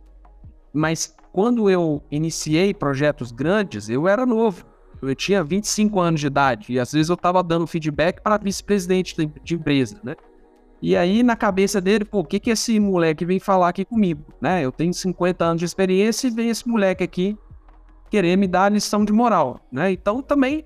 mas 0.73 1.15
quando 1.31 1.69
eu 1.69 2.03
iniciei 2.11 2.73
projetos 2.73 3.31
grandes, 3.31 3.89
eu 3.89 4.07
era 4.07 4.25
novo. 4.25 4.65
Eu 5.01 5.13
tinha 5.13 5.43
25 5.43 5.99
anos 5.99 6.21
de 6.21 6.27
idade 6.27 6.71
e 6.71 6.79
às 6.79 6.91
vezes 6.91 7.09
eu 7.09 7.17
tava 7.17 7.43
dando 7.43 7.67
feedback 7.67 8.21
para 8.21 8.37
vice-presidente 8.37 9.15
de 9.43 9.55
empresa, 9.55 9.99
né? 10.03 10.15
E 10.81 10.97
aí, 10.97 11.23
na 11.23 11.35
cabeça 11.35 11.79
dele, 11.79 12.03
pô, 12.03 12.19
o 12.19 12.25
que 12.25 12.39
que 12.39 12.49
esse 12.49 12.77
moleque 12.79 13.23
vem 13.25 13.39
falar 13.39 13.69
aqui 13.69 13.85
comigo, 13.85 14.33
né? 14.41 14.65
Eu 14.65 14.71
tenho 14.71 14.93
50 14.93 15.45
anos 15.45 15.59
de 15.59 15.65
experiência 15.65 16.27
e 16.27 16.31
vem 16.31 16.49
esse 16.49 16.67
moleque 16.67 17.03
aqui 17.03 17.37
querer 18.13 18.37
me 18.37 18.47
dar 18.47 18.71
lição 18.71 19.03
de 19.03 19.11
moral, 19.11 19.59
né? 19.71 19.91
Então, 19.91 20.21
também 20.21 20.63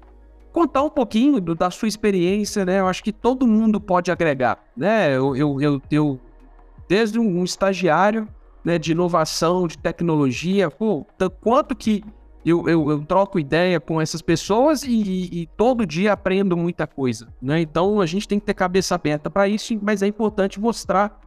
contar 0.51 0.83
um 0.83 0.89
pouquinho 0.89 1.39
do, 1.39 1.55
da 1.55 1.71
sua 1.71 1.87
experiência, 1.87 2.65
né? 2.65 2.81
Eu 2.81 2.87
acho 2.87 3.01
que 3.01 3.13
todo 3.13 3.47
mundo 3.47 3.79
pode 3.79 4.11
agregar, 4.11 4.61
né? 4.75 5.15
Eu, 5.15 5.33
eu, 5.33 5.61
eu, 5.61 5.81
eu 5.89 6.19
desde 6.89 7.17
um 7.17 7.45
estagiário 7.45 8.27
né, 8.65 8.77
de 8.77 8.91
inovação, 8.91 9.65
de 9.65 9.77
tecnologia, 9.77 10.69
pô, 10.69 11.05
quanto 11.39 11.73
que 11.73 12.03
eu, 12.45 12.67
eu, 12.67 12.91
eu, 12.91 13.05
troco 13.05 13.39
ideia 13.39 13.79
com 13.79 14.01
essas 14.01 14.21
pessoas 14.21 14.83
e, 14.83 14.91
e, 14.91 15.41
e, 15.41 15.47
todo 15.55 15.85
dia 15.85 16.11
aprendo 16.11 16.57
muita 16.57 16.85
coisa, 16.85 17.33
né? 17.41 17.61
Então 17.61 18.01
a 18.01 18.05
gente 18.05 18.27
tem 18.27 18.41
que 18.41 18.45
ter 18.45 18.53
cabeça 18.53 18.93
aberta 18.93 19.29
para 19.29 19.47
isso, 19.47 19.79
mas 19.81 20.01
é 20.01 20.07
importante 20.07 20.59
mostrar 20.59 21.17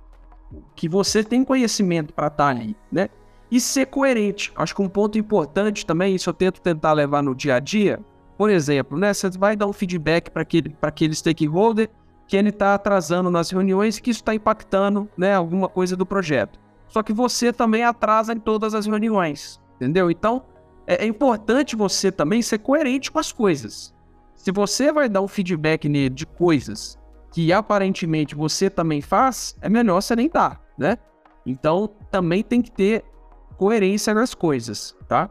que 0.77 0.87
você 0.87 1.25
tem 1.25 1.43
conhecimento 1.45 2.13
para 2.13 2.27
estar 2.27 2.45
tá 2.45 2.51
ali, 2.51 2.77
né? 2.93 3.09
E 3.51 3.61
ser 3.61 3.87
coerente. 3.87 4.53
Acho 4.55 4.75
que 4.75 4.83
um 4.83 4.89
ponto 4.89 5.19
importante 5.19 5.85
também, 5.85 6.15
isso 6.15 6.31
eu 6.31 6.35
tento 6.35 6.61
tentar 6.61 6.93
levar 6.93 7.23
no 7.23 7.35
dia 7.35 7.57
a 7.57 7.61
dia. 7.61 8.01
Por 8.39 8.49
exemplo, 8.49 8.99
né? 8.99 9.13
Você 9.13 9.29
vai 9.31 9.57
dar 9.57 9.67
um 9.67 9.73
feedback 9.73 10.31
para 10.31 10.43
aquele, 10.43 10.75
aquele 10.81 11.15
stakeholder 11.15 11.91
que 12.27 12.37
ele 12.37 12.51
está 12.51 12.75
atrasando 12.75 13.31
nas 13.31 13.51
reuniões 13.51 13.97
e 13.97 14.03
que 14.03 14.11
isso 14.11 14.21
está 14.21 14.35
impactando, 14.35 15.09
né? 15.17 15.35
Alguma 15.35 15.69
coisa 15.69 15.97
do 15.97 16.07
projeto. 16.07 16.59
Só 16.87 17.03
que 17.03 17.13
você 17.13 17.53
também 17.53 17.83
atrasa 17.83 18.33
em 18.33 18.39
todas 18.39 18.75
as 18.75 18.87
reuniões, 18.87 19.61
entendeu? 19.77 20.11
Então 20.11 20.45
é, 20.87 21.05
é 21.05 21.07
importante 21.07 21.77
você 21.77 22.11
também 22.11 22.43
ser 22.43 22.59
coerente 22.59 23.11
com 23.11 23.19
as 23.19 23.31
coisas. 23.31 23.95
Se 24.35 24.51
você 24.51 24.91
vai 24.91 25.09
dar 25.09 25.21
um 25.21 25.29
feedback 25.29 25.89
nele 25.89 26.11
de 26.11 26.27
coisas 26.27 26.99
que 27.33 27.53
aparentemente 27.53 28.35
você 28.35 28.69
também 28.69 29.01
faz, 29.01 29.57
é 29.61 29.69
melhor 29.69 30.01
você 30.01 30.17
nem 30.17 30.29
dar, 30.29 30.61
né? 30.77 30.99
Então, 31.47 31.89
também 32.11 32.43
tem 32.43 32.61
que 32.61 32.71
ter 32.71 33.05
coerência 33.61 34.15
nas 34.15 34.33
coisas, 34.33 34.97
tá? 35.07 35.29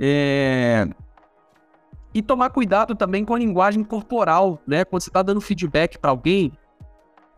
É... 0.00 0.88
E 2.14 2.22
tomar 2.22 2.48
cuidado 2.48 2.94
também 2.94 3.26
com 3.26 3.34
a 3.34 3.38
linguagem 3.38 3.84
corporal, 3.84 4.58
né? 4.66 4.86
Quando 4.86 5.02
você 5.02 5.10
está 5.10 5.20
dando 5.20 5.38
feedback 5.38 5.98
para 5.98 6.10
alguém, 6.10 6.50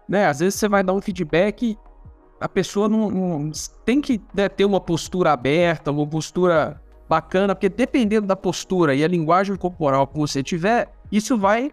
né? 0.09 0.29
Às 0.29 0.39
vezes 0.39 0.55
você 0.55 0.69
vai 0.69 0.85
dar 0.85 0.93
um 0.93 1.01
feedback, 1.01 1.77
a 2.41 2.49
pessoa 2.49 2.89
não, 2.89 3.11
não 3.11 3.51
tem 3.85 4.01
que 4.01 4.23
né, 4.33 4.49
ter 4.49 4.65
uma 4.65 4.81
postura 4.81 5.33
aberta, 5.33 5.91
uma 5.91 6.07
postura 6.07 6.81
bacana, 7.09 7.53
porque 7.53 7.69
dependendo 7.69 8.29
da 8.29 8.37
postura 8.37 8.95
e 8.95 9.03
a 9.03 9.09
linguagem 9.09 9.57
corporal 9.57 10.07
que 10.07 10.17
você 10.17 10.45
tiver, 10.45 10.93
isso 11.11 11.37
vai 11.37 11.73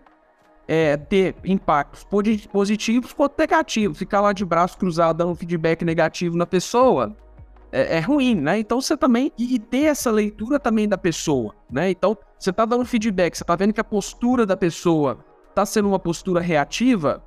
é, 0.67 0.97
ter 0.97 1.35
impactos 1.45 2.03
positivos 2.51 3.13
quanto 3.13 3.37
negativos. 3.37 3.99
Ficar 3.99 4.19
lá 4.19 4.33
de 4.33 4.43
braço 4.43 4.79
cruzado 4.79 5.17
dando 5.17 5.35
feedback 5.35 5.85
negativo 5.85 6.35
na 6.35 6.47
pessoa 6.47 7.15
é, 7.71 7.97
é, 7.97 7.99
ruim, 7.99 8.35
né? 8.35 8.59
Então 8.59 8.81
você 8.81 8.97
também. 8.97 9.31
E, 9.37 9.57
ter 9.57 9.85
essa 9.85 10.11
leitura 10.11 10.59
também 10.59 10.87
da 10.87 10.97
pessoa, 10.97 11.55
né? 11.69 11.89
Então 11.89 12.17
você 12.37 12.51
tá 12.51 12.65
dando 12.65 12.85
feedback, 12.85 13.35
você 13.35 13.43
tá 13.43 13.55
vendo 13.55 13.73
que 13.73 13.81
a 13.81 13.83
postura 13.83 14.45
da 14.45 14.57
pessoa 14.57 15.23
tá 15.55 15.65
sendo 15.65 15.87
uma 15.87 15.99
postura 15.99 16.41
reativa, 16.41 17.23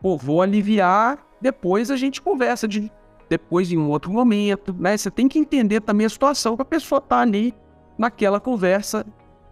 pô, 0.00 0.16
vou 0.16 0.42
aliviar, 0.42 1.18
depois 1.40 1.90
a 1.90 1.96
gente 1.96 2.20
conversa 2.22 2.68
de 2.68 2.90
depois 3.28 3.72
em 3.72 3.78
um 3.78 3.88
outro 3.88 4.12
momento, 4.12 4.74
né? 4.78 4.96
Você 4.96 5.10
tem 5.10 5.28
que 5.28 5.38
entender 5.38 5.80
também 5.80 6.06
a 6.06 6.10
situação 6.10 6.56
que 6.56 6.62
a 6.62 6.66
pessoa 6.66 7.00
tá 7.00 7.20
ali 7.20 7.54
naquela 7.98 8.38
conversa 8.38 9.04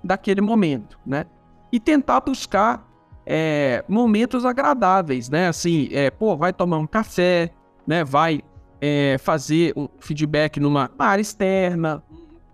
daquele 0.04 0.40
momento, 0.40 0.98
né? 1.06 1.26
E 1.70 1.80
tentar 1.80 2.20
buscar 2.20 2.86
é, 3.24 3.84
momentos 3.88 4.44
agradáveis, 4.44 5.28
né? 5.28 5.48
Assim, 5.48 5.88
é, 5.90 6.10
pô, 6.10 6.36
vai 6.36 6.52
tomar 6.52 6.78
um 6.78 6.86
café, 6.86 7.50
né? 7.86 8.04
Vai 8.04 8.42
é, 8.82 9.16
fazer 9.16 9.72
um 9.76 9.88
feedback 10.00 10.58
numa 10.58 10.90
área 10.98 11.22
externa, 11.22 12.02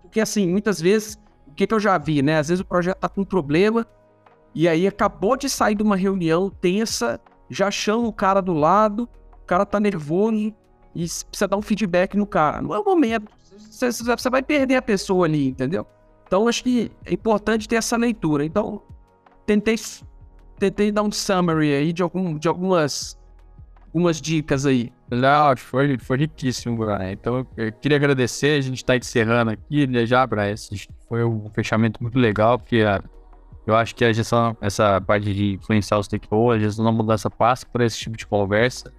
porque 0.03 0.21
assim, 0.21 0.47
muitas 0.47 0.79
vezes, 0.79 1.19
o 1.47 1.55
que, 1.55 1.65
que 1.65 1.73
eu 1.73 1.79
já 1.79 1.97
vi, 1.97 2.21
né? 2.21 2.37
Às 2.37 2.49
vezes 2.49 2.61
o 2.61 2.65
projeto 2.65 2.99
tá 2.99 3.09
com 3.09 3.21
um 3.21 3.25
problema 3.25 3.85
e 4.53 4.67
aí 4.67 4.85
acabou 4.85 5.35
de 5.35 5.49
sair 5.49 5.73
de 5.73 5.81
uma 5.81 5.95
reunião 5.95 6.49
tensa, 6.49 7.19
já 7.49 7.71
chama 7.71 8.07
o 8.07 8.13
cara 8.13 8.41
do 8.41 8.53
lado, 8.53 9.09
o 9.41 9.45
cara 9.45 9.65
tá 9.65 9.79
nervoso, 9.79 10.53
e 10.95 11.05
precisa 11.29 11.47
dar 11.47 11.57
um 11.57 11.61
feedback 11.61 12.15
no 12.15 12.25
cara. 12.25 12.61
Não 12.61 12.73
é 12.73 12.79
o 12.79 12.83
momento. 12.83 13.31
Você, 13.57 13.91
você 13.91 14.29
vai 14.29 14.43
perder 14.43 14.75
a 14.75 14.81
pessoa 14.81 15.25
ali, 15.25 15.49
entendeu? 15.49 15.85
Então, 16.27 16.47
acho 16.47 16.63
que 16.63 16.91
é 17.05 17.13
importante 17.13 17.67
ter 17.67 17.75
essa 17.75 17.97
leitura. 17.97 18.45
Então, 18.45 18.83
tentei, 19.45 19.75
tentei 20.59 20.91
dar 20.91 21.01
um 21.01 21.11
summary 21.11 21.73
aí 21.73 21.93
de, 21.93 22.03
algum, 22.03 22.37
de 22.37 22.47
algumas, 22.47 23.18
algumas 23.89 24.21
dicas 24.21 24.65
aí. 24.65 24.91
Não, 25.11 25.57
foi, 25.57 25.97
foi 25.97 26.17
riquíssimo, 26.17 26.77
Brian. 26.77 27.11
Então, 27.11 27.45
eu 27.57 27.71
queria 27.71 27.97
agradecer. 27.97 28.57
A 28.57 28.61
gente 28.61 28.77
está 28.77 28.95
encerrando 28.95 29.51
aqui 29.51 29.87
né, 29.87 30.05
já, 30.05 30.25
Brian. 30.25 30.55
Foi 31.07 31.23
um 31.23 31.49
fechamento 31.49 32.01
muito 32.01 32.17
legal, 32.17 32.57
porque 32.57 32.81
a, 32.81 33.01
eu 33.65 33.75
acho 33.75 33.95
que 33.95 34.05
a 34.05 34.13
gestão, 34.13 34.55
essa 34.61 35.01
parte 35.01 35.33
de 35.33 35.53
influenciar 35.53 35.99
os 35.99 36.05
stakeholders, 36.05 36.63
a 36.63 36.67
gestão 36.67 36.85
da 36.85 36.91
mudança 36.91 37.29
passa 37.29 37.65
por 37.65 37.81
esse 37.81 37.97
tipo 37.97 38.15
de 38.15 38.25
conversa 38.25 38.93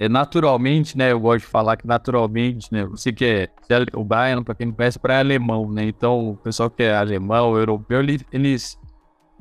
é, 0.00 0.08
naturalmente, 0.08 0.96
né? 0.96 1.12
Eu 1.12 1.20
gosto 1.20 1.44
de 1.44 1.50
falar 1.50 1.76
que 1.76 1.86
naturalmente, 1.86 2.72
né? 2.72 2.86
Você 2.86 3.12
que 3.12 3.22
é, 3.22 3.48
é 3.68 3.76
o 3.94 4.02
Brian, 4.02 4.42
para 4.42 4.54
quem 4.54 4.68
não 4.68 4.72
conhece, 4.72 4.98
para 4.98 5.12
é 5.12 5.18
alemão, 5.18 5.70
né? 5.70 5.84
Então, 5.84 6.30
o 6.30 6.36
pessoal 6.38 6.70
que 6.70 6.82
é 6.82 6.96
alemão, 6.96 7.54
europeu, 7.54 8.00
eles 8.32 8.78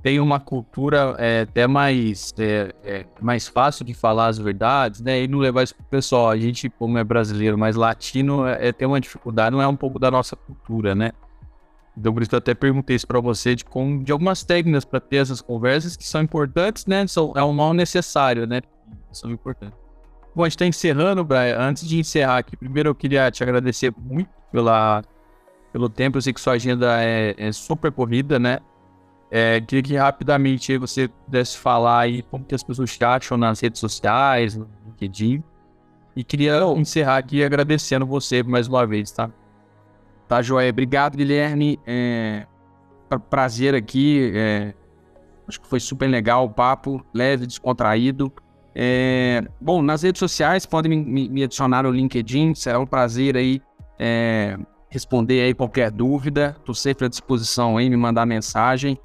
têm 0.01 0.19
uma 0.19 0.39
cultura 0.39 1.15
é, 1.17 1.41
até 1.41 1.67
mais, 1.67 2.33
é, 2.37 2.73
é, 2.83 3.05
mais 3.21 3.47
fácil 3.47 3.83
de 3.85 3.93
falar 3.93 4.27
as 4.27 4.37
verdades, 4.37 5.01
né? 5.01 5.23
E 5.23 5.27
não 5.27 5.39
levar 5.39 5.63
isso 5.63 5.75
pro 5.75 5.85
pessoal. 5.85 6.29
A 6.29 6.37
gente, 6.37 6.69
como 6.69 6.97
é 6.97 7.03
brasileiro, 7.03 7.57
mais 7.57 7.75
latino, 7.75 8.45
é, 8.45 8.69
é 8.69 8.71
tem 8.71 8.87
uma 8.87 8.99
dificuldade, 8.99 9.55
não 9.55 9.61
é 9.61 9.67
um 9.67 9.75
pouco 9.75 9.99
da 9.99 10.09
nossa 10.09 10.35
cultura, 10.35 10.95
né? 10.95 11.11
Então, 11.97 12.13
por 12.13 12.21
isso 12.21 12.33
eu 12.33 12.37
até 12.37 12.53
perguntei 12.53 12.95
isso 12.95 13.05
para 13.05 13.19
você 13.19 13.55
de, 13.55 13.65
com, 13.65 14.01
de 14.01 14.11
algumas 14.11 14.43
técnicas 14.43 14.85
para 14.85 15.01
ter 15.01 15.17
essas 15.17 15.41
conversas 15.41 15.97
que 15.97 16.07
são 16.07 16.21
importantes, 16.21 16.85
né? 16.85 17.05
São, 17.07 17.33
é 17.35 17.43
um 17.43 17.51
mal 17.51 17.73
necessário, 17.73 18.47
né? 18.47 18.61
São 19.11 19.29
importantes. 19.29 19.77
Bom, 20.33 20.43
a 20.43 20.45
gente 20.45 20.55
está 20.55 20.65
encerrando, 20.65 21.25
Brian. 21.25 21.57
Antes 21.59 21.87
de 21.87 21.99
encerrar 21.99 22.37
aqui, 22.37 22.55
primeiro 22.55 22.89
eu 22.89 22.95
queria 22.95 23.29
te 23.29 23.43
agradecer 23.43 23.93
muito 23.97 24.29
pela, 24.49 25.01
pelo 25.73 25.89
tempo. 25.89 26.17
Eu 26.17 26.21
sei 26.21 26.31
que 26.31 26.39
sua 26.39 26.53
agenda 26.53 27.03
é, 27.03 27.35
é 27.37 27.51
super 27.51 27.91
corrida, 27.91 28.39
né? 28.39 28.59
É, 29.31 29.61
queria 29.61 29.83
que 29.83 29.95
rapidamente 29.95 30.77
você 30.77 31.07
pudesse 31.07 31.57
falar 31.57 31.99
aí 31.99 32.23
como 32.23 32.43
que 32.43 32.55
as 32.55 32.63
pessoas 32.63 32.97
te 32.97 33.03
acham 33.03 33.37
nas 33.37 33.59
redes 33.59 33.79
sociais, 33.79 34.55
no 34.55 34.67
LinkedIn. 34.85 35.43
E 36.15 36.23
queria 36.23 36.59
encerrar 36.75 37.17
aqui 37.17 37.43
agradecendo 37.43 38.05
você 38.05 38.41
mais 38.41 38.67
uma 38.67 38.85
vez, 38.85 39.11
tá? 39.11 39.29
Tá, 40.27 40.41
Joé. 40.41 40.69
Obrigado, 40.69 41.15
Guilherme. 41.15 41.79
É... 41.85 42.45
Prazer 43.29 43.75
aqui. 43.75 44.31
É... 44.33 44.73
Acho 45.47 45.61
que 45.61 45.67
foi 45.67 45.79
super 45.79 46.07
legal 46.07 46.45
o 46.45 46.49
papo, 46.49 47.03
leve, 47.13 47.47
descontraído. 47.47 48.31
É, 48.75 49.43
bom, 49.59 49.81
nas 49.81 50.03
redes 50.03 50.19
sociais 50.19 50.65
podem 50.65 51.03
me, 51.03 51.27
me, 51.27 51.43
adicionar 51.43 51.83
no 51.83 51.91
LinkedIn, 51.91 52.53
será 52.53 52.79
um 52.79 52.85
prazer 52.85 53.35
aí 53.35 53.61
é, 53.97 54.57
responder 54.89 55.41
aí 55.41 55.53
qualquer 55.53 55.89
dúvida. 55.91 56.55
Estou 56.57 56.75
sempre 56.75 57.05
à 57.05 57.09
disposição 57.09 57.77
aí, 57.77 57.89
me 57.89 57.97
mandar 57.97 58.25
mensagem. 58.25 58.99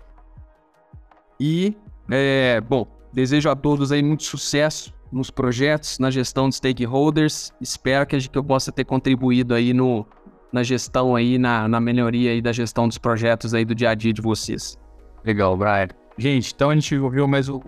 E, 1.38 1.76
é, 2.10 2.60
bom, 2.60 2.86
desejo 3.12 3.48
a 3.50 3.56
todos 3.56 3.92
aí 3.92 4.02
muito 4.02 4.24
sucesso 4.24 4.92
nos 5.12 5.30
projetos, 5.30 5.98
na 5.98 6.10
gestão 6.10 6.48
de 6.48 6.56
stakeholders. 6.56 7.52
Espero 7.60 8.06
que, 8.06 8.28
que 8.28 8.38
eu 8.38 8.44
possa 8.44 8.72
ter 8.72 8.84
contribuído 8.84 9.54
aí 9.54 9.72
no, 9.72 10.06
na 10.52 10.62
gestão 10.62 11.14
aí, 11.16 11.38
na, 11.38 11.68
na 11.68 11.80
melhoria 11.80 12.32
aí 12.32 12.42
da 12.42 12.52
gestão 12.52 12.88
dos 12.88 12.98
projetos 12.98 13.54
aí 13.54 13.64
do 13.64 13.74
dia 13.74 13.90
a 13.90 13.94
dia 13.94 14.12
de 14.12 14.20
vocês. 14.20 14.78
Legal, 15.24 15.56
Brian. 15.56 15.88
Gente, 16.18 16.52
então 16.54 16.70
a 16.70 16.74
gente 16.74 16.96
ouviu 16.96 17.26
mais 17.26 17.48
o 17.48 17.60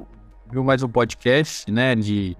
viu 0.51 0.63
mais 0.63 0.83
um 0.83 0.89
podcast, 0.89 1.71
né, 1.71 1.95
de 1.95 2.37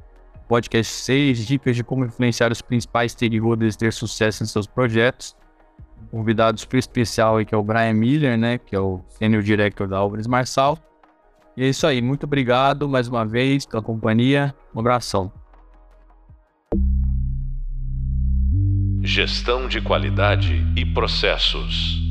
podcast 0.49 0.93
6, 0.93 1.45
dicas 1.45 1.75
de 1.75 1.83
como 1.83 2.05
influenciar 2.05 2.53
os 2.53 2.63
principais 2.63 3.13
stakeholders 3.13 3.75
e 3.75 3.79
ter 3.79 3.93
sucesso 3.93 4.45
em 4.45 4.47
seus 4.47 4.67
projetos. 4.67 5.37
Convidado 6.11 6.61
super 6.61 6.79
especial 6.79 7.39
aí 7.39 7.45
que 7.45 7.55
é 7.55 7.59
o 7.59 7.65
Brian 7.65 7.95
Miller, 7.95 8.39
né, 8.39 8.59
que 8.59 8.77
é 8.77 8.81
o 8.81 9.01
Senior 9.09 9.43
Director 9.43 9.89
da 9.89 9.99
Álvares 9.99 10.27
Marçal. 10.27 10.79
E 11.57 11.65
é 11.65 11.69
isso 11.69 11.87
aí, 11.87 12.03
muito 12.03 12.25
obrigado 12.25 12.87
mais 12.87 13.09
uma 13.09 13.25
vez 13.25 13.65
pela 13.65 13.83
companhia. 13.83 14.55
Um 14.75 14.81
abração. 14.81 15.33
Gestão 19.03 19.67
de 19.67 19.81
qualidade 19.81 20.67
e 20.77 20.85
processos. 20.85 22.06